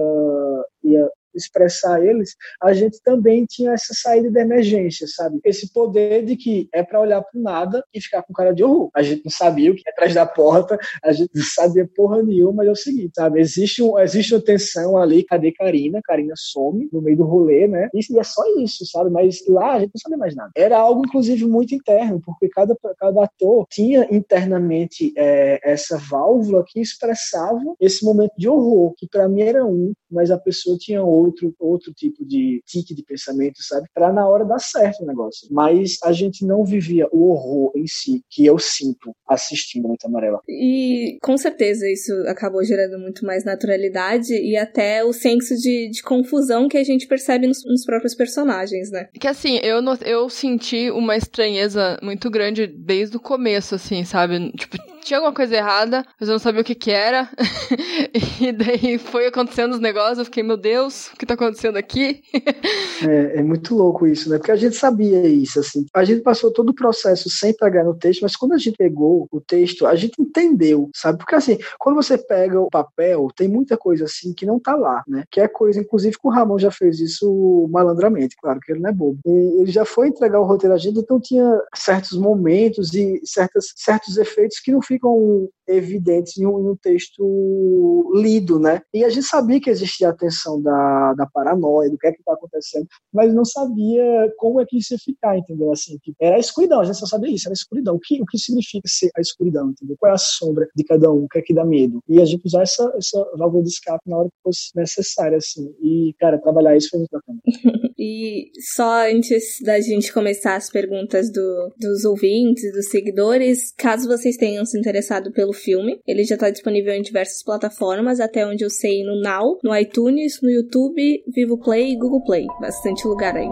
ia 0.83 1.09
expressar 1.35 2.03
eles, 2.03 2.35
a 2.61 2.73
gente 2.73 3.01
também 3.01 3.45
tinha 3.45 3.71
essa 3.71 3.93
saída 3.93 4.29
de 4.29 4.39
emergência, 4.39 5.07
sabe? 5.07 5.39
Esse 5.43 5.71
poder 5.71 6.23
de 6.25 6.35
que 6.35 6.67
é 6.73 6.83
para 6.83 6.99
olhar 6.99 7.21
para 7.21 7.39
nada 7.39 7.83
e 7.93 8.01
ficar 8.01 8.23
com 8.23 8.33
cara 8.33 8.53
de 8.53 8.63
horror. 8.63 8.89
A 8.93 9.01
gente 9.01 9.23
não 9.23 9.31
sabia 9.31 9.71
o 9.71 9.75
que 9.75 9.83
é 9.87 9.91
atrás 9.91 10.13
da 10.13 10.25
porta, 10.25 10.77
a 11.03 11.11
gente 11.11 11.31
não 11.33 11.43
sabia 11.43 11.89
porra 11.95 12.21
nenhuma, 12.21 12.53
mas 12.57 12.67
é 12.67 12.71
o 12.71 12.75
seguinte, 12.75 13.13
sabe? 13.15 13.39
Existe, 13.39 13.81
um, 13.81 13.97
existe 13.99 14.33
uma 14.33 14.41
tensão 14.41 14.97
ali, 14.97 15.23
cadê 15.23 15.51
Karina? 15.51 16.01
Karina 16.03 16.33
some 16.35 16.89
no 16.91 17.01
meio 17.01 17.17
do 17.17 17.23
rolê, 17.23 17.67
né? 17.67 17.89
E 17.93 18.19
é 18.19 18.23
só 18.23 18.43
isso, 18.57 18.85
sabe? 18.85 19.09
Mas 19.09 19.43
lá 19.47 19.73
a 19.73 19.79
gente 19.79 19.91
não 19.93 20.01
sabia 20.01 20.17
mais 20.17 20.35
nada. 20.35 20.51
Era 20.55 20.77
algo, 20.77 21.03
inclusive, 21.05 21.45
muito 21.45 21.73
interno, 21.75 22.21
porque 22.23 22.49
cada, 22.49 22.75
cada 22.97 23.23
ator 23.23 23.65
tinha 23.69 24.07
internamente 24.11 25.13
é, 25.17 25.59
essa 25.63 25.97
válvula 25.97 26.63
que 26.67 26.79
expressava 26.79 27.75
esse 27.79 28.03
momento 28.03 28.33
de 28.37 28.47
horror, 28.47 28.93
que 28.97 29.07
para 29.07 29.27
mim 29.27 29.41
era 29.41 29.65
um, 29.65 29.93
mas 30.09 30.31
a 30.31 30.37
pessoa 30.37 30.77
tinha 30.77 31.03
outro 31.03 31.22
outro, 31.23 31.55
outro 31.59 31.93
tipo 31.93 32.25
de 32.25 32.61
tique 32.65 32.93
de 32.93 33.03
pensamento, 33.03 33.61
sabe? 33.61 33.87
Para 33.93 34.11
na 34.11 34.27
hora 34.27 34.45
dar 34.45 34.59
certo 34.59 35.03
o 35.03 35.07
negócio. 35.07 35.47
Mas 35.51 35.97
a 36.03 36.11
gente 36.11 36.45
não 36.45 36.63
vivia 36.63 37.07
o 37.11 37.29
horror 37.29 37.71
em 37.75 37.87
si, 37.87 38.21
que 38.29 38.45
eu 38.45 38.57
sinto 38.59 39.13
assistindo 39.27 39.87
Noite 39.87 40.05
Amarela. 40.05 40.39
E 40.47 41.17
com 41.21 41.37
certeza 41.37 41.89
isso 41.89 42.11
acabou 42.27 42.63
gerando 42.63 42.99
muito 42.99 43.25
mais 43.25 43.43
naturalidade 43.43 44.33
e 44.33 44.55
até 44.57 45.03
o 45.03 45.13
senso 45.13 45.55
de, 45.55 45.89
de 45.89 46.01
confusão 46.01 46.67
que 46.67 46.77
a 46.77 46.83
gente 46.83 47.07
percebe 47.07 47.47
nos, 47.47 47.63
nos 47.65 47.85
próprios 47.85 48.15
personagens, 48.15 48.91
né? 48.91 49.07
Que 49.19 49.27
assim, 49.27 49.59
eu, 49.63 49.79
eu 50.05 50.29
senti 50.29 50.89
uma 50.91 51.15
estranheza 51.15 51.97
muito 52.01 52.29
grande 52.29 52.67
desde 52.67 53.17
o 53.17 53.19
começo, 53.19 53.75
assim, 53.75 54.03
sabe? 54.03 54.51
Tipo, 54.51 54.77
tinha 55.03 55.17
alguma 55.17 55.33
coisa 55.33 55.55
errada, 55.55 56.05
mas 56.19 56.29
eu 56.29 56.33
não 56.33 56.39
sabia 56.39 56.61
o 56.61 56.63
que 56.63 56.75
que 56.75 56.91
era. 56.91 57.29
e 58.41 58.51
daí 58.51 58.97
foi 58.97 59.27
acontecendo 59.27 59.73
os 59.73 59.79
negócios, 59.79 60.19
eu 60.19 60.25
fiquei, 60.25 60.43
meu 60.43 60.57
Deus, 60.57 61.11
o 61.13 61.17
que 61.17 61.25
tá 61.25 61.35
acontecendo 61.35 61.77
aqui? 61.77 62.23
é, 63.07 63.39
é, 63.39 63.43
muito 63.43 63.75
louco 63.75 64.07
isso, 64.07 64.29
né? 64.29 64.37
Porque 64.37 64.51
a 64.51 64.55
gente 64.55 64.75
sabia 64.75 65.27
isso, 65.27 65.59
assim. 65.59 65.85
A 65.93 66.03
gente 66.03 66.21
passou 66.21 66.51
todo 66.51 66.69
o 66.69 66.73
processo 66.73 67.29
sem 67.29 67.53
pegar 67.53 67.83
no 67.83 67.93
texto, 67.93 68.21
mas 68.21 68.35
quando 68.35 68.53
a 68.53 68.57
gente 68.57 68.75
pegou 68.77 69.27
o 69.31 69.39
texto, 69.39 69.85
a 69.85 69.95
gente 69.95 70.19
entendeu, 70.19 70.89
sabe? 70.95 71.19
Porque 71.19 71.35
assim, 71.35 71.57
quando 71.79 71.95
você 71.95 72.17
pega 72.17 72.59
o 72.59 72.69
papel, 72.69 73.27
tem 73.35 73.47
muita 73.47 73.77
coisa 73.77 74.05
assim 74.05 74.33
que 74.33 74.45
não 74.45 74.59
tá 74.59 74.75
lá, 74.75 75.03
né? 75.07 75.23
Que 75.29 75.39
é 75.39 75.47
coisa, 75.47 75.79
inclusive, 75.79 76.17
que 76.17 76.27
o 76.27 76.31
Ramon 76.31 76.57
já 76.57 76.71
fez 76.71 76.99
isso 76.99 77.67
malandramente, 77.71 78.35
claro 78.41 78.59
que 78.59 78.71
ele 78.71 78.81
não 78.81 78.89
é 78.89 78.93
bobo. 78.93 79.19
E 79.25 79.61
ele 79.61 79.71
já 79.71 79.85
foi 79.85 80.07
entregar 80.07 80.39
o 80.39 80.45
roteiro 80.45 80.73
a 80.73 80.77
gente, 80.77 80.99
então 80.99 81.19
tinha 81.19 81.61
certos 81.75 82.17
momentos 82.17 82.93
e 82.93 83.21
certas, 83.23 83.67
certos 83.75 84.17
efeitos 84.17 84.59
que 84.59 84.71
não 84.71 84.81
ficam 84.81 85.47
evidentes 85.67 86.37
em 86.37 86.45
um, 86.45 86.59
em 86.59 86.69
um, 86.71 86.75
texto 86.75 88.11
lido, 88.15 88.59
né? 88.59 88.81
E 88.93 89.03
a 89.03 89.09
gente 89.09 89.25
sabia 89.25 89.59
que 89.59 89.69
existia 89.69 90.09
a 90.09 90.13
tensão 90.13 90.61
da, 90.61 91.13
da 91.13 91.25
paranoia, 91.25 91.89
do 91.89 91.97
que 91.97 92.07
é 92.07 92.11
que 92.11 92.19
está 92.19 92.33
acontecendo, 92.33 92.87
mas 93.13 93.33
não 93.33 93.45
sabia 93.45 94.33
como 94.37 94.59
é 94.59 94.65
que 94.65 94.77
isso 94.77 94.93
ia 94.93 94.99
ficar, 94.99 95.37
entendeu? 95.37 95.71
Assim, 95.71 95.97
que 96.01 96.13
era 96.19 96.35
a 96.35 96.39
escuridão, 96.39 96.81
a 96.81 96.83
gente 96.83 96.97
só 96.97 97.05
sabia 97.05 97.33
isso, 97.33 97.47
era 97.47 97.53
a 97.53 97.59
escuridão. 97.59 97.95
O 97.95 97.99
que, 97.99 98.21
o 98.21 98.25
que 98.25 98.37
significa 98.37 98.87
ser 98.87 99.09
a 99.15 99.21
escuridão, 99.21 99.69
entendeu? 99.69 99.95
Qual 99.99 100.11
é 100.11 100.15
a 100.15 100.17
sombra 100.17 100.67
de 100.75 100.83
cada 100.83 101.11
um, 101.11 101.23
o 101.23 101.27
que 101.27 101.39
é 101.39 101.41
que 101.41 101.53
dá 101.53 101.65
medo? 101.65 101.99
E 102.07 102.21
a 102.21 102.25
gente 102.25 102.45
usar 102.45 102.63
essa, 102.63 102.91
essa 102.97 103.23
válvula 103.37 103.63
de 103.63 103.69
escape 103.69 104.09
na 104.09 104.17
hora 104.17 104.29
que 104.29 104.41
fosse 104.43 104.69
necessária, 104.75 105.37
assim. 105.37 105.73
E, 105.81 106.13
cara, 106.19 106.39
trabalhar 106.39 106.75
isso 106.75 106.89
foi 106.89 106.99
muito 106.99 107.11
bacana. 107.11 107.39
e 107.97 108.51
só 108.75 109.09
antes 109.09 109.57
da 109.63 109.79
gente 109.79 110.11
começar 110.13 110.55
as 110.55 110.69
perguntas 110.69 111.31
do, 111.31 111.73
dos 111.79 112.05
ouvintes, 112.05 112.71
dos 112.73 112.89
seguidores, 112.89 113.73
caso 113.77 114.07
vocês 114.07 114.35
tenham 114.37 114.65
se 114.65 114.77
interessado 114.77 115.31
pelo 115.31 115.52
filme. 115.53 115.99
Ele 116.07 116.23
já 116.23 116.35
está 116.35 116.49
disponível 116.49 116.93
em 116.93 117.01
diversas 117.01 117.43
plataformas, 117.43 118.19
até 118.19 118.45
onde 118.45 118.63
eu 118.63 118.69
sei 118.69 119.03
no 119.03 119.21
Now, 119.21 119.59
no 119.63 119.75
iTunes, 119.75 120.39
no 120.41 120.49
YouTube, 120.49 121.23
Vivo 121.33 121.57
Play 121.57 121.93
e 121.93 121.97
Google 121.97 122.23
Play. 122.23 122.45
Bastante 122.59 123.07
lugar 123.07 123.35
aí. 123.35 123.49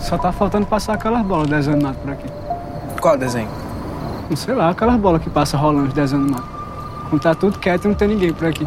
Só 0.00 0.16
tá 0.16 0.32
faltando 0.32 0.66
passar 0.66 0.94
aquelas 0.94 1.22
bolas 1.26 1.48
desenhando 1.48 1.94
por 1.98 2.10
aqui. 2.10 2.26
Qual 3.00 3.16
desenho? 3.16 3.48
Não 4.30 4.36
sei 4.36 4.54
lá, 4.54 4.70
aquelas 4.70 4.96
bolas 4.96 5.22
que 5.22 5.28
passa 5.28 5.56
rolando 5.56 5.92
desenhando 5.92 6.30
mato. 6.32 6.48
Quando 7.10 7.22
tá 7.22 7.34
tudo 7.34 7.58
quieto 7.58 7.84
e 7.84 7.88
não 7.88 7.94
tem 7.94 8.08
ninguém 8.08 8.32
por 8.32 8.46
aqui. 8.46 8.66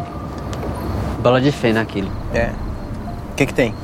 Bola 1.20 1.40
de 1.40 1.50
fé 1.50 1.72
naquilo. 1.72 2.10
É. 2.32 2.52
O 3.32 3.34
que 3.34 3.46
que 3.46 3.54
tem? 3.54 3.74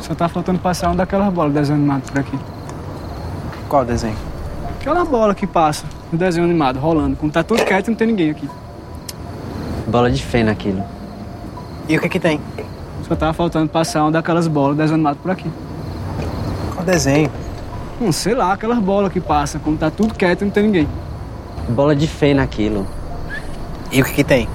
Só 0.00 0.14
tá 0.14 0.28
faltando 0.28 0.58
passar 0.58 0.88
uma 0.88 0.96
daquelas 0.96 1.32
bolas 1.32 1.54
desenhando 1.54 1.86
mato 1.86 2.12
por 2.12 2.20
aqui. 2.20 2.38
Qual 3.74 3.84
desenho? 3.84 4.14
Aquela 4.78 5.04
bola 5.04 5.34
que 5.34 5.48
passa 5.48 5.84
no 6.12 6.16
desenho 6.16 6.44
animado, 6.44 6.78
rolando. 6.78 7.16
Quando 7.16 7.32
tá 7.32 7.42
tudo 7.42 7.64
quieto, 7.64 7.88
não 7.88 7.96
tem 7.96 8.06
ninguém 8.06 8.30
aqui. 8.30 8.48
Bola 9.88 10.12
de 10.12 10.22
fé 10.22 10.44
naquilo. 10.44 10.80
E 11.88 11.96
o 11.96 12.00
que 12.00 12.08
que 12.08 12.20
tem? 12.20 12.40
Só 13.02 13.16
tava 13.16 13.32
faltando 13.32 13.68
passar 13.68 14.02
uma 14.02 14.12
daquelas 14.12 14.46
bolas 14.46 14.76
desenho 14.76 14.94
animado 14.94 15.16
por 15.16 15.28
aqui. 15.32 15.50
Qual 16.72 16.86
desenho? 16.86 17.28
Não 18.00 18.12
sei 18.12 18.36
lá, 18.36 18.52
aquelas 18.52 18.78
bolas 18.78 19.12
que 19.12 19.20
passam. 19.20 19.60
Quando 19.60 19.80
tá 19.80 19.90
tudo 19.90 20.14
quieto, 20.14 20.44
não 20.44 20.52
tem 20.52 20.62
ninguém. 20.62 20.88
Bola 21.68 21.96
de 21.96 22.06
fé 22.06 22.32
naquilo. 22.32 22.86
E 23.90 24.00
o 24.00 24.04
que 24.04 24.12
que 24.12 24.22
tem? 24.22 24.48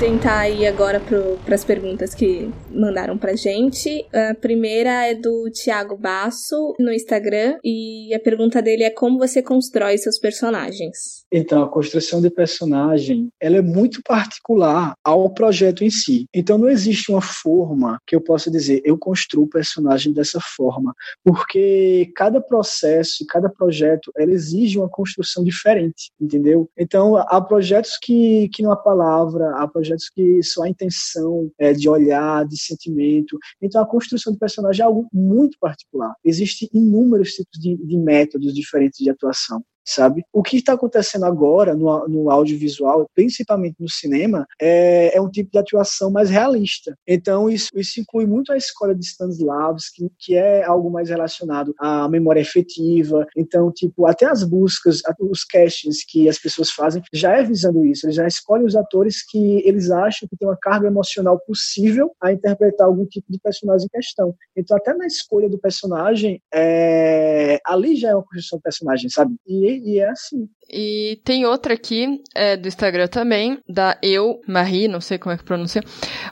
Tentar 0.00 0.48
ir 0.48 0.66
agora 0.66 0.98
para 1.44 1.54
as 1.54 1.62
perguntas 1.62 2.14
que 2.14 2.50
mandaram 2.70 3.18
pra 3.18 3.36
gente. 3.36 4.06
A 4.10 4.34
primeira 4.34 5.06
é 5.06 5.14
do 5.14 5.50
Thiago 5.50 5.94
Basso 5.94 6.74
no 6.78 6.90
Instagram 6.90 7.58
e 7.62 8.12
a 8.14 8.18
pergunta 8.18 8.62
dele 8.62 8.82
é 8.82 8.90
como 8.90 9.18
você 9.18 9.42
constrói 9.42 9.98
seus 9.98 10.18
personagens. 10.18 11.19
Então, 11.32 11.62
a 11.62 11.68
construção 11.68 12.20
de 12.20 12.28
personagem, 12.28 13.28
ela 13.40 13.56
é 13.56 13.62
muito 13.62 14.02
particular 14.02 14.94
ao 15.04 15.30
projeto 15.30 15.84
em 15.84 15.90
si. 15.90 16.26
Então, 16.34 16.58
não 16.58 16.68
existe 16.68 17.10
uma 17.10 17.20
forma 17.20 17.98
que 18.06 18.16
eu 18.16 18.20
possa 18.20 18.50
dizer, 18.50 18.82
eu 18.84 18.98
construo 18.98 19.44
o 19.44 19.48
personagem 19.48 20.12
dessa 20.12 20.40
forma, 20.56 20.92
porque 21.24 22.10
cada 22.16 22.40
processo, 22.40 23.24
cada 23.28 23.48
projeto, 23.48 24.10
ela 24.16 24.32
exige 24.32 24.78
uma 24.78 24.88
construção 24.88 25.44
diferente, 25.44 26.10
entendeu? 26.20 26.68
Então, 26.76 27.16
há 27.16 27.40
projetos 27.40 27.96
que, 28.00 28.48
que 28.52 28.62
não 28.62 28.72
há 28.72 28.76
palavra, 28.76 29.56
há 29.56 29.68
projetos 29.68 30.08
que 30.08 30.42
só 30.42 30.64
a 30.64 30.68
intenção 30.68 31.50
é, 31.58 31.72
de 31.72 31.88
olhar, 31.88 32.44
de 32.44 32.60
sentimento. 32.60 33.38
Então, 33.62 33.80
a 33.80 33.86
construção 33.86 34.32
de 34.32 34.38
personagem 34.38 34.82
é 34.82 34.86
algo 34.86 35.06
muito 35.12 35.56
particular. 35.60 36.14
Existem 36.24 36.68
inúmeros 36.72 37.30
tipos 37.34 37.60
de, 37.60 37.76
de 37.76 37.96
métodos 37.96 38.52
diferentes 38.52 38.98
de 38.98 39.10
atuação 39.10 39.62
sabe? 39.94 40.24
O 40.32 40.42
que 40.42 40.56
está 40.56 40.74
acontecendo 40.74 41.24
agora 41.24 41.74
no, 41.74 42.08
no 42.08 42.30
audiovisual, 42.30 43.08
principalmente 43.14 43.76
no 43.78 43.90
cinema, 43.90 44.46
é, 44.60 45.16
é, 45.16 45.20
um 45.20 45.28
tipo 45.28 45.50
de 45.50 45.58
atuação 45.58 46.10
mais 46.10 46.30
realista. 46.30 46.96
Então, 47.06 47.48
isso, 47.50 47.68
isso 47.74 48.00
inclui 48.00 48.26
muito 48.26 48.52
a 48.52 48.56
escola 48.56 48.94
de 48.94 49.04
Stanislavski, 49.04 50.10
que 50.18 50.34
é 50.34 50.64
algo 50.64 50.90
mais 50.90 51.08
relacionado 51.08 51.74
à 51.78 52.08
memória 52.08 52.40
efetiva. 52.40 53.26
Então, 53.36 53.70
tipo, 53.72 54.06
até 54.06 54.26
as 54.26 54.44
buscas, 54.44 55.02
os 55.20 55.44
castings 55.44 56.04
que 56.04 56.28
as 56.28 56.38
pessoas 56.38 56.70
fazem, 56.70 57.02
já 57.12 57.36
é 57.36 57.42
visando 57.42 57.84
isso. 57.84 58.06
Eles 58.06 58.16
já 58.16 58.26
escolhem 58.26 58.66
os 58.66 58.76
atores 58.76 59.24
que 59.24 59.62
eles 59.66 59.90
acham 59.90 60.28
que 60.28 60.36
tem 60.36 60.48
uma 60.48 60.56
carga 60.56 60.86
emocional 60.86 61.38
possível 61.40 62.12
a 62.22 62.32
interpretar 62.32 62.86
algum 62.86 63.06
tipo 63.06 63.26
de 63.30 63.38
personagem 63.38 63.86
em 63.86 63.96
questão. 63.96 64.34
Então, 64.56 64.76
até 64.76 64.94
na 64.94 65.06
escolha 65.06 65.48
do 65.48 65.58
personagem, 65.58 66.40
é, 66.52 67.58
ali 67.66 67.96
já 67.96 68.10
é 68.10 68.14
uma 68.14 68.22
construção 68.22 68.58
do 68.58 68.62
personagem, 68.62 69.08
sabe? 69.10 69.34
E 69.46 69.79
e 69.84 70.00
é 70.00 70.08
assim. 70.10 70.48
E 70.72 71.20
tem 71.24 71.44
outra 71.44 71.74
aqui, 71.74 72.22
é, 72.34 72.56
do 72.56 72.68
Instagram 72.68 73.08
também, 73.08 73.58
da 73.68 73.98
Eu 74.02 74.40
Marie, 74.46 74.86
não 74.86 75.00
sei 75.00 75.18
como 75.18 75.34
é 75.34 75.36
que 75.36 75.44
pronuncia. 75.44 75.82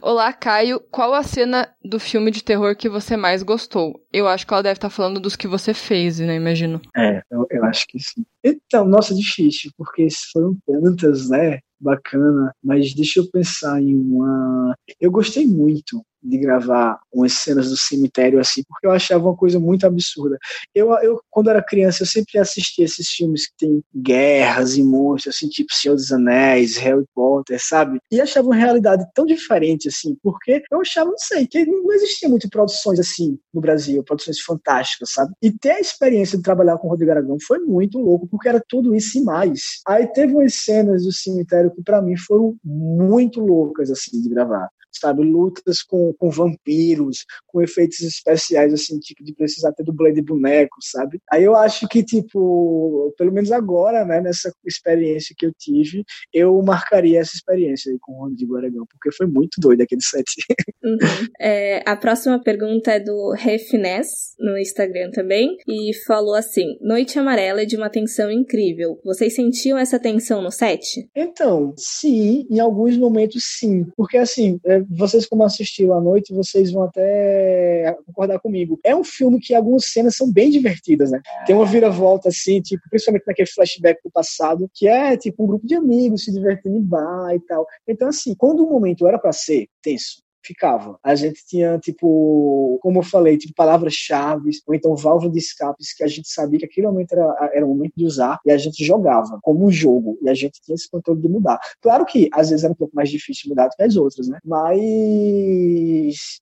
Olá, 0.01 0.33
Caio. 0.33 0.81
Qual 0.91 1.13
a 1.13 1.23
cena 1.23 1.69
do 1.85 1.99
filme 1.99 2.31
de 2.31 2.45
terror 2.45 2.77
que 2.77 2.89
você 2.89 3.17
mais 3.17 3.43
gostou? 3.43 4.01
Eu 4.13 4.29
acho 4.29 4.47
que 4.47 4.53
ela 4.53 4.63
deve 4.63 4.77
estar 4.77 4.91
falando 4.91 5.19
dos 5.19 5.35
que 5.35 5.49
você 5.49 5.75
fez, 5.75 6.21
né? 6.21 6.37
Imagino. 6.37 6.81
É, 6.97 7.21
eu, 7.31 7.47
eu 7.51 7.65
acho 7.65 7.87
que 7.89 7.99
sim. 7.99 8.25
Então, 8.45 8.87
nossa, 8.87 9.15
difícil, 9.15 9.73
porque 9.77 10.07
foram 10.33 10.57
tantas, 10.67 11.29
né? 11.29 11.59
Bacana, 11.81 12.53
mas 12.63 12.93
deixa 12.93 13.21
eu 13.21 13.31
pensar 13.31 13.81
em 13.81 13.95
uma. 13.95 14.75
Eu 15.01 15.13
gostei 15.13 15.47
muito 15.47 16.03
de 16.21 16.37
gravar 16.39 16.99
umas 17.13 17.35
cenas 17.35 17.71
do 17.71 17.77
cemitério 17.77 18.41
assim, 18.41 18.63
porque 18.69 18.87
eu 18.87 18.91
achava 18.91 19.25
uma 19.25 19.37
coisa 19.37 19.61
muito 19.61 19.87
absurda. 19.87 20.37
Eu, 20.75 20.93
eu 20.99 21.21
quando 21.31 21.51
era 21.51 21.63
criança, 21.63 22.03
eu 22.03 22.07
sempre 22.07 22.39
assistia 22.39 22.85
esses 22.85 23.09
filmes 23.09 23.47
que 23.47 23.55
tem 23.59 23.83
guerras 24.29 24.77
e 24.77 24.83
monstros, 24.83 25.35
assim, 25.35 25.49
tipo 25.49 25.73
Senhor 25.73 25.95
dos 25.95 26.13
Anéis, 26.13 26.77
Harry 26.77 27.05
Potter, 27.15 27.59
sabe? 27.61 27.99
E 28.11 28.21
achava 28.21 28.49
uma 28.49 28.57
realidade 28.57 29.05
tão 29.15 29.25
diferente, 29.25 29.89
assim, 29.89 30.17
porque 30.23 30.63
eu 30.71 30.81
achava, 30.81 31.11
não 31.11 31.19
sei, 31.19 31.47
que 31.47 31.65
não 31.65 31.93
existia 31.93 32.29
muito 32.29 32.49
produções 32.49 33.01
assim 33.01 33.39
no 33.53 33.61
Brasil, 33.61 34.05
produções 34.05 34.41
fantásticas, 34.41 35.11
sabe? 35.13 35.33
E 35.43 35.51
ter 35.51 35.73
a 35.73 35.81
experiência 35.81 36.37
de 36.37 36.45
trabalhar 36.45 36.77
com 36.79 36.87
o 36.87 36.91
Rodrigo 36.91 37.11
Aragão 37.11 37.37
foi 37.47 37.59
muito 37.61 37.99
louco, 37.99 38.29
porque 38.29 38.49
era 38.49 38.63
tudo 38.69 38.95
isso 38.95 39.19
e 39.19 39.23
mais. 39.23 39.81
Aí 39.87 40.07
teve 40.07 40.35
umas 40.35 40.55
cenas 40.55 41.05
do 41.05 41.13
cemitério 41.13 41.73
que 41.75 41.83
para 41.83 42.03
mim 42.03 42.17
foram 42.17 42.57
muito 42.65 43.41
loucas, 43.41 43.91
assim, 43.91 44.21
de 44.21 44.29
gravar 44.29 44.69
sabe? 44.93 45.23
Lutas 45.23 45.83
com, 45.83 46.13
com 46.15 46.31
vampiros, 46.31 47.25
com 47.47 47.63
efeitos 47.63 48.01
especiais, 48.01 48.73
assim, 48.73 48.99
tipo, 48.99 49.25
de 49.25 49.35
precisar 49.35 49.73
ter 49.73 49.85
dublê 49.85 50.13
de 50.13 50.23
boneco, 50.23 50.77
sabe? 50.83 51.21
Aí 51.31 51.45
eu 51.45 51.57
acho 51.57 51.89
que, 51.89 52.03
tipo, 52.03 53.15
pelo 53.17 53.33
menos 53.33 53.53
agora, 53.53 54.05
né, 54.05 54.21
nessa 54.21 54.53
experiência 54.65 55.35
que 55.37 55.47
eu 55.47 55.53
tive, 55.59 56.05
eu 56.33 56.61
marcaria 56.63 57.21
essa 57.21 57.33
experiência 57.35 57.93
aí 57.93 57.99
com 58.01 58.13
o 58.13 58.25
Rodrigo 58.25 58.57
Aragão, 58.57 58.85
porque 58.91 59.15
foi 59.17 59.27
muito 59.27 59.61
doido 59.61 59.83
aquele 59.83 60.03
set. 60.03 60.25
Uhum. 60.81 60.97
É, 61.41 61.83
a 61.85 61.97
próxima 61.97 62.41
pergunta 62.41 62.93
é 62.93 63.01
do 63.01 63.35
Refines, 63.37 64.07
no 64.39 64.57
Instagram 64.57 65.11
também, 65.11 65.57
e 65.67 65.91
falou 66.07 66.35
assim: 66.35 66.79
Noite 66.81 67.19
Amarela 67.19 67.63
é 67.63 67.65
de 67.65 67.77
uma 67.77 67.91
tensão 67.91 68.31
incrível. 68.31 68.99
Vocês 69.05 69.35
sentiam 69.35 69.77
essa 69.77 69.99
tensão 69.99 70.41
no 70.41 70.51
set? 70.51 70.83
Então, 71.15 71.75
sim, 71.77 72.47
em 72.49 72.61
alguns 72.61 72.97
momentos 72.97 73.43
sim. 73.59 73.85
Porque 73.97 74.17
assim, 74.17 74.59
é, 74.65 74.78
vocês 74.89 75.27
como 75.27 75.45
assistiram 75.45 75.95
à 75.95 76.01
noite, 76.01 76.35
vocês 76.35 76.73
vão 76.73 76.85
até 76.85 77.97
concordar 78.07 78.39
comigo. 78.41 78.79
É 78.85 78.95
um 78.95 79.05
filme 79.05 79.41
que 79.41 79.55
algumas 79.55 79.87
cenas 79.87 80.17
são 80.17 80.33
bem 80.33 80.51
divertidas, 80.51 81.11
né? 81.11 81.21
Tem 81.47 81.55
uma 81.55 81.67
vira-volta 81.67 82.29
assim, 82.29 82.61
tipo, 82.61 82.83
principalmente 82.91 83.27
naquele 83.27 83.49
flashback 83.49 84.01
do 84.05 84.11
passado, 84.11 84.71
que 84.75 84.87
é 84.89 85.17
tipo 85.17 85.45
um 85.45 85.47
grupo 85.47 85.67
de 85.67 85.75
amigos 85.75 86.25
se 86.25 86.33
divertindo 86.33 86.77
em 86.77 86.83
bar 86.83 87.35
e 87.35 87.41
tal. 87.41 87.67
Então 87.87 88.09
assim, 88.09 88.35
quando 88.35 88.65
o 88.65 88.71
momento 88.71 89.07
era 89.07 89.19
para 89.19 89.33
ser 89.33 89.69
tenso, 89.83 90.23
ficava. 90.49 90.99
A 91.03 91.15
gente 91.15 91.47
tinha, 91.47 91.79
tipo, 91.79 92.79
como 92.83 92.99
eu 92.99 93.03
falei, 93.03 93.37
tipo, 93.37 93.55
palavras-chave, 93.55 94.51
ou 94.67 94.75
então 94.75 94.97
válvula 94.97 95.31
de 95.31 95.39
escapes, 95.39 95.95
que 95.95 96.03
a 96.03 96.07
gente 96.07 96.29
sabia 96.29 96.59
que 96.59 96.65
aquele 96.65 96.87
momento 96.87 97.13
era, 97.13 97.51
era 97.55 97.67
o 97.67 97.69
momento 97.69 97.93
de 97.97 98.05
usar, 98.07 98.41
e 98.45 98.51
a 98.51 98.59
gente 98.59 98.85
jogava 98.85 99.39
como 99.43 99.67
um 99.67 99.71
jogo, 99.71 100.19
e 100.23 100.29
a 100.29 100.35
gente 100.35 100.61
tinha 100.63 100.75
esse 100.75 100.91
controle 100.91 101.21
de 101.21 101.29
mudar. 101.29 101.59
Claro 101.81 102.05
que, 102.05 102.29
às 102.33 102.51
vezes, 102.51 102.65
era 102.65 102.73
um 102.73 102.77
pouco 102.77 102.97
mais 102.97 103.11
difícil 103.11 103.51
mudar 103.51 103.69
do 103.69 103.77
que 103.77 103.83
as 103.83 103.97
outras, 103.97 104.29
né? 104.29 104.39
Mas, 104.45 104.81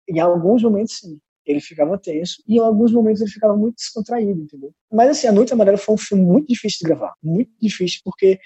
em 0.08 0.20
alguns 0.20 0.62
momentos, 0.62 0.98
sim 0.98 1.18
ele 1.46 1.60
ficava 1.60 1.98
tenso 1.98 2.42
e 2.46 2.56
em 2.56 2.58
alguns 2.58 2.92
momentos 2.92 3.20
ele 3.20 3.30
ficava 3.30 3.56
muito 3.56 3.76
descontraído, 3.76 4.40
entendeu? 4.40 4.72
Mas 4.92 5.10
assim, 5.10 5.26
A 5.26 5.32
Noite 5.32 5.52
Amarela 5.52 5.78
foi 5.78 5.94
um 5.94 5.98
filme 5.98 6.24
muito 6.24 6.48
difícil 6.48 6.78
de 6.82 6.86
gravar, 6.86 7.14
muito 7.22 7.50
difícil, 7.60 8.00
porque 8.04 8.38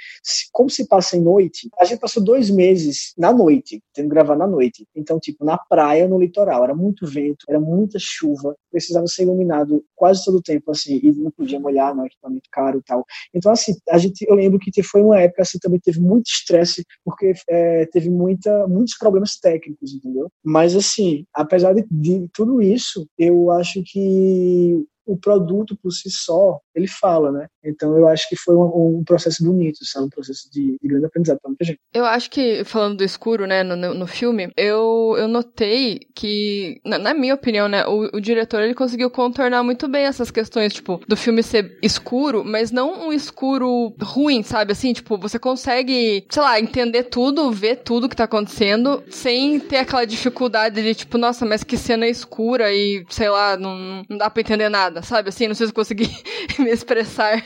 como 0.52 0.68
se 0.70 0.86
passa 0.86 1.16
em 1.16 1.22
noite, 1.22 1.68
a 1.78 1.84
gente 1.84 2.00
passou 2.00 2.22
dois 2.22 2.50
meses 2.50 3.12
na 3.16 3.32
noite, 3.32 3.82
tendo 3.94 4.08
que 4.08 4.14
gravar 4.14 4.36
na 4.36 4.46
noite. 4.46 4.86
Então, 4.94 5.18
tipo, 5.20 5.44
na 5.44 5.58
praia, 5.58 6.08
no 6.08 6.18
litoral, 6.18 6.64
era 6.64 6.74
muito 6.74 7.06
vento, 7.06 7.44
era 7.48 7.60
muita 7.60 7.98
chuva, 7.98 8.56
precisava 8.70 9.06
ser 9.06 9.22
iluminado 9.22 9.84
quase 9.94 10.24
todo 10.24 10.38
o 10.38 10.42
tempo, 10.42 10.70
assim, 10.70 11.00
e 11.02 11.12
não 11.12 11.30
podia 11.30 11.60
molhar 11.60 11.94
no 11.94 12.06
equipamento 12.06 12.48
caro 12.50 12.78
e 12.78 12.82
tal. 12.82 13.04
Então, 13.34 13.52
assim, 13.52 13.74
a 13.88 13.98
gente, 13.98 14.24
eu 14.28 14.34
lembro 14.34 14.58
que 14.58 14.82
foi 14.82 15.02
uma 15.02 15.20
época, 15.20 15.42
assim, 15.42 15.58
também 15.58 15.78
teve 15.78 16.00
muito 16.00 16.26
estresse, 16.26 16.84
porque 17.04 17.32
é, 17.48 17.86
teve 17.86 18.10
muita, 18.10 18.66
muitos 18.66 18.96
problemas 18.96 19.38
técnicos, 19.38 19.92
entendeu? 19.92 20.30
Mas, 20.42 20.74
assim, 20.74 21.24
apesar 21.34 21.74
de, 21.74 21.86
de 21.90 22.28
tudo 22.32 22.62
isso, 22.62 22.89
eu 23.18 23.50
acho 23.50 23.82
que 23.84 24.84
o 25.10 25.16
produto 25.16 25.76
por 25.76 25.90
si 25.90 26.08
só, 26.08 26.60
ele 26.74 26.86
fala, 26.86 27.32
né? 27.32 27.46
Então 27.64 27.96
eu 27.98 28.06
acho 28.06 28.28
que 28.28 28.36
foi 28.36 28.54
um, 28.54 28.98
um 28.98 29.04
processo 29.04 29.44
bonito, 29.44 29.84
sabe? 29.84 30.06
Um 30.06 30.10
processo 30.10 30.48
de, 30.52 30.78
de 30.80 30.88
grande 30.88 31.06
aprendizado 31.06 31.38
para 31.40 31.50
muita 31.50 31.64
gente. 31.64 31.78
Eu 31.92 32.04
acho 32.04 32.30
que, 32.30 32.64
falando 32.64 32.98
do 32.98 33.04
escuro, 33.04 33.46
né, 33.46 33.64
no, 33.64 33.76
no 33.76 34.06
filme, 34.06 34.52
eu, 34.56 35.16
eu 35.18 35.26
notei 35.26 36.00
que, 36.14 36.80
na, 36.84 36.98
na 36.98 37.12
minha 37.12 37.34
opinião, 37.34 37.68
né, 37.68 37.84
o, 37.86 38.16
o, 38.16 38.20
diretor, 38.20 38.62
ele 38.62 38.74
conseguiu 38.74 39.10
contornar 39.10 39.64
muito 39.64 39.88
bem 39.88 40.04
essas 40.04 40.30
questões, 40.30 40.72
tipo, 40.72 41.00
do 41.08 41.16
filme 41.16 41.42
ser 41.42 41.76
escuro, 41.82 42.44
mas 42.44 42.70
não 42.70 43.08
um 43.08 43.12
escuro 43.12 43.92
ruim, 44.00 44.42
sabe? 44.44 44.72
Assim, 44.72 44.92
tipo, 44.92 45.18
você 45.18 45.38
consegue, 45.38 46.24
sei 46.30 46.42
lá, 46.42 46.60
entender 46.60 47.04
tudo, 47.04 47.50
ver 47.50 47.76
tudo 47.76 48.08
que 48.08 48.16
tá 48.16 48.24
acontecendo, 48.24 49.02
sem 49.10 49.58
ter 49.58 49.78
aquela 49.78 50.04
dificuldade 50.04 50.80
de, 50.80 50.94
tipo, 50.94 51.18
nossa, 51.18 51.44
mas 51.44 51.64
que 51.64 51.76
cena 51.76 52.06
escura 52.06 52.72
e, 52.72 53.04
sei 53.08 53.28
lá, 53.28 53.56
não, 53.56 54.02
não 54.08 54.16
dá 54.16 54.30
pra 54.30 54.40
entender 54.40 54.68
nada 54.68 54.99
sabe? 55.02 55.28
Assim, 55.28 55.48
não 55.48 55.54
sei 55.54 55.66
se 55.66 55.72
consegui 55.72 56.08
me 56.58 56.70
expressar. 56.70 57.42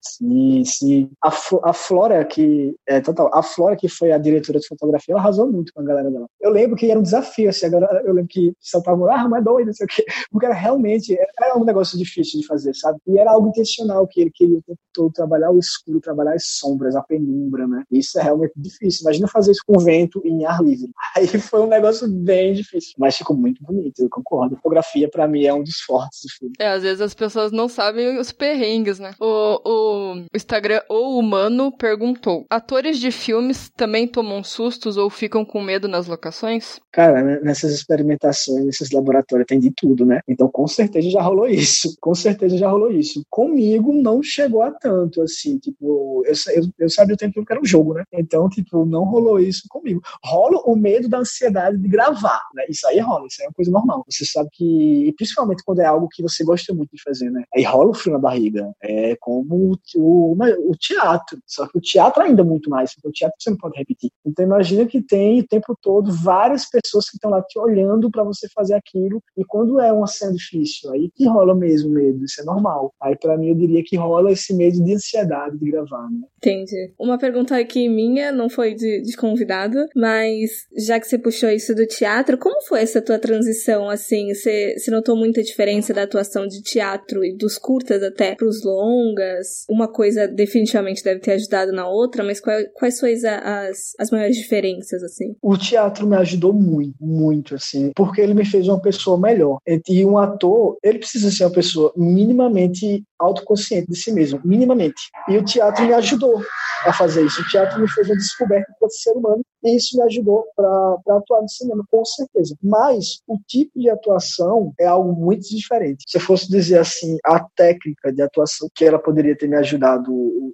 sim, 0.00 0.64
sim. 0.64 1.10
A, 1.22 1.28
a 1.64 1.72
Flora, 1.72 2.24
que. 2.24 2.74
É, 2.86 3.00
total, 3.00 3.30
a 3.32 3.42
Flora, 3.42 3.76
que 3.76 3.88
foi 3.88 4.12
a 4.12 4.18
diretora 4.18 4.58
de 4.58 4.66
fotografia, 4.66 5.12
ela 5.12 5.20
arrasou 5.20 5.50
muito 5.50 5.72
com 5.72 5.80
a 5.80 5.84
galera 5.84 6.10
dela. 6.10 6.26
Eu 6.40 6.50
lembro 6.50 6.76
que 6.76 6.90
era 6.90 6.98
um 6.98 7.02
desafio, 7.02 7.48
assim, 7.48 7.66
agora 7.66 8.02
eu 8.04 8.12
lembro 8.12 8.28
que 8.28 8.52
Paulo, 8.84 9.08
ah, 9.10 9.28
mas 9.28 9.40
é 9.40 9.44
doido, 9.44 9.66
não 9.66 9.74
sei 9.74 9.84
o 9.84 9.88
quê. 9.88 10.04
Porque 10.30 10.46
era 10.46 10.54
realmente 10.54 11.16
era 11.38 11.58
um 11.58 11.64
negócio 11.64 11.98
difícil 11.98 12.40
de 12.40 12.46
fazer, 12.46 12.74
sabe? 12.74 12.98
E 13.06 13.18
era 13.18 13.32
algo 13.32 13.48
intencional 13.48 14.06
que 14.06 14.20
ele 14.20 14.30
queria 14.30 14.58
o 14.58 14.62
tempo 14.62 14.78
todo 14.92 15.12
trabalhar 15.12 15.50
o 15.50 15.58
escuro, 15.58 16.00
trabalhar 16.00 16.34
as 16.34 16.46
sombras, 16.46 16.94
a 16.94 17.02
penumbra, 17.02 17.66
né? 17.66 17.84
Isso 17.90 18.18
é 18.18 18.22
realmente 18.22 18.52
difícil. 18.56 19.02
Imagina 19.02 19.28
fazer 19.28 19.52
isso 19.52 19.62
com 19.66 19.78
vento 19.78 20.20
em 20.24 20.44
ar 20.44 20.62
livre. 20.62 20.90
Aí 21.16 21.26
foi 21.26 21.60
um 21.60 21.66
negócio 21.66 22.08
bem 22.08 22.52
difícil, 22.52 22.92
mas 22.98 23.16
ficou 23.16 23.36
muito 23.36 23.62
bonito, 23.62 24.00
eu 24.00 24.08
concordo. 24.10 24.54
A 24.54 24.58
fotografia, 24.58 25.08
para 25.08 25.26
mim, 25.26 25.44
é 25.44 25.54
um 25.54 25.62
dos 25.62 25.80
fortes 25.80 26.20
filme. 26.38 26.54
É, 26.58 26.68
às 26.68 26.82
vezes 26.82 27.00
as 27.00 27.14
pessoas 27.14 27.52
não 27.52 27.68
sabem 27.68 28.18
os 28.18 28.32
perrengues, 28.32 28.98
né? 28.98 29.14
O, 29.20 29.60
o 29.64 30.24
Instagram 30.34 30.80
ou 30.88 31.18
Humano 31.18 31.72
perguntou: 31.72 32.46
atores 32.48 32.98
de 32.98 33.10
filmes 33.10 33.70
também 33.76 34.06
tomam 34.06 34.42
sustos 34.42 34.96
ou 34.96 35.08
ficam 35.10 35.44
com 35.44 35.60
medo 35.60 35.88
nas 35.88 36.06
locações? 36.06 36.80
Cara, 36.90 37.40
nessas 37.40 37.72
experimentações, 37.72 38.64
nesses 38.64 38.90
laboratórios, 38.90 39.46
tem 39.46 39.58
de 39.58 39.72
tudo, 39.74 40.04
né? 40.04 40.20
Então, 40.28 40.48
com 40.48 40.66
certeza 40.66 41.08
já 41.10 41.22
rolou 41.22 41.48
isso. 41.48 41.96
Com 42.00 42.14
certeza 42.14 42.56
já 42.58 42.68
rolou 42.68 42.90
isso. 42.90 43.24
Comigo 43.30 43.92
não 43.92 44.22
chegou 44.22 44.62
a 44.62 44.70
tanto, 44.70 45.22
assim, 45.22 45.58
tipo, 45.58 46.22
eu, 46.26 46.34
eu, 46.54 46.68
eu 46.78 46.90
sabia 46.90 47.14
o 47.14 47.18
tempo 47.18 47.44
que 47.44 47.52
era 47.52 47.60
um 47.60 47.64
jogo, 47.64 47.94
né? 47.94 48.04
Então, 48.12 48.48
tipo, 48.48 48.84
não 48.84 49.04
rolou 49.04 49.40
isso 49.40 49.62
comigo. 49.68 50.02
Rola 50.22 50.60
o 50.66 50.76
medo 50.76 51.08
da 51.08 51.18
ansiedade 51.18 51.78
de 51.78 51.88
gravar, 51.88 52.40
né? 52.54 52.64
Isso 52.68 52.86
aí 52.86 52.98
rola, 53.00 53.26
isso 53.26 53.40
aí 53.40 53.46
é 53.46 53.48
uma 53.48 53.54
coisa 53.54 53.70
normal. 53.70 54.04
Você 54.08 54.24
sabe 54.24 54.50
que, 54.52 55.14
principalmente 55.16 55.62
quando 55.64 55.80
é 55.80 55.86
algo 55.86 56.08
que 56.12 56.22
você 56.22 56.44
gosta 56.44 56.74
muito 56.74 56.90
de 56.92 57.02
fazer, 57.02 57.30
né? 57.30 57.42
Aí 57.54 57.62
rola 57.62 57.90
o 57.90 57.94
frio 57.94 58.12
na 58.12 58.18
barriga. 58.18 58.72
É 58.82 59.16
como 59.20 59.72
o, 59.72 59.76
o, 59.96 60.36
o 60.70 60.76
teatro. 60.76 61.38
Só 61.46 61.66
que 61.66 61.78
o 61.78 61.80
teatro 61.80 62.22
ainda 62.22 62.44
muito 62.44 62.70
mais, 62.70 62.94
porque 62.94 63.08
o 63.08 63.12
teatro 63.12 63.36
você 63.38 63.50
não 63.50 63.56
pode 63.56 63.78
repetir. 63.78 64.10
Então 64.24 64.44
imagina 64.44 64.86
que 64.86 65.02
tem 65.02 65.40
o 65.40 65.46
tempo 65.46 65.76
todo 65.80 66.12
várias 66.12 66.68
pessoas 66.68 67.08
que 67.08 67.16
estão 67.16 67.30
lá 67.30 67.42
te 67.42 67.58
olhando 67.58 68.10
para 68.10 68.24
você 68.24 68.48
fazer 68.54 68.74
aquilo. 68.74 69.22
E 69.36 69.44
quando 69.44 69.80
é 69.80 69.92
uma 69.92 70.06
cena 70.06 70.32
difícil, 70.32 70.92
aí 70.92 71.10
que 71.14 71.26
rola 71.26 71.54
mesmo 71.54 71.90
medo, 71.90 72.24
isso 72.24 72.40
é 72.40 72.44
normal. 72.44 72.92
Aí 73.00 73.16
para 73.16 73.36
mim 73.36 73.48
eu 73.48 73.54
diria 73.54 73.82
que 73.84 73.96
rola 73.96 74.32
esse 74.32 74.54
medo 74.54 74.82
de 74.82 74.94
ansiedade 74.94 75.58
de 75.58 75.70
gravar, 75.70 76.10
né? 76.10 76.20
Entendi. 76.38 76.92
Uma 76.98 77.18
pergunta 77.18 77.56
aqui 77.56 77.88
minha, 77.88 78.32
não 78.32 78.48
foi 78.48 78.74
de, 78.74 79.02
de 79.02 79.16
convidado, 79.16 79.86
mas 79.94 80.50
já 80.76 80.98
que 80.98 81.06
você 81.06 81.18
puxou 81.18 81.50
isso 81.50 81.74
do 81.74 81.86
teatro, 81.86 82.36
como 82.38 82.60
foi 82.66 82.80
essa 82.80 83.00
tua 83.00 83.18
transição, 83.18 83.88
assim? 83.88 84.34
Você 84.34 84.76
notou 84.90 85.16
muita 85.16 85.42
diferença 85.42 85.94
da 85.94 86.01
atuação 86.04 86.46
de 86.46 86.62
teatro 86.62 87.24
e 87.24 87.36
dos 87.36 87.58
curtas 87.58 88.02
até 88.02 88.34
pros 88.34 88.64
longas? 88.64 89.64
Uma 89.68 89.88
coisa 89.90 90.26
definitivamente 90.26 91.02
deve 91.02 91.20
ter 91.20 91.32
ajudado 91.32 91.72
na 91.72 91.88
outra, 91.88 92.24
mas 92.24 92.40
quais, 92.40 92.66
quais 92.74 92.98
são 92.98 93.08
as, 93.08 93.92
as 93.98 94.10
maiores 94.10 94.36
diferenças, 94.36 95.02
assim? 95.02 95.34
O 95.42 95.56
teatro 95.56 96.06
me 96.06 96.16
ajudou 96.16 96.52
muito, 96.52 96.94
muito, 97.00 97.54
assim, 97.54 97.92
porque 97.94 98.20
ele 98.20 98.34
me 98.34 98.44
fez 98.44 98.68
uma 98.68 98.80
pessoa 98.80 99.18
melhor. 99.18 99.58
E 99.88 100.04
um 100.04 100.18
ator, 100.18 100.76
ele 100.82 100.98
precisa 100.98 101.30
ser 101.30 101.44
uma 101.44 101.52
pessoa 101.52 101.92
minimamente 101.96 103.04
autoconsciente 103.22 103.90
de 103.90 103.96
si 103.96 104.12
mesmo, 104.12 104.40
minimamente. 104.44 105.10
E 105.28 105.36
o 105.36 105.44
teatro 105.44 105.84
me 105.84 105.94
ajudou 105.94 106.42
a 106.84 106.92
fazer 106.92 107.24
isso. 107.24 107.40
O 107.40 107.48
teatro 107.48 107.80
me 107.80 107.88
fez 107.88 108.08
uma 108.08 108.16
descoberta 108.16 108.70
enquanto 108.74 108.92
ser 108.92 109.12
humano 109.12 109.42
E 109.64 109.76
isso 109.76 109.96
me 109.96 110.02
ajudou 110.04 110.44
para 110.56 111.16
atuar 111.16 111.42
no 111.42 111.48
cinema, 111.48 111.84
com 111.90 112.04
certeza. 112.04 112.56
Mas 112.62 113.20
o 113.26 113.38
tipo 113.46 113.78
de 113.78 113.88
atuação 113.88 114.72
é 114.78 114.86
algo 114.86 115.12
muito 115.12 115.48
diferente. 115.48 116.04
Se 116.06 116.18
eu 116.18 116.20
fosse 116.20 116.48
dizer 116.48 116.78
assim, 116.78 117.16
a 117.24 117.44
técnica 117.56 118.12
de 118.12 118.22
atuação 118.22 118.68
que 118.74 118.84
ela 118.84 118.98
poderia 118.98 119.36
ter 119.36 119.48
me 119.48 119.56
ajudado 119.56 120.10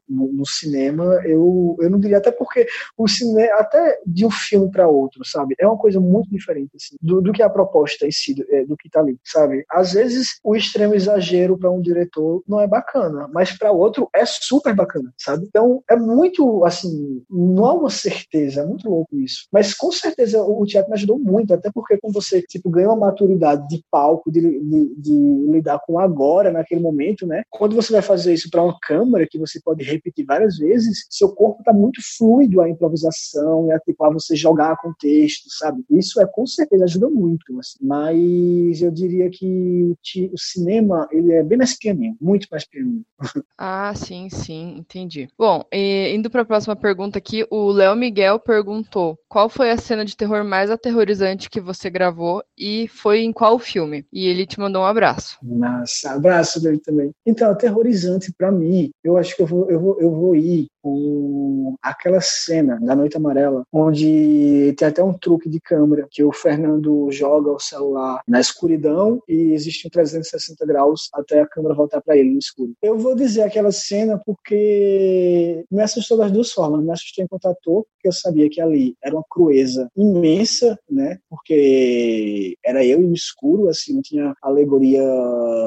no, 0.09 0.33
no 0.33 0.47
cinema, 0.47 1.05
eu, 1.25 1.77
eu 1.81 1.91
não 1.91 1.99
diria, 1.99 2.19
até 2.19 2.31
porque 2.31 2.67
o 2.97 3.09
cinema, 3.09 3.55
até 3.55 3.99
de 4.07 4.27
um 4.27 4.31
filme 4.31 4.71
para 4.71 4.89
outro, 4.89 5.25
sabe? 5.25 5.55
É 5.59 5.67
uma 5.67 5.79
coisa 5.79 6.01
muito 6.01 6.31
diferente 6.31 6.71
assim, 6.77 6.97
do, 7.01 7.21
do 7.21 7.33
que 7.33 7.43
a 7.43 7.51
proposta 7.51 8.07
em 8.07 8.13
si, 8.13 8.35
do, 8.35 8.45
é, 8.51 8.65
do 8.65 8.77
que 8.77 8.91
tá 8.91 9.01
ali, 9.01 9.19
sabe? 9.25 9.65
Às 9.71 9.93
vezes 9.93 10.39
o 10.45 10.55
extremo 10.55 10.95
exagero 10.95 11.57
para 11.59 11.71
um 11.71 11.81
diretor 11.81 12.43
não 12.47 12.58
é 12.61 12.67
bacana, 12.67 13.29
mas 13.33 13.57
para 13.57 13.73
outro 13.73 14.09
é 14.15 14.25
super 14.27 14.75
bacana, 14.75 15.13
sabe? 15.19 15.47
Então 15.47 15.83
é 15.89 15.97
muito 15.97 16.65
assim, 16.65 17.23
não 17.31 17.65
há 17.65 17.75
uma 17.75 17.91
certeza, 17.91 18.63
é 18.63 18.67
muito 18.67 18.89
louco 18.89 19.17
isso. 19.17 19.47
Mas 19.53 19.75
com 19.75 19.91
certeza 19.93 20.43
o, 20.43 20.65
teatro 20.65 20.91
me 20.91 20.97
ajudou 20.97 21.19
muito, 21.19 21.55
até 21.55 21.71
porque 21.73 21.99
quando 21.99 22.15
você 22.15 22.43
tipo 22.43 22.71
ganha 22.71 22.89
uma 22.89 23.07
maturidade 23.09 23.67
de 23.69 23.83
palco, 23.91 24.31
de, 24.31 24.41
de, 24.41 24.95
de 24.97 25.51
lidar 25.51 25.81
com 25.87 25.99
agora, 25.99 26.51
naquele 26.51 26.81
momento, 26.81 27.27
né? 27.27 27.43
Quando 27.51 27.75
você 27.75 27.93
vai 27.93 28.03
fazer 28.03 28.35
isso 28.35 28.51
para 28.51 28.63
uma 28.63 28.77
câmera 28.81 29.27
que 29.29 29.39
você 29.39 29.61
pode 29.61 29.85
repetir 29.85 30.25
várias 30.25 30.59
vezes, 30.59 31.07
seu 31.11 31.31
corpo 31.31 31.61
está 31.61 31.73
muito 31.73 32.01
fluido 32.17 32.61
à 32.61 32.69
improvisação, 32.69 33.71
a, 33.71 33.79
tipo, 33.81 34.05
a 34.05 34.13
você 34.13 34.37
jogar 34.37 34.77
com 34.77 34.93
texto, 34.99 35.49
sabe? 35.59 35.83
Isso 35.91 36.21
é 36.21 36.27
com 36.27 36.47
certeza 36.47 36.85
ajuda 36.85 37.09
muito, 37.09 37.59
assim. 37.59 37.79
mas 37.81 38.83
eu 38.83 38.91
diria 38.91 39.31
que 39.31 39.95
o 40.33 40.39
cinema 40.39 41.09
ele 41.11 41.33
é 41.33 41.43
bem 41.43 41.59
mais 41.59 41.77
pianinho, 41.77 42.17
muito 42.21 42.48
mais 42.51 42.65
pianinho. 42.67 43.05
Ah, 43.57 43.93
sim, 43.95 44.29
sim, 44.31 44.77
entendi. 44.79 45.29
Bom, 45.37 45.65
indo 45.73 46.31
para 46.31 46.43
a 46.43 46.45
próxima 46.45 46.77
pergunta 46.77 47.19
aqui, 47.19 47.47
o 47.51 47.71
Léo 47.71 47.97
Miguel 47.97 48.39
perguntou: 48.39 49.19
qual 49.29 49.49
foi 49.49 49.71
a 49.71 49.77
cena 49.77 50.05
de 50.05 50.17
terror 50.17 50.45
mais 50.45 50.71
aterrorizante 50.71 51.51
que 51.51 51.61
você 51.61 51.91
gravou 51.91 52.43
e 52.57 52.89
foi 52.89 53.21
em 53.21 53.33
qual 53.33 53.59
filme? 53.59 54.07
E 54.13 54.27
ele 54.27 54.47
te 54.47 54.59
mandou 54.61 54.83
um 54.83 54.87
abraço. 54.87 55.39
Nossa, 55.43 56.13
abraço 56.13 56.63
dele 56.63 56.79
também. 56.79 57.11
Então, 57.27 57.51
aterrorizante 57.51 58.33
para 58.33 58.51
mim, 58.53 58.91
eu 59.03 59.17
acho 59.17 59.35
que 59.35 59.43
eu 59.43 59.47
vou, 59.47 59.71
eu 59.71 59.81
vou, 59.81 60.01
eu 60.01 60.11
vou 60.11 60.37
ir 60.37 60.67
com 60.83 61.77
aquela 61.83 62.21
cena 62.21 62.79
da 62.81 62.95
Noite 62.95 63.17
Amarela, 63.17 63.65
onde 63.73 64.75
tem 64.77 64.89
até 64.89 65.03
um 65.03 65.13
truque 65.13 65.49
de 65.49 65.61
câmera 65.61 66.07
que 66.11 66.23
o 66.23 66.33
Fernando 66.33 67.11
joga 67.11 67.51
o 67.51 67.61
celular 67.61 68.23
na 68.27 68.41
escuridão 68.41 69.23
e 69.29 69.53
existe 69.53 69.87
um 69.87 69.91
360 69.91 70.65
graus 70.67 71.09
até 71.13 71.41
a 71.41 71.47
câmera 71.47 71.75
voltar 71.75 72.01
para 72.01 72.17
ele 72.17 72.31
no 72.31 72.39
escuro. 72.39 72.73
Eu 72.83 72.99
vou 72.99 73.15
dizer 73.15 73.43
aquela 73.43 73.73
cena 73.73 74.21
porque 74.25 75.65
me 75.71 75.83
assustou 75.83 76.19
das 76.19 76.31
duas 76.31 76.53
formas. 76.53 76.85
Me 76.85 76.93
assustou 76.93 77.25
enquanto 77.25 77.47
ator, 77.47 77.85
porque 77.93 78.09
eu 78.09 78.13
sabia 78.13 78.49
que 78.49 78.61
ali 78.61 78.95
era 79.03 79.15
uma 79.15 79.25
crueza 79.29 79.89
imensa, 79.97 80.79
né? 80.91 81.19
Porque 81.29 82.57
era 82.65 82.85
eu 82.85 83.01
e 83.01 83.07
o 83.07 83.13
escuro, 83.13 83.69
assim, 83.69 83.95
não 83.95 84.03
tinha 84.03 84.35
alegoria 84.43 85.03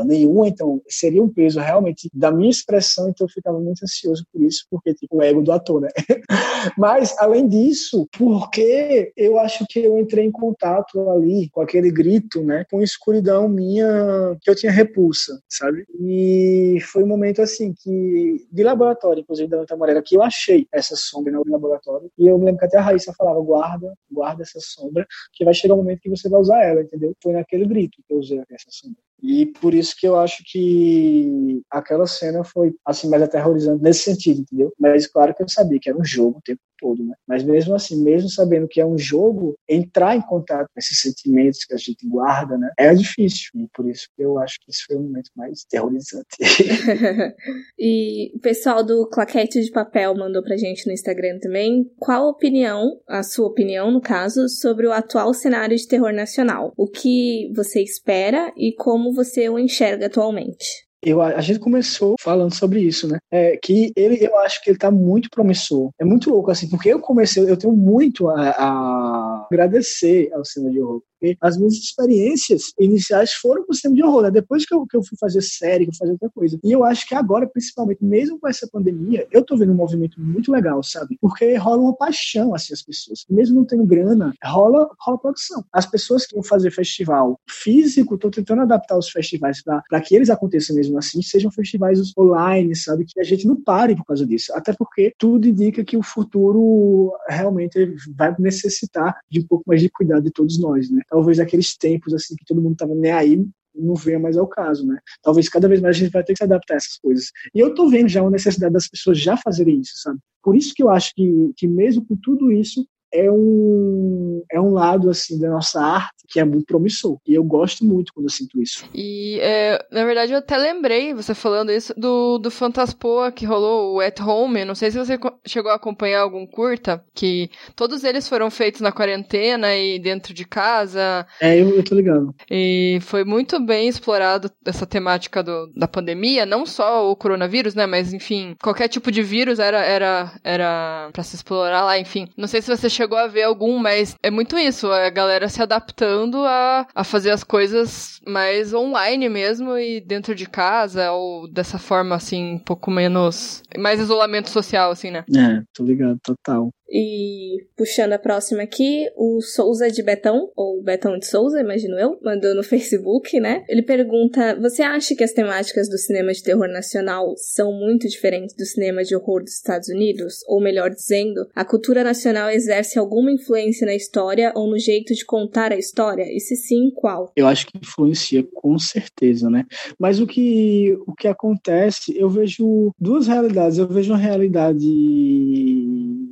nenhuma, 0.05 0.47
então 0.47 0.81
seria 0.87 1.23
um 1.23 1.29
peso 1.29 1.59
realmente 1.59 2.09
da 2.13 2.31
minha 2.31 2.49
expressão, 2.49 3.09
então 3.09 3.25
eu 3.25 3.31
ficava 3.31 3.59
muito 3.59 3.83
ansioso 3.83 4.25
por 4.31 4.41
isso, 4.41 4.65
porque 4.69 4.93
tipo, 4.93 5.10
o 5.11 5.21
ego 5.21 5.41
do 5.41 5.51
ator, 5.51 5.81
né? 5.81 5.89
Mas, 6.77 7.15
além 7.19 7.47
disso, 7.47 8.07
porque 8.17 9.11
eu 9.17 9.37
acho 9.39 9.65
que 9.69 9.79
eu 9.79 9.99
entrei 9.99 10.25
em 10.25 10.31
contato 10.31 11.09
ali 11.09 11.49
com 11.49 11.61
aquele 11.61 11.91
grito, 11.91 12.43
né? 12.43 12.65
Com 12.69 12.81
escuridão 12.81 13.49
minha, 13.49 14.37
que 14.41 14.49
eu 14.49 14.55
tinha 14.55 14.71
repulsa, 14.71 15.41
sabe? 15.49 15.85
E 15.99 16.77
foi 16.91 17.03
um 17.03 17.07
momento, 17.07 17.41
assim, 17.41 17.73
que 17.73 18.45
de 18.51 18.63
laboratório, 18.63 19.21
inclusive, 19.21 19.49
da 19.49 19.57
Anta 19.57 19.75
Moreira, 19.75 20.01
que 20.03 20.15
eu 20.15 20.23
achei 20.23 20.67
essa 20.71 20.95
sombra 20.95 21.33
no 21.33 21.43
laboratório. 21.45 22.09
E 22.17 22.27
eu 22.27 22.37
me 22.37 22.45
lembro 22.45 22.59
que 22.59 22.65
até 22.65 22.77
a 22.77 22.81
Raíssa 22.81 23.13
falava, 23.13 23.41
guarda, 23.41 23.93
guarda 24.09 24.43
essa 24.43 24.59
sombra, 24.59 25.05
que 25.33 25.43
vai 25.43 25.53
chegar 25.53 25.73
um 25.73 25.77
momento 25.77 26.01
que 26.01 26.09
você 26.09 26.29
vai 26.29 26.39
usar 26.39 26.63
ela, 26.63 26.81
entendeu? 26.81 27.15
Foi 27.21 27.33
naquele 27.33 27.65
grito 27.65 27.97
que 28.07 28.13
eu 28.13 28.17
usei 28.17 28.41
essa 28.49 28.67
sombra. 28.69 29.01
E 29.21 29.45
por 29.45 29.73
isso 29.73 29.95
que 29.97 30.07
eu 30.07 30.17
acho 30.17 30.43
que 30.45 31.61
aquela 31.69 32.07
cena 32.07 32.43
foi 32.43 32.73
assim 32.85 33.09
mais 33.09 33.21
aterrorizante 33.21 33.83
nesse 33.83 34.03
sentido, 34.03 34.41
entendeu? 34.41 34.73
Mas 34.79 35.05
claro 35.05 35.33
que 35.35 35.43
eu 35.43 35.49
sabia 35.49 35.79
que 35.79 35.89
era 35.89 35.97
um 35.97 36.03
jogo 36.03 36.39
o 36.39 36.41
tempo 36.41 36.59
todo, 36.81 37.05
né? 37.05 37.13
Mas 37.27 37.43
mesmo 37.43 37.75
assim, 37.75 38.03
mesmo 38.03 38.27
sabendo 38.27 38.67
que 38.67 38.81
é 38.81 38.85
um 38.85 38.97
jogo, 38.97 39.55
entrar 39.69 40.17
em 40.17 40.21
contato 40.21 40.67
com 40.73 40.79
esses 40.79 40.99
sentimentos 40.99 41.63
que 41.63 41.73
a 41.73 41.77
gente 41.77 42.05
guarda, 42.07 42.57
né? 42.57 42.71
É 42.77 42.93
difícil. 42.93 43.51
E 43.55 43.67
por 43.73 43.87
isso 43.87 44.07
eu 44.17 44.39
acho 44.39 44.59
que 44.59 44.71
esse 44.71 44.83
foi 44.87 44.97
o 44.97 45.01
momento 45.01 45.29
mais 45.35 45.63
terrorizante. 45.69 46.25
e 47.77 48.31
o 48.35 48.39
pessoal 48.39 48.83
do 48.83 49.07
Claquete 49.07 49.61
de 49.61 49.71
Papel 49.71 50.15
mandou 50.15 50.41
pra 50.41 50.57
gente 50.57 50.87
no 50.87 50.93
Instagram 50.93 51.37
também. 51.39 51.85
Qual 51.99 52.25
a 52.25 52.31
opinião, 52.31 52.99
a 53.07 53.21
sua 53.21 53.47
opinião, 53.47 53.91
no 53.91 54.01
caso, 54.01 54.49
sobre 54.49 54.87
o 54.87 54.91
atual 54.91 55.33
cenário 55.33 55.77
de 55.77 55.87
terror 55.87 56.11
nacional? 56.11 56.73
O 56.75 56.87
que 56.87 57.51
você 57.55 57.81
espera 57.81 58.51
e 58.57 58.73
como 58.73 59.13
você 59.13 59.47
o 59.47 59.59
enxerga 59.59 60.07
atualmente? 60.07 60.90
Eu, 61.03 61.21
a 61.21 61.41
gente 61.41 61.59
começou 61.59 62.15
falando 62.19 62.53
sobre 62.53 62.81
isso, 62.81 63.07
né? 63.07 63.17
É, 63.31 63.57
que 63.57 63.91
ele, 63.95 64.23
eu 64.23 64.37
acho 64.39 64.63
que 64.63 64.69
ele 64.69 64.77
tá 64.77 64.91
muito 64.91 65.29
promissor. 65.29 65.89
É 65.99 66.05
muito 66.05 66.29
louco, 66.29 66.51
assim, 66.51 66.69
porque 66.69 66.89
eu 66.89 66.99
comecei, 66.99 67.43
eu 67.43 67.57
tenho 67.57 67.73
muito 67.73 68.29
a, 68.29 68.49
a 68.51 69.47
agradecer 69.49 70.31
ao 70.33 70.45
cinema 70.45 70.71
de 70.71 70.81
horror 70.81 71.01
porque 71.21 71.37
as 71.39 71.55
minhas 71.55 71.73
experiências 71.75 72.73
iniciais 72.79 73.31
foram 73.33 73.63
com 73.63 73.71
o 73.71 73.75
cinema 73.75 73.95
de 73.95 74.03
horror, 74.03 74.23
né? 74.23 74.31
depois 74.31 74.65
que 74.65 74.73
eu, 74.73 74.87
que 74.87 74.97
eu 74.97 75.03
fui 75.03 75.15
fazer 75.19 75.41
série, 75.41 75.85
que 75.85 75.91
eu 75.91 75.95
fazer 75.95 76.13
outra 76.13 76.29
coisa. 76.31 76.59
E 76.63 76.71
eu 76.71 76.83
acho 76.83 77.07
que 77.07 77.13
agora, 77.13 77.47
principalmente, 77.47 78.03
mesmo 78.03 78.39
com 78.39 78.47
essa 78.47 78.67
pandemia, 78.67 79.27
eu 79.31 79.43
tô 79.45 79.55
vendo 79.55 79.71
um 79.71 79.75
movimento 79.75 80.19
muito 80.19 80.51
legal, 80.51 80.81
sabe? 80.81 81.17
Porque 81.21 81.55
rola 81.55 81.83
uma 81.83 81.95
paixão, 81.95 82.55
assim, 82.55 82.73
as 82.73 82.81
pessoas. 82.81 83.25
Mesmo 83.29 83.57
não 83.57 83.65
tendo 83.65 83.85
grana, 83.85 84.33
rola, 84.43 84.89
rola 84.99 85.19
produção. 85.19 85.63
As 85.71 85.85
pessoas 85.85 86.25
que 86.25 86.33
vão 86.33 86.43
fazer 86.43 86.71
festival 86.71 87.39
físico, 87.47 88.17
tô 88.17 88.31
tentando 88.31 88.63
adaptar 88.63 88.97
os 88.97 89.09
festivais 89.09 89.61
para 89.63 90.01
que 90.01 90.15
eles 90.15 90.29
aconteçam 90.29 90.75
mesmo 90.75 90.97
assim, 90.97 91.21
sejam 91.21 91.51
festivais 91.51 91.99
online, 92.17 92.75
sabe? 92.75 93.05
Que 93.05 93.19
a 93.19 93.23
gente 93.23 93.45
não 93.45 93.61
pare 93.61 93.95
por 93.95 94.05
causa 94.05 94.25
disso. 94.25 94.51
Até 94.55 94.73
porque 94.73 95.13
tudo 95.19 95.47
indica 95.47 95.83
que 95.83 95.95
o 95.95 96.01
futuro 96.01 97.13
realmente 97.29 97.95
vai 98.17 98.35
necessitar 98.39 99.19
de 99.29 99.41
um 99.41 99.45
pouco 99.45 99.65
mais 99.67 99.81
de 99.81 99.89
cuidado 99.89 100.23
de 100.23 100.31
todos 100.31 100.59
nós, 100.59 100.89
né? 100.89 101.01
Talvez 101.11 101.39
aqueles 101.39 101.75
tempos 101.75 102.13
assim 102.13 102.35
que 102.35 102.45
todo 102.45 102.61
mundo 102.61 102.73
estava 102.73 102.95
nem 102.95 103.11
aí 103.11 103.45
não 103.75 103.95
venha 103.95 104.19
mais 104.19 104.37
ao 104.37 104.47
caso, 104.47 104.85
né? 104.85 104.99
Talvez 105.21 105.47
cada 105.47 105.67
vez 105.67 105.79
mais 105.79 105.95
a 105.95 105.99
gente 105.99 106.11
vai 106.11 106.23
ter 106.23 106.33
que 106.33 106.37
se 106.37 106.43
adaptar 106.43 106.73
a 106.73 106.77
essas 106.77 106.97
coisas. 106.97 107.31
E 107.53 107.59
eu 107.59 107.73
tô 107.73 107.89
vendo 107.89 108.09
já 108.09 108.21
uma 108.21 108.31
necessidade 108.31 108.73
das 108.73 108.87
pessoas 108.87 109.19
já 109.19 109.37
fazerem 109.37 109.79
isso, 109.79 109.93
sabe? 109.97 110.19
Por 110.43 110.55
isso 110.55 110.73
que 110.73 110.83
eu 110.83 110.89
acho 110.89 111.13
que, 111.15 111.51
que 111.55 111.67
mesmo 111.67 112.05
com 112.05 112.15
tudo 112.15 112.51
isso, 112.51 112.85
é 113.13 113.29
um, 113.31 114.43
é 114.51 114.59
um 114.59 114.71
lado 114.71 115.09
assim 115.09 115.39
da 115.39 115.49
nossa 115.49 115.81
arte 115.81 116.21
que 116.31 116.39
é 116.39 116.45
muito 116.45 116.65
promissor. 116.65 117.17
E 117.27 117.33
eu 117.33 117.43
gosto 117.43 117.83
muito 117.83 118.13
quando 118.13 118.27
eu 118.27 118.29
sinto 118.29 118.61
isso. 118.61 118.85
E, 118.95 119.37
é, 119.41 119.85
na 119.91 120.05
verdade, 120.05 120.31
eu 120.31 120.37
até 120.37 120.57
lembrei, 120.57 121.13
você 121.13 121.35
falando 121.35 121.71
isso, 121.71 121.93
do, 121.97 122.37
do 122.37 122.49
Fantaspoa 122.49 123.31
que 123.31 123.45
rolou, 123.45 123.95
o 123.95 123.99
At 123.99 124.19
Home. 124.21 124.63
Não 124.63 124.73
sei 124.73 124.91
se 124.91 124.97
você 124.97 125.19
chegou 125.45 125.71
a 125.71 125.75
acompanhar 125.75 126.21
algum 126.21 126.47
curta, 126.47 127.03
que 127.13 127.49
todos 127.75 128.05
eles 128.05 128.29
foram 128.29 128.49
feitos 128.49 128.79
na 128.79 128.93
quarentena 128.93 129.75
e 129.75 129.99
dentro 129.99 130.33
de 130.33 130.45
casa. 130.45 131.27
É, 131.41 131.59
eu, 131.59 131.69
eu 131.75 131.83
tô 131.83 131.95
ligando. 131.95 132.33
E 132.49 132.99
foi 133.01 133.25
muito 133.25 133.59
bem 133.59 133.89
explorado 133.89 134.49
essa 134.65 134.85
temática 134.85 135.43
do, 135.43 135.69
da 135.75 135.87
pandemia, 135.87 136.45
não 136.45 136.65
só 136.65 137.11
o 137.11 137.15
coronavírus, 137.15 137.75
né? 137.75 137.85
Mas, 137.85 138.13
enfim, 138.13 138.55
qualquer 138.61 138.87
tipo 138.87 139.11
de 139.11 139.21
vírus 139.21 139.59
era, 139.59 139.79
era, 139.79 140.31
era 140.43 141.09
pra 141.11 141.23
se 141.23 141.35
explorar 141.35 141.83
lá, 141.83 141.99
enfim. 141.99 142.29
Não 142.37 142.47
sei 142.47 142.61
se 142.61 142.73
você 142.73 142.89
chegou 143.01 143.17
a 143.17 143.27
ver 143.27 143.43
algum, 143.43 143.79
mas 143.79 144.15
é 144.21 144.29
muito 144.29 144.57
isso, 144.59 144.91
a 144.91 145.09
galera 145.09 145.49
se 145.49 145.61
adaptando 145.61 146.37
a, 146.45 146.85
a 146.93 147.03
fazer 147.03 147.31
as 147.31 147.43
coisas 147.43 148.19
mais 148.27 148.75
online 148.75 149.27
mesmo 149.27 149.75
e 149.75 149.99
dentro 149.99 150.35
de 150.35 150.47
casa, 150.47 151.11
ou 151.11 151.47
dessa 151.47 151.79
forma, 151.79 152.15
assim, 152.15 152.53
um 152.53 152.59
pouco 152.59 152.91
menos. 152.91 153.63
mais 153.75 153.99
isolamento 153.99 154.49
social, 154.51 154.91
assim, 154.91 155.09
né? 155.09 155.25
É, 155.35 155.63
tô 155.73 155.83
ligado, 155.83 156.19
total. 156.23 156.69
E 156.91 157.65
puxando 157.77 158.13
a 158.13 158.19
próxima 158.19 158.63
aqui, 158.63 159.07
o 159.15 159.39
Souza 159.41 159.89
de 159.89 160.03
Betão, 160.03 160.51
ou 160.55 160.83
Betão 160.83 161.17
de 161.17 161.25
Souza, 161.25 161.61
imagino 161.61 161.97
eu, 161.97 162.19
mandou 162.21 162.53
no 162.53 162.63
Facebook, 162.63 163.39
né? 163.39 163.63
Ele 163.69 163.81
pergunta: 163.81 164.59
Você 164.59 164.83
acha 164.83 165.15
que 165.15 165.23
as 165.23 165.31
temáticas 165.31 165.87
do 165.89 165.97
cinema 165.97 166.33
de 166.33 166.43
terror 166.43 166.67
nacional 166.67 167.33
são 167.37 167.71
muito 167.71 168.09
diferentes 168.09 168.55
do 168.55 168.65
cinema 168.65 169.03
de 169.03 169.15
horror 169.15 169.43
dos 169.43 169.53
Estados 169.53 169.87
Unidos? 169.87 170.43
Ou 170.47 170.61
melhor 170.61 170.89
dizendo, 170.89 171.47
a 171.55 171.63
cultura 171.63 172.03
nacional 172.03 172.49
exerce 172.49 172.99
alguma 172.99 173.31
influência 173.31 173.85
na 173.85 173.95
história 173.95 174.51
ou 174.53 174.69
no 174.69 174.77
jeito 174.77 175.13
de 175.13 175.25
contar 175.25 175.71
a 175.71 175.77
história? 175.77 176.25
E 176.29 176.39
se 176.41 176.57
sim, 176.57 176.91
qual? 176.93 177.31
Eu 177.35 177.47
acho 177.47 177.67
que 177.67 177.77
influencia 177.77 178.43
com 178.53 178.77
certeza, 178.77 179.49
né? 179.49 179.65
Mas 179.97 180.19
o 180.19 180.27
que, 180.27 180.97
o 181.07 181.15
que 181.15 181.27
acontece, 181.27 182.13
eu 182.17 182.29
vejo 182.29 182.91
duas 182.99 183.27
realidades. 183.27 183.77
Eu 183.77 183.87
vejo 183.87 184.11
uma 184.11 184.19
realidade 184.19 184.87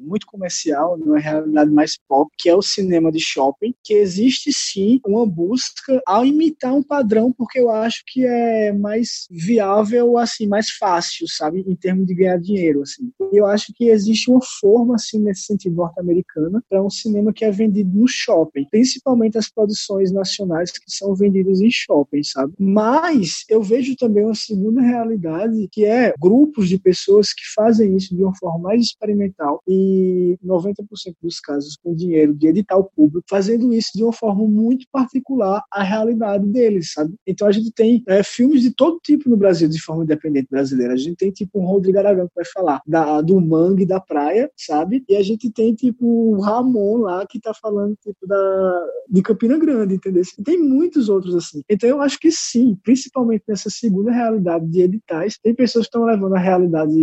muito 0.01 0.25
comercial, 0.25 0.97
numa 0.97 1.19
realidade 1.19 1.71
mais 1.71 1.97
pop, 2.07 2.29
que 2.37 2.49
é 2.49 2.55
o 2.55 2.61
cinema 2.61 3.11
de 3.11 3.19
shopping, 3.19 3.73
que 3.83 3.93
existe 3.93 4.51
sim 4.51 4.99
uma 5.05 5.25
busca 5.25 6.01
a 6.07 6.25
imitar 6.25 6.73
um 6.73 6.83
padrão, 6.83 7.31
porque 7.31 7.59
eu 7.59 7.69
acho 7.69 8.03
que 8.07 8.25
é 8.25 8.71
mais 8.71 9.27
viável, 9.29 10.17
assim, 10.17 10.47
mais 10.47 10.69
fácil, 10.71 11.27
sabe, 11.27 11.63
em 11.67 11.75
termos 11.75 12.05
de 12.05 12.15
ganhar 12.15 12.37
dinheiro, 12.37 12.81
assim. 12.81 13.11
Eu 13.31 13.45
acho 13.45 13.73
que 13.75 13.85
existe 13.85 14.29
uma 14.29 14.41
forma, 14.59 14.95
assim, 14.95 15.19
nesse 15.19 15.43
sentido 15.43 15.75
norte-americana, 15.75 16.63
para 16.69 16.83
um 16.83 16.89
cinema 16.89 17.33
que 17.33 17.45
é 17.45 17.51
vendido 17.51 17.97
no 17.97 18.07
shopping, 18.07 18.65
principalmente 18.69 19.37
as 19.37 19.49
produções 19.49 20.11
nacionais 20.11 20.71
que 20.71 20.79
são 20.87 21.15
vendidas 21.15 21.61
em 21.61 21.71
shopping, 21.71 22.23
sabe? 22.23 22.53
Mas 22.59 23.43
eu 23.49 23.61
vejo 23.61 23.95
também 23.95 24.25
uma 24.25 24.35
segunda 24.35 24.81
realidade, 24.81 25.67
que 25.71 25.85
é 25.85 26.13
grupos 26.19 26.69
de 26.69 26.79
pessoas 26.79 27.33
que 27.33 27.43
fazem 27.53 27.95
isso 27.95 28.15
de 28.15 28.23
uma 28.23 28.35
forma 28.35 28.59
mais 28.59 28.81
experimental 28.81 29.61
e 29.67 29.98
90% 30.45 30.75
dos 31.21 31.39
casos 31.39 31.77
com 31.81 31.93
dinheiro 31.93 32.33
de 32.33 32.47
edital 32.47 32.89
público, 32.95 33.25
fazendo 33.29 33.73
isso 33.73 33.91
de 33.95 34.03
uma 34.03 34.13
forma 34.13 34.45
muito 34.47 34.85
particular 34.91 35.63
à 35.71 35.83
realidade 35.83 36.45
deles, 36.47 36.93
sabe? 36.93 37.15
Então 37.25 37.47
a 37.47 37.51
gente 37.51 37.71
tem 37.71 38.03
é, 38.07 38.23
filmes 38.23 38.61
de 38.61 38.73
todo 38.73 38.99
tipo 39.03 39.29
no 39.29 39.37
Brasil, 39.37 39.67
de 39.67 39.81
forma 39.81 40.03
independente 40.03 40.47
brasileira. 40.49 40.93
A 40.93 40.97
gente 40.97 41.15
tem 41.15 41.31
tipo 41.31 41.59
um 41.59 41.65
Rodrigo 41.65 41.97
Aragão 41.97 42.27
que 42.27 42.35
vai 42.35 42.45
falar 42.45 42.81
da, 42.85 43.21
do 43.21 43.39
mangue 43.39 43.85
da 43.85 43.99
praia, 43.99 44.49
sabe? 44.57 45.03
E 45.07 45.15
a 45.15 45.23
gente 45.23 45.51
tem 45.51 45.73
tipo 45.73 46.05
o 46.05 46.41
Ramon 46.41 46.97
lá 46.97 47.25
que 47.27 47.39
tá 47.39 47.53
falando 47.53 47.95
tipo 48.01 48.27
da, 48.27 48.87
de 49.09 49.21
Campina 49.21 49.57
Grande, 49.57 49.95
entendeu? 49.95 50.23
Tem 50.43 50.57
muitos 50.57 51.09
outros 51.09 51.35
assim. 51.35 51.61
Então 51.69 51.89
eu 51.89 52.01
acho 52.01 52.19
que 52.19 52.31
sim, 52.31 52.77
principalmente 52.83 53.43
nessa 53.47 53.69
segunda 53.69 54.11
realidade 54.11 54.65
de 54.67 54.81
editais, 54.81 55.37
tem 55.41 55.53
pessoas 55.53 55.85
que 55.85 55.89
estão 55.89 56.03
levando 56.03 56.35
a 56.35 56.39
realidade 56.39 56.93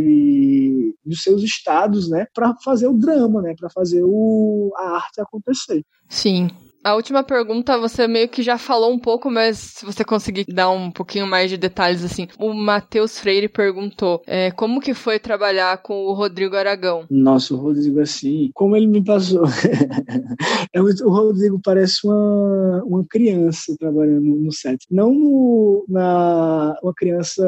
dos 1.04 1.22
seus 1.22 1.42
estados, 1.42 2.08
né, 2.08 2.26
para 2.34 2.54
fazer 2.64 2.75
o 2.84 2.92
drama, 2.92 3.40
né, 3.40 3.54
para 3.56 3.70
fazer 3.70 4.02
o, 4.04 4.72
a 4.76 4.96
arte 4.96 5.20
acontecer. 5.20 5.84
Sim. 6.08 6.50
A 6.86 6.94
última 6.94 7.24
pergunta 7.24 7.76
você 7.76 8.06
meio 8.06 8.28
que 8.28 8.44
já 8.44 8.56
falou 8.56 8.92
um 8.92 8.98
pouco, 8.98 9.28
mas 9.28 9.58
se 9.58 9.84
você 9.84 10.04
conseguir 10.04 10.44
dar 10.44 10.70
um 10.70 10.88
pouquinho 10.88 11.26
mais 11.26 11.50
de 11.50 11.56
detalhes 11.56 12.04
assim. 12.04 12.28
O 12.38 12.54
Matheus 12.54 13.18
Freire 13.18 13.48
perguntou 13.48 14.22
é, 14.24 14.52
como 14.52 14.80
que 14.80 14.94
foi 14.94 15.18
trabalhar 15.18 15.78
com 15.78 16.04
o 16.04 16.12
Rodrigo 16.12 16.54
Aragão. 16.54 17.04
Nossa, 17.10 17.54
o 17.54 17.56
Rodrigo 17.56 17.98
assim, 17.98 18.52
como 18.54 18.76
ele 18.76 18.86
me 18.86 19.02
passou. 19.02 19.42
é 20.72 20.80
muito, 20.80 21.04
o 21.04 21.10
Rodrigo 21.10 21.60
parece 21.60 22.06
uma, 22.06 22.84
uma 22.84 23.04
criança 23.04 23.74
trabalhando 23.80 24.36
no 24.36 24.52
set. 24.52 24.86
Não 24.88 25.12
no, 25.12 25.84
na, 25.88 26.78
uma 26.84 26.94
criança 26.94 27.42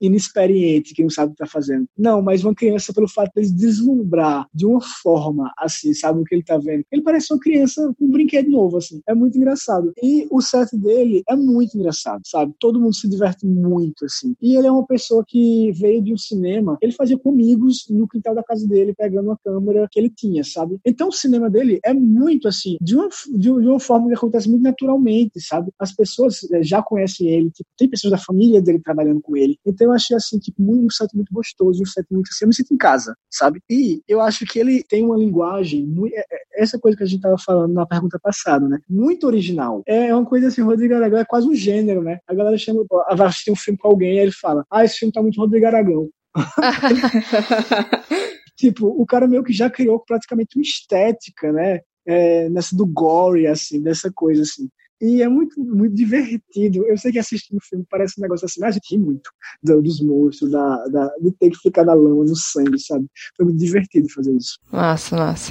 inexperiente 0.00 0.92
que 0.92 1.04
não 1.04 1.10
sabe 1.10 1.30
o 1.30 1.36
que 1.36 1.44
está 1.44 1.46
fazendo. 1.46 1.86
Não, 1.96 2.20
mas 2.20 2.42
uma 2.42 2.52
criança 2.52 2.92
pelo 2.92 3.06
fato 3.06 3.30
de 3.36 3.54
deslumbrar 3.54 4.44
de 4.52 4.66
uma 4.66 4.80
forma 4.80 5.52
assim, 5.56 5.94
sabe 5.94 6.20
o 6.20 6.24
que 6.24 6.34
ele 6.34 6.42
está 6.42 6.58
vendo. 6.58 6.82
Ele 6.90 7.02
parece 7.02 7.32
uma 7.32 7.38
criança 7.38 7.94
com 7.96 8.06
um 8.06 8.10
brinquedo 8.10 8.50
novo 8.50 8.71
novo, 8.72 8.78
assim. 8.78 9.02
É 9.06 9.14
muito 9.14 9.36
engraçado. 9.36 9.92
E 10.02 10.26
o 10.30 10.40
set 10.40 10.76
dele 10.76 11.22
é 11.28 11.36
muito 11.36 11.76
engraçado, 11.76 12.22
sabe? 12.24 12.54
Todo 12.58 12.80
mundo 12.80 12.94
se 12.94 13.08
diverte 13.08 13.46
muito, 13.46 14.06
assim. 14.06 14.34
E 14.40 14.56
ele 14.56 14.66
é 14.66 14.72
uma 14.72 14.86
pessoa 14.86 15.24
que 15.26 15.70
veio 15.72 16.02
de 16.02 16.12
um 16.12 16.16
cinema, 16.16 16.78
ele 16.80 16.92
fazia 16.92 17.18
com 17.18 17.30
amigos 17.30 17.86
no 17.90 18.08
quintal 18.08 18.34
da 18.34 18.42
casa 18.42 18.66
dele, 18.66 18.94
pegando 18.96 19.28
uma 19.28 19.38
câmera 19.42 19.86
que 19.90 20.00
ele 20.00 20.10
tinha, 20.10 20.42
sabe? 20.42 20.78
Então 20.84 21.08
o 21.08 21.12
cinema 21.12 21.50
dele 21.50 21.78
é 21.84 21.92
muito, 21.92 22.48
assim, 22.48 22.76
de 22.80 22.96
uma, 22.96 23.08
de 23.34 23.50
uma 23.50 23.80
forma 23.80 24.08
que 24.08 24.14
acontece 24.14 24.48
muito 24.48 24.62
naturalmente, 24.62 25.40
sabe? 25.40 25.70
As 25.78 25.92
pessoas 25.92 26.42
eh, 26.50 26.62
já 26.62 26.82
conhecem 26.82 27.28
ele, 27.28 27.50
tipo, 27.50 27.68
tem 27.76 27.88
pessoas 27.88 28.12
da 28.12 28.18
família 28.18 28.62
dele 28.62 28.80
trabalhando 28.80 29.20
com 29.20 29.36
ele. 29.36 29.58
Então 29.66 29.88
eu 29.88 29.92
achei, 29.92 30.16
assim, 30.16 30.38
tipo, 30.38 30.62
um 30.62 30.88
set 30.90 31.14
muito 31.14 31.32
gostoso, 31.32 31.82
um 31.82 31.86
set 31.86 32.06
muito 32.10 32.28
assim, 32.30 32.44
eu 32.44 32.48
me 32.48 32.54
sinto 32.54 32.72
em 32.74 32.76
casa, 32.76 33.14
sabe? 33.30 33.60
E 33.68 34.00
eu 34.08 34.20
acho 34.20 34.44
que 34.46 34.58
ele 34.58 34.82
tem 34.82 35.04
uma 35.04 35.16
linguagem, 35.16 35.92
é, 36.14 36.20
é, 36.20 36.62
essa 36.62 36.78
coisa 36.78 36.96
que 36.96 37.02
a 37.02 37.06
gente 37.06 37.20
tava 37.20 37.36
falando 37.38 37.72
na 37.72 37.86
pergunta 37.86 38.18
passada, 38.22 38.51
né? 38.60 38.78
Muito 38.88 39.26
original. 39.26 39.82
É 39.86 40.14
uma 40.14 40.24
coisa 40.24 40.48
assim, 40.48 40.62
Rodrigo 40.62 40.94
Aragão 40.94 41.18
é 41.18 41.24
quase 41.24 41.48
um 41.48 41.54
gênero, 41.54 42.02
né? 42.02 42.18
A 42.26 42.34
galera 42.34 42.56
chama, 42.58 42.84
vai 43.16 43.26
assistir 43.26 43.50
um 43.50 43.56
filme 43.56 43.78
com 43.78 43.88
alguém 43.88 44.16
e 44.16 44.20
ele 44.20 44.32
fala, 44.32 44.64
ah, 44.70 44.84
esse 44.84 44.98
filme 44.98 45.12
tá 45.12 45.22
muito 45.22 45.40
Rodrigo 45.40 45.66
Aragão. 45.66 46.08
tipo, 48.56 48.86
o 48.86 49.06
cara 49.06 49.26
meio 49.26 49.44
que 49.44 49.52
já 49.52 49.68
criou 49.68 50.00
praticamente 50.00 50.56
uma 50.56 50.62
estética, 50.62 51.52
né? 51.52 51.80
É, 52.04 52.48
nessa 52.48 52.74
do 52.74 52.84
gore, 52.84 53.46
assim, 53.46 53.80
dessa 53.80 54.10
coisa, 54.12 54.42
assim. 54.42 54.68
E 55.02 55.20
é 55.20 55.28
muito, 55.28 55.60
muito 55.60 55.96
divertido. 55.96 56.86
Eu 56.86 56.96
sei 56.96 57.10
que 57.10 57.18
assistindo 57.18 57.58
o 57.58 57.64
filme 57.64 57.84
parece 57.90 58.14
um 58.18 58.22
negócio 58.22 58.44
assim, 58.44 58.60
mas 58.60 58.70
a 58.70 58.72
gente 58.74 58.94
ri 58.94 59.02
muito 59.02 59.28
do, 59.60 59.82
dos 59.82 60.00
monstros, 60.00 60.52
da, 60.52 60.86
da, 60.86 61.08
de 61.20 61.32
ter 61.32 61.50
que 61.50 61.58
ficar 61.58 61.84
na 61.84 61.92
lama, 61.92 62.24
no 62.24 62.36
sangue, 62.36 62.78
sabe? 62.78 63.06
Foi 63.36 63.46
muito 63.46 63.58
divertido 63.58 64.08
fazer 64.08 64.32
isso. 64.36 64.60
Massa, 64.70 65.16
massa. 65.16 65.50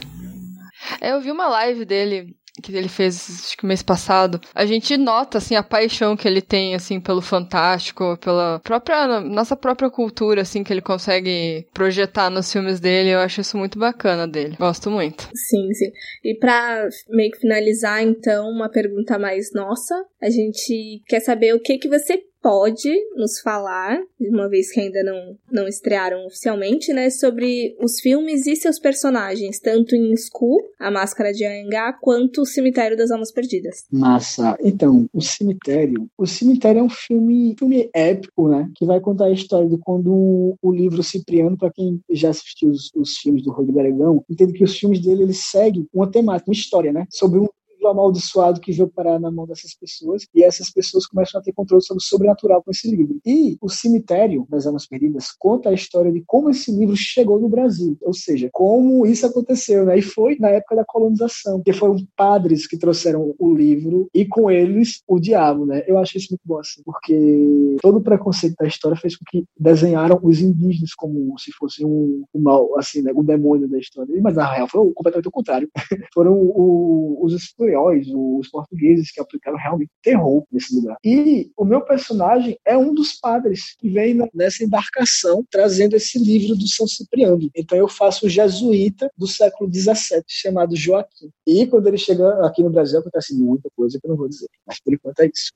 É, 1.02 1.12
eu 1.12 1.22
vi 1.22 1.32
uma 1.32 1.50
live 1.50 1.84
dele 1.84 2.34
que 2.62 2.76
ele 2.76 2.90
fez 2.90 3.46
acho 3.46 3.58
que 3.58 3.66
mês 3.66 3.82
passado, 3.82 4.40
a 4.54 4.66
gente 4.66 4.98
nota 4.98 5.38
assim 5.38 5.56
a 5.56 5.64
paixão 5.64 6.18
que 6.18 6.28
ele 6.28 6.42
tem 6.42 6.76
assim 6.76 7.00
pelo 7.00 7.22
fantástico, 7.22 8.18
pela 8.18 8.60
própria 8.60 9.22
nossa 9.22 9.56
própria 9.56 9.90
cultura 9.90 10.42
assim 10.42 10.64
que 10.64 10.74
ele 10.74 10.82
consegue 10.82 11.66
projetar 11.74 12.30
nos 12.30 12.52
filmes 12.52 12.80
dele. 12.80 13.10
Eu 13.10 13.20
acho 13.20 13.42
isso 13.42 13.58
muito 13.58 13.80
bacana 13.80 14.28
dele. 14.28 14.56
Gosto 14.58 14.90
muito. 14.90 15.30
Sim, 15.34 15.74
sim. 15.74 15.92
E 16.24 16.38
para 16.38 16.88
meio 17.10 17.32
que 17.32 17.40
finalizar 17.40 18.04
então, 18.04 18.50
uma 18.50 18.70
pergunta 18.70 19.18
mais 19.18 19.52
nossa, 19.54 19.96
a 20.22 20.30
gente 20.30 21.02
quer 21.08 21.20
saber 21.20 21.54
o 21.54 21.62
que 21.62 21.78
que 21.78 21.90
você 21.90 22.22
pode 22.42 22.90
nos 23.16 23.40
falar, 23.40 24.00
uma 24.20 24.50
vez 24.50 24.72
que 24.72 24.80
ainda 24.80 25.04
não, 25.04 25.38
não 25.52 25.68
estrearam 25.68 26.26
oficialmente, 26.26 26.92
né, 26.92 27.10
sobre 27.10 27.76
os 27.80 28.00
filmes 28.00 28.48
e 28.48 28.56
seus 28.56 28.80
personagens, 28.80 29.60
tanto 29.60 29.96
em 29.96 30.14
School, 30.18 30.60
A 30.80 30.90
Máscara 30.90 31.32
de 31.32 31.46
Anhangá, 31.46 31.94
quanto 31.94 32.42
O 32.42 32.46
Cemitério 32.46 32.98
das 32.98 33.12
Almas 33.12 33.32
Perdidas. 33.32 33.86
Massa. 33.92 34.58
Então, 34.62 35.08
O 35.14 35.22
Cemitério. 35.22 36.08
O 36.18 36.26
Cemitério 36.26 36.80
é 36.80 36.84
um 36.84 36.90
filme, 36.90 37.56
filme 37.58 37.90
épico, 37.94 38.50
né, 38.50 38.70
que 38.76 38.86
vai 38.86 39.00
contar 39.00 39.26
a 39.26 39.32
história 39.32 39.70
de 39.70 39.78
quando 39.78 40.58
o 40.62 40.72
livro 40.72 41.04
Cipriano, 41.04 41.58
para 41.58 41.72
quem 41.72 42.00
já 42.10 42.30
assistiu 42.30 42.70
os, 42.70 42.90
os 42.96 43.18
filmes 43.18 43.44
do 43.44 43.52
Rodrigo 43.52 43.80
Aragão, 43.80 44.24
entende 44.30 44.54
que 44.54 44.64
os 44.64 44.78
filmes 44.78 45.00
dele 45.00 45.24
eles 45.24 45.50
seguem 45.50 45.86
uma 45.94 46.10
temática, 46.10 46.50
uma 46.50 46.56
história, 46.56 46.92
né, 46.92 47.06
sobre 47.10 47.40
um 47.40 47.48
livro 47.82 47.88
amaldiçoado 47.90 48.62
que 48.62 48.72
veio 48.72 48.88
parar 48.88 49.20
na 49.20 49.32
mão 49.32 49.48
dessas 49.48 49.74
pessoas, 49.74 50.28
e 50.34 50.44
essas 50.44 50.70
pessoas 50.70 51.08
começam 51.08 51.42
a 51.42 51.44
ter 51.44 51.52
controle 51.52 51.84
sobre 51.84 52.02
o 52.02 52.06
sobrenatural 52.06 52.64
com 52.64 52.72
esse 52.72 52.90
livro. 52.90 53.20
E 53.26 53.58
o 53.60 53.68
Cemitério 53.68 54.46
das 54.50 54.68
Almas 54.68 54.88
Perdidas 54.88 55.32
conta 55.38 55.70
a 55.70 55.74
história 55.74 56.12
de 56.12 56.24
como 56.26 56.50
esse 56.50 56.72
livro 56.72 56.96
chegou 56.96 57.40
no 57.40 57.50
Brasil, 57.50 57.98
ou 58.02 58.14
seja, 58.14 58.50
como 58.54 59.06
isso 59.06 59.26
aconteceu, 59.26 59.86
né? 59.86 59.98
E 59.98 60.02
foi 60.02 60.38
na 60.40 60.50
época 60.50 60.76
da 60.76 60.86
colonização, 60.86 61.62
que 61.64 61.74
foram 61.74 61.96
padres 62.16 62.68
que 62.68 62.78
trouxeram 62.78 63.34
o 63.40 63.54
livro 63.54 64.08
e 64.14 64.26
com 64.26 64.52
eles 64.52 65.02
o 65.08 65.20
diabo, 65.20 65.66
né? 65.66 65.84
Eu 65.88 65.98
acho 65.98 66.18
isso 66.18 66.28
muito 66.32 66.42
bom, 66.46 66.60
assim, 66.60 66.82
porque 66.86 67.78
todo 67.82 67.98
o 67.98 68.04
preconceito 68.04 68.56
da 68.60 68.68
história 68.68 68.98
fez 68.98 69.16
com 69.16 69.26
que 69.28 69.44
desenharam 69.60 70.20
os 70.22 70.40
indígenas 70.40 70.94
como 70.94 71.38
se 71.40 71.52
fossem 71.54 71.86
um, 71.86 72.24
um 72.34 72.42
mal, 72.42 72.78
assim, 72.78 73.02
né? 73.02 73.12
O 73.16 73.24
demônio 73.24 73.68
da 73.68 73.80
história. 73.80 74.14
Mas 74.22 74.36
na 74.36 74.52
real 74.52 74.68
foi 74.68 74.92
completamente 74.94 75.28
o 75.28 75.32
contrário. 75.32 75.70
foram 76.14 76.34
o, 76.34 77.20
os 77.24 77.34
espanhóis, 77.72 78.08
os 78.08 78.50
portugueses 78.50 79.12
que 79.12 79.22
aplicaram 79.22 79.58
realmente 79.58 79.92
terror 80.04 80.44
nesse 80.52 80.76
lugar. 80.76 80.98
E 81.04 81.50
o 81.58 81.64
meu 81.64 81.82
personagem 81.82 82.58
é 82.66 82.78
um 82.78 82.94
dos 82.94 83.14
padres 83.14 83.76
que 83.80 83.90
vem 83.90 84.18
nessa 84.34 84.64
embarcação 84.64 85.46
trazendo 85.50 85.96
esse 85.96 86.20
livro 86.20 86.56
do 86.56 86.68
São 86.68 86.88
Cipriano. 86.88 87.50
Então 87.56 87.78
eu 87.78 87.88
faço 87.88 88.26
o 88.26 88.30
jesuíta 88.30 89.10
do 89.18 89.28
século 89.28 89.72
XVII, 89.74 90.24
chamado 90.28 90.76
Joaquim. 90.76 91.30
E 91.48 91.66
quando 91.68 91.88
ele 91.88 91.98
chega 91.98 92.46
aqui 92.46 92.62
no 92.62 92.70
Brasil, 92.70 93.00
acontece 93.00 93.34
muita 93.36 93.70
coisa 93.76 94.00
que 94.00 94.06
eu 94.06 94.10
não 94.10 94.18
vou 94.18 94.28
dizer. 94.28 94.48
Mas 94.66 94.80
por 94.80 94.94
enquanto 94.94 95.20
é 95.22 95.28
isso. 95.28 95.52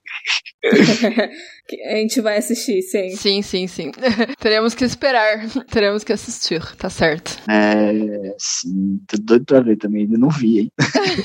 a 1.86 1.96
gente 1.96 2.22
vai 2.22 2.38
assistir, 2.38 2.82
sim. 2.82 3.16
Sim, 3.16 3.42
sim, 3.42 3.68
sim. 3.68 3.92
Teremos 4.40 4.74
que 4.74 4.84
esperar. 4.84 5.46
Teremos 5.70 6.04
que 6.04 6.14
assistir, 6.14 6.62
tá 6.76 6.90
certo. 6.90 7.38
É, 7.50 8.36
sim. 8.38 9.00
Tô 9.08 9.18
doido 9.20 9.46
pra 9.46 9.60
ver 9.62 9.78
também, 9.78 10.04
ainda 10.04 10.18
não 10.18 10.30
vi, 10.30 10.60
hein? 10.60 10.72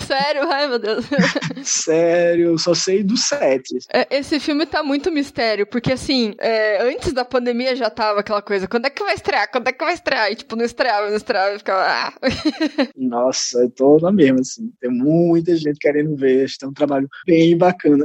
Sério? 0.06 0.42
Ai, 0.50 0.68
meu 0.68 0.78
Deus. 0.80 1.04
Sério, 1.64 2.58
só 2.58 2.74
sei 2.74 3.02
do 3.02 3.16
set. 3.16 3.62
É, 3.92 4.06
esse 4.16 4.40
filme 4.40 4.66
tá 4.66 4.82
muito 4.82 5.10
mistério, 5.10 5.66
porque 5.66 5.92
assim, 5.92 6.34
é, 6.38 6.82
antes 6.82 7.12
da 7.12 7.24
pandemia 7.24 7.76
já 7.76 7.90
tava 7.90 8.20
aquela 8.20 8.42
coisa, 8.42 8.66
quando 8.66 8.86
é 8.86 8.90
que 8.90 9.02
vai 9.02 9.14
estrear? 9.14 9.50
Quando 9.50 9.68
é 9.68 9.72
que 9.72 9.84
vai 9.84 9.94
estrear? 9.94 10.30
E 10.32 10.36
tipo, 10.36 10.56
não 10.56 10.64
estreava, 10.64 11.08
não 11.08 11.16
estreava, 11.16 11.54
e 11.54 11.58
ficava. 11.58 11.82
Ah. 11.86 12.12
Nossa, 12.96 13.60
eu 13.60 13.70
tô 13.70 13.98
na 13.98 14.12
mesma, 14.12 14.40
assim. 14.40 14.72
Tem 14.80 14.90
muita 14.90 15.56
gente 15.56 15.78
querendo 15.78 16.16
ver, 16.16 16.44
acho 16.44 16.58
que 16.58 16.64
é 16.64 16.68
um 16.68 16.72
trabalho 16.72 17.08
bem 17.26 17.56
bacana. 17.56 18.04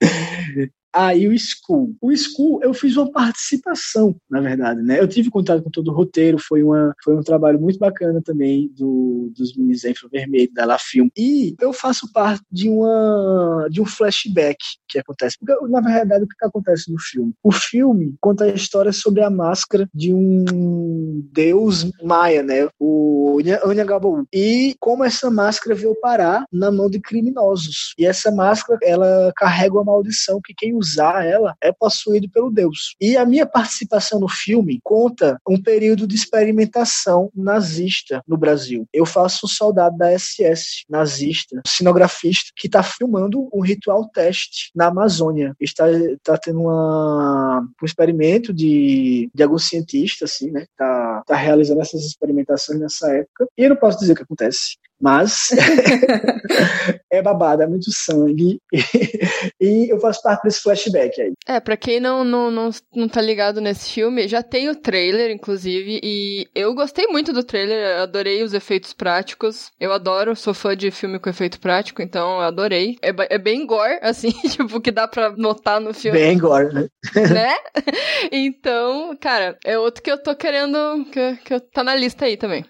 Aí 0.92 1.28
o 1.28 1.36
School. 1.38 1.94
O 2.00 2.14
School, 2.16 2.62
eu 2.62 2.72
fiz 2.72 2.96
uma 2.96 3.10
participação, 3.10 4.16
na 4.30 4.40
verdade, 4.40 4.82
né? 4.82 4.98
Eu 5.00 5.08
tive 5.08 5.30
contato 5.30 5.62
com 5.62 5.70
todo 5.70 5.90
o 5.90 5.94
roteiro, 5.94 6.38
foi, 6.38 6.62
uma, 6.62 6.94
foi 7.02 7.14
um 7.14 7.22
trabalho 7.22 7.60
muito 7.60 7.78
bacana 7.78 8.22
também 8.22 8.70
do, 8.76 9.30
dos 9.36 9.56
meninos 9.56 9.82
da 9.82 9.90
Infravermelho, 9.90 10.52
da 10.52 10.64
La 10.64 10.78
Film. 10.78 11.08
E 11.16 11.54
eu 11.60 11.72
faço 11.72 12.10
parte 12.12 12.42
de, 12.50 12.68
uma, 12.68 13.68
de 13.70 13.80
um 13.80 13.86
flashback 13.86 14.58
que 14.88 14.98
acontece. 14.98 15.36
Porque, 15.38 15.54
na 15.68 15.80
verdade, 15.80 16.24
o 16.24 16.28
que 16.28 16.44
acontece 16.44 16.90
no 16.90 16.98
filme? 16.98 17.32
O 17.42 17.52
filme 17.52 18.14
conta 18.20 18.44
a 18.44 18.48
história 18.48 18.92
sobre 18.92 19.22
a 19.22 19.30
máscara 19.30 19.88
de 19.92 20.12
um 20.12 21.22
deus 21.32 21.90
maia, 22.02 22.42
né? 22.42 22.68
O 22.78 23.38
Onyangabaú. 23.64 24.26
E 24.32 24.74
como 24.80 25.04
essa 25.04 25.30
máscara 25.30 25.76
veio 25.76 25.94
parar 26.00 26.44
na 26.52 26.70
mão 26.70 26.88
de 26.88 27.00
criminosos. 27.00 27.94
E 27.98 28.06
essa 28.06 28.30
máscara, 28.30 28.78
ela 28.82 29.32
carrega 29.36 29.74
uma 29.74 29.84
maldição 29.84 30.40
que 30.42 30.54
quem 30.54 30.77
usar 30.78 31.24
ela 31.24 31.54
é 31.60 31.72
possuído 31.72 32.28
pelo 32.30 32.50
deus. 32.50 32.94
E 33.00 33.16
a 33.16 33.24
minha 33.24 33.46
participação 33.46 34.20
no 34.20 34.28
filme 34.28 34.80
conta 34.82 35.40
um 35.48 35.60
período 35.60 36.06
de 36.06 36.14
experimentação 36.14 37.30
nazista 37.34 38.22
no 38.26 38.36
Brasil. 38.36 38.86
Eu 38.92 39.04
faço 39.04 39.46
um 39.46 39.48
soldado 39.48 39.96
da 39.96 40.16
SS 40.16 40.84
nazista, 40.88 41.60
cinografista, 41.66 42.50
que 42.56 42.66
está 42.66 42.82
filmando 42.82 43.48
um 43.52 43.60
ritual 43.60 44.08
teste 44.08 44.70
na 44.74 44.86
Amazônia. 44.86 45.54
Está, 45.60 45.90
está 45.90 46.36
tendo 46.38 46.60
uma, 46.60 47.66
um 47.82 47.86
experimento 47.86 48.52
de, 48.52 49.30
de 49.34 49.42
alguns 49.42 49.68
cientistas, 49.68 50.32
assim, 50.32 50.50
né? 50.50 50.62
Está 50.62 51.22
tá 51.26 51.36
realizando 51.36 51.80
essas 51.80 52.04
experimentações 52.04 52.80
nessa 52.80 53.10
época. 53.12 53.46
E 53.56 53.62
eu 53.62 53.70
não 53.70 53.76
posso 53.76 53.98
dizer 53.98 54.12
o 54.12 54.16
que 54.16 54.22
acontece. 54.22 54.76
Mas 55.00 55.50
é 57.10 57.22
babado, 57.22 57.62
é 57.62 57.66
muito 57.66 57.90
sangue. 57.92 58.60
e 59.60 59.92
eu 59.92 60.00
faço 60.00 60.22
parte 60.22 60.42
desse 60.42 60.60
flashback 60.60 61.20
aí. 61.20 61.32
É, 61.46 61.60
pra 61.60 61.76
quem 61.76 62.00
não, 62.00 62.24
não, 62.24 62.50
não, 62.50 62.70
não 62.94 63.08
tá 63.08 63.20
ligado 63.20 63.60
nesse 63.60 63.92
filme, 63.92 64.26
já 64.26 64.42
tem 64.42 64.68
o 64.68 64.74
trailer, 64.74 65.30
inclusive, 65.30 66.00
e 66.02 66.48
eu 66.54 66.74
gostei 66.74 67.06
muito 67.06 67.32
do 67.32 67.44
trailer, 67.44 68.00
adorei 68.00 68.42
os 68.42 68.54
efeitos 68.54 68.92
práticos. 68.92 69.70
Eu 69.78 69.92
adoro, 69.92 70.34
sou 70.34 70.52
fã 70.52 70.76
de 70.76 70.90
filme 70.90 71.18
com 71.18 71.30
efeito 71.30 71.60
prático, 71.60 72.02
então 72.02 72.36
eu 72.36 72.40
adorei. 72.40 72.96
É, 73.00 73.14
é 73.34 73.38
bem 73.38 73.64
gore, 73.64 73.98
assim, 74.02 74.30
tipo, 74.30 74.80
que 74.80 74.90
dá 74.90 75.06
pra 75.06 75.30
notar 75.36 75.80
no 75.80 75.94
filme. 75.94 76.18
Bem 76.18 76.38
gore, 76.38 76.74
né? 76.74 76.88
né? 77.14 77.54
Então, 78.30 79.16
cara, 79.20 79.56
é 79.64 79.78
outro 79.78 80.02
que 80.02 80.10
eu 80.10 80.20
tô 80.20 80.34
querendo, 80.34 81.04
que, 81.10 81.36
que 81.44 81.60
tá 81.60 81.82
na 81.84 81.94
lista 81.94 82.24
aí 82.24 82.36
também. 82.36 82.64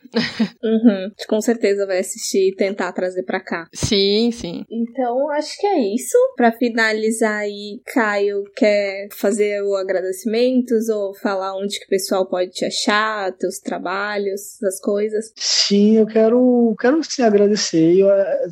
uhum, 0.63 1.11
com 1.29 1.41
certeza 1.41 1.87
vai 1.87 1.99
assistir 1.99 2.18
assistir 2.19 2.49
e 2.49 2.55
tentar 2.55 2.93
trazer 2.93 3.23
para 3.23 3.41
cá. 3.41 3.69
Sim, 3.73 4.31
sim. 4.33 4.65
Então, 4.71 5.31
acho 5.31 5.57
que 5.59 5.67
é 5.67 5.95
isso. 5.95 6.17
Para 6.37 6.53
finalizar 6.53 7.41
aí, 7.41 7.81
Caio 7.87 8.43
quer 8.57 9.09
fazer 9.13 9.63
o 9.63 9.77
agradecimentos 9.77 10.89
ou 10.89 11.15
falar 11.15 11.57
onde 11.57 11.79
que 11.79 11.87
o 11.87 11.89
pessoal 11.89 12.29
pode 12.29 12.51
te 12.51 12.65
achar, 12.65 13.33
teus 13.37 13.59
trabalhos, 13.59 14.63
as 14.63 14.81
coisas? 14.81 15.33
Sim, 15.37 15.97
eu 15.97 16.07
quero, 16.07 16.75
quero 16.81 17.03
sim 17.05 17.23
agradecer 17.23 17.95
e 17.95 18.03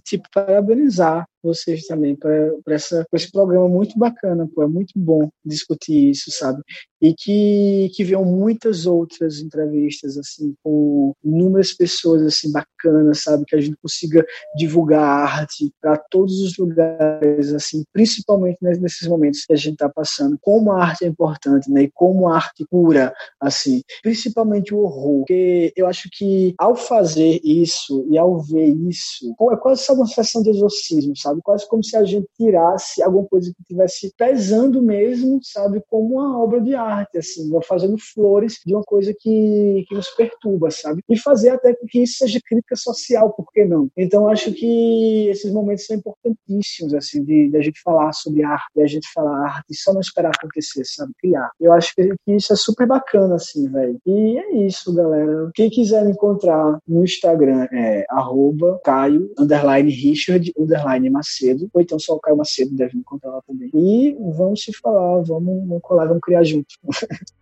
tipo 0.05 0.29
parabenizar 0.33 1.27
vocês 1.47 1.87
também 1.87 2.17
por 2.17 2.73
esse 2.73 3.33
programa 3.33 3.69
muito 3.69 3.99
bacana, 3.99 4.49
pô, 4.55 4.63
é 4.63 4.67
muito 4.67 4.93
bom 4.97 5.29
discutir 5.45 6.11
isso, 6.11 6.31
sabe? 6.31 6.63
E 7.01 7.15
que, 7.15 7.91
que 7.95 8.05
venham 8.05 8.25
muitas 8.25 8.87
outras 8.87 9.39
entrevistas, 9.39 10.17
assim, 10.17 10.55
com 10.63 11.13
inúmeras 11.23 11.73
pessoas, 11.73 12.23
assim, 12.23 12.51
bacanas, 12.51 13.23
sabe? 13.23 13.45
Que 13.47 13.55
a 13.55 13.61
gente 13.61 13.77
consiga 13.77 14.25
divulgar 14.57 15.03
arte 15.03 15.71
para 15.81 15.97
todos 16.11 16.41
os 16.41 16.57
lugares, 16.57 17.53
assim, 17.53 17.85
principalmente 17.93 18.59
nesses 18.61 19.07
momentos 19.07 19.45
que 19.45 19.53
a 19.53 19.57
gente 19.57 19.75
está 19.75 19.89
passando. 19.89 20.39
Como 20.41 20.73
a 20.73 20.83
arte 20.83 21.05
é 21.05 21.09
importante, 21.09 21.71
né? 21.71 21.83
E 21.83 21.91
como 21.93 22.29
a 22.29 22.37
arte 22.37 22.65
cura, 22.71 23.13
assim, 23.41 23.83
principalmente 24.03 24.75
o 24.75 24.79
horror. 24.79 25.19
Porque 25.19 25.73
eu 25.77 25.87
acho 25.87 26.09
que 26.13 26.55
ao 26.59 26.75
fazer 26.75 27.41
isso 27.45 28.07
e 28.11 28.19
ao 28.19 28.41
ver 28.41 28.75
isso, 28.89 29.35
é 29.53 29.57
quase 29.57 29.83
uma 29.93 30.07
sensação 30.07 30.43
de 30.43 30.51
exorcismo, 30.51 31.17
sabe? 31.17 31.36
Sabe? 31.37 31.43
Quase 31.43 31.69
como 31.69 31.85
se 31.85 31.97
a 31.97 32.05
gente 32.05 32.27
tirasse 32.37 33.03
alguma 33.03 33.27
coisa 33.27 33.53
que 33.53 33.63
estivesse 33.63 34.13
pesando 34.17 34.83
mesmo, 34.83 35.41
sabe? 35.43 35.83
Como 35.89 36.15
uma 36.15 36.43
obra 36.43 36.61
de 36.61 36.75
arte, 36.75 37.19
assim, 37.19 37.51
fazendo 37.67 37.97
flores 37.99 38.61
de 38.65 38.75
uma 38.75 38.83
coisa 38.83 39.15
que, 39.19 39.85
que 39.89 39.95
nos 39.95 40.09
perturba, 40.11 40.71
sabe? 40.71 41.03
E 41.09 41.19
fazer 41.19 41.51
até 41.51 41.75
que 41.75 42.03
isso 42.03 42.19
seja 42.19 42.41
crítica 42.45 42.77
social, 42.77 43.33
por 43.33 43.47
que 43.53 43.65
não? 43.65 43.89
Então, 43.97 44.29
acho 44.29 44.53
que 44.53 45.29
esses 45.29 45.53
momentos 45.53 45.87
são 45.87 45.97
importantíssimos, 45.97 46.95
assim, 46.95 47.23
de, 47.23 47.51
de 47.51 47.57
a 47.57 47.63
gente 47.63 47.81
falar 47.83 48.13
sobre 48.13 48.43
arte, 48.43 48.67
de 48.75 48.83
a 48.83 48.87
gente 48.87 49.09
falar 49.13 49.47
arte 49.47 49.67
e 49.71 49.77
só 49.77 49.93
não 49.93 50.01
esperar 50.01 50.33
acontecer, 50.35 50.85
sabe? 50.85 51.13
Criar. 51.19 51.51
Eu 51.61 51.73
acho 51.73 51.95
que, 51.95 52.15
isso 52.27 52.53
é 52.53 52.57
super 52.57 52.87
bacana, 52.87 53.37
assim, 53.37 53.69
velho. 53.69 53.99
E 54.07 54.39
é 54.39 54.67
isso, 54.67 54.95
galera. 54.95 55.51
Quem 55.55 55.71
quiser 55.71 56.05
me 56.05 56.13
encontrar 56.13 56.79
no 56.87 57.05
Instagram 57.05 57.67
é 57.73 58.05
arroba 58.11 58.81
Caio, 58.85 59.31
underline 59.39 59.91
Richard, 59.91 60.53
underline 60.59 61.11
Macedo, 61.27 61.69
ou 61.73 61.81
então 61.81 61.99
só 61.99 62.15
o 62.15 62.21
Caio 62.21 62.37
Macedo 62.37 62.75
deve 62.75 62.95
me 62.95 63.01
encontrar 63.01 63.31
lá 63.31 63.43
também. 63.43 63.71
E 63.75 64.17
vamos 64.37 64.63
se 64.63 64.73
falar, 64.73 65.23
vamos, 65.23 65.67
vamos 65.67 65.83
colar, 65.83 66.07
vamos 66.07 66.23
criar 66.23 66.45
junto. 66.45 66.67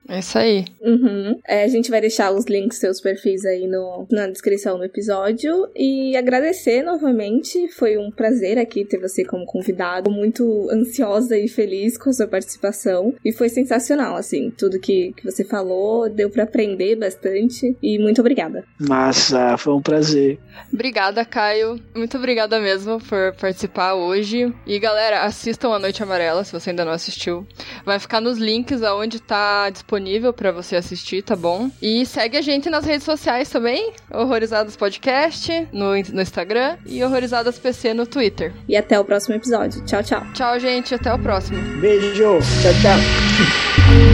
É 0.09 0.19
isso 0.19 0.39
aí. 0.39 0.67
Uhum. 0.83 1.41
É, 1.47 1.65
a 1.65 1.69
gente 1.69 1.91
vai 1.91 2.01
deixar 2.01 2.31
os 2.31 2.45
links, 2.45 2.79
seus 2.79 3.01
perfis 3.01 3.45
aí 3.45 3.67
no, 3.67 4.07
na 4.11 4.27
descrição 4.27 4.77
do 4.77 4.85
episódio. 4.85 5.69
E 5.75 6.15
agradecer 6.17 6.83
novamente. 6.83 7.69
Foi 7.69 7.97
um 7.97 8.11
prazer 8.11 8.59
aqui 8.59 8.85
ter 8.85 8.99
você 8.99 9.25
como 9.25 9.47
convidado. 9.47 10.11
Muito 10.11 10.69
ansiosa 10.71 11.39
e 11.39 11.49
feliz 11.49 11.97
com 11.97 12.11
a 12.11 12.13
sua 12.13 12.27
participação. 12.27 13.15
E 13.25 13.33
foi 13.33 13.49
sensacional, 13.49 14.17
assim. 14.17 14.51
Tudo 14.51 14.79
que, 14.79 15.15
que 15.17 15.25
você 15.25 15.43
falou 15.43 16.09
deu 16.11 16.29
para 16.29 16.45
aprender 16.45 16.97
bastante. 16.97 17.75
E 17.83 17.99
muito 17.99 18.21
obrigada. 18.21 18.65
Massa, 18.79 19.57
foi 19.57 19.73
um 19.73 19.81
prazer. 19.81 20.39
Obrigada, 20.73 21.25
Caio. 21.25 21.81
Muito 21.95 22.19
obrigada 22.19 22.61
mesmo 22.61 22.99
por 23.01 23.33
participar 23.75 23.95
hoje. 23.95 24.55
E 24.67 24.79
galera, 24.79 25.25
assistam 25.25 25.73
A 25.73 25.79
Noite 25.79 26.03
Amarela 26.03 26.45
se 26.45 26.53
você 26.53 26.71
ainda 26.71 26.85
não 26.85 26.93
assistiu. 26.93 27.47
Vai 27.85 27.99
ficar 27.99 28.21
nos 28.21 28.39
links 28.39 28.83
aonde 28.83 29.21
tá 29.21 29.69
disponível 29.69 30.33
para 30.33 30.53
você 30.53 30.77
assistir, 30.77 31.23
tá 31.23 31.35
bom? 31.35 31.71
E 31.83 32.07
segue 32.07 32.37
a 32.39 32.41
gente 32.41 32.71
nas 32.71 32.85
redes 32.85 33.05
sociais 33.05 33.51
também, 33.51 33.93
Horrorizadas 34.11 34.77
Podcast 34.77 35.69
no, 35.73 35.91
no 35.91 36.23
Instagram 36.23 36.79
e 36.87 37.03
Horrorizadas 37.03 37.59
PC 37.59 37.93
no 37.93 38.07
Twitter. 38.07 38.53
E 38.69 38.77
até 38.77 38.99
o 38.99 39.05
próximo 39.05 39.35
episódio. 39.35 39.85
Tchau, 39.85 40.03
tchau. 40.03 40.25
Tchau, 40.33 40.61
gente. 40.61 40.95
Até 40.95 41.13
o 41.13 41.19
próximo. 41.19 41.61
Beijo. 41.81 42.39
Tchau, 42.63 42.73
tchau. 42.81 44.14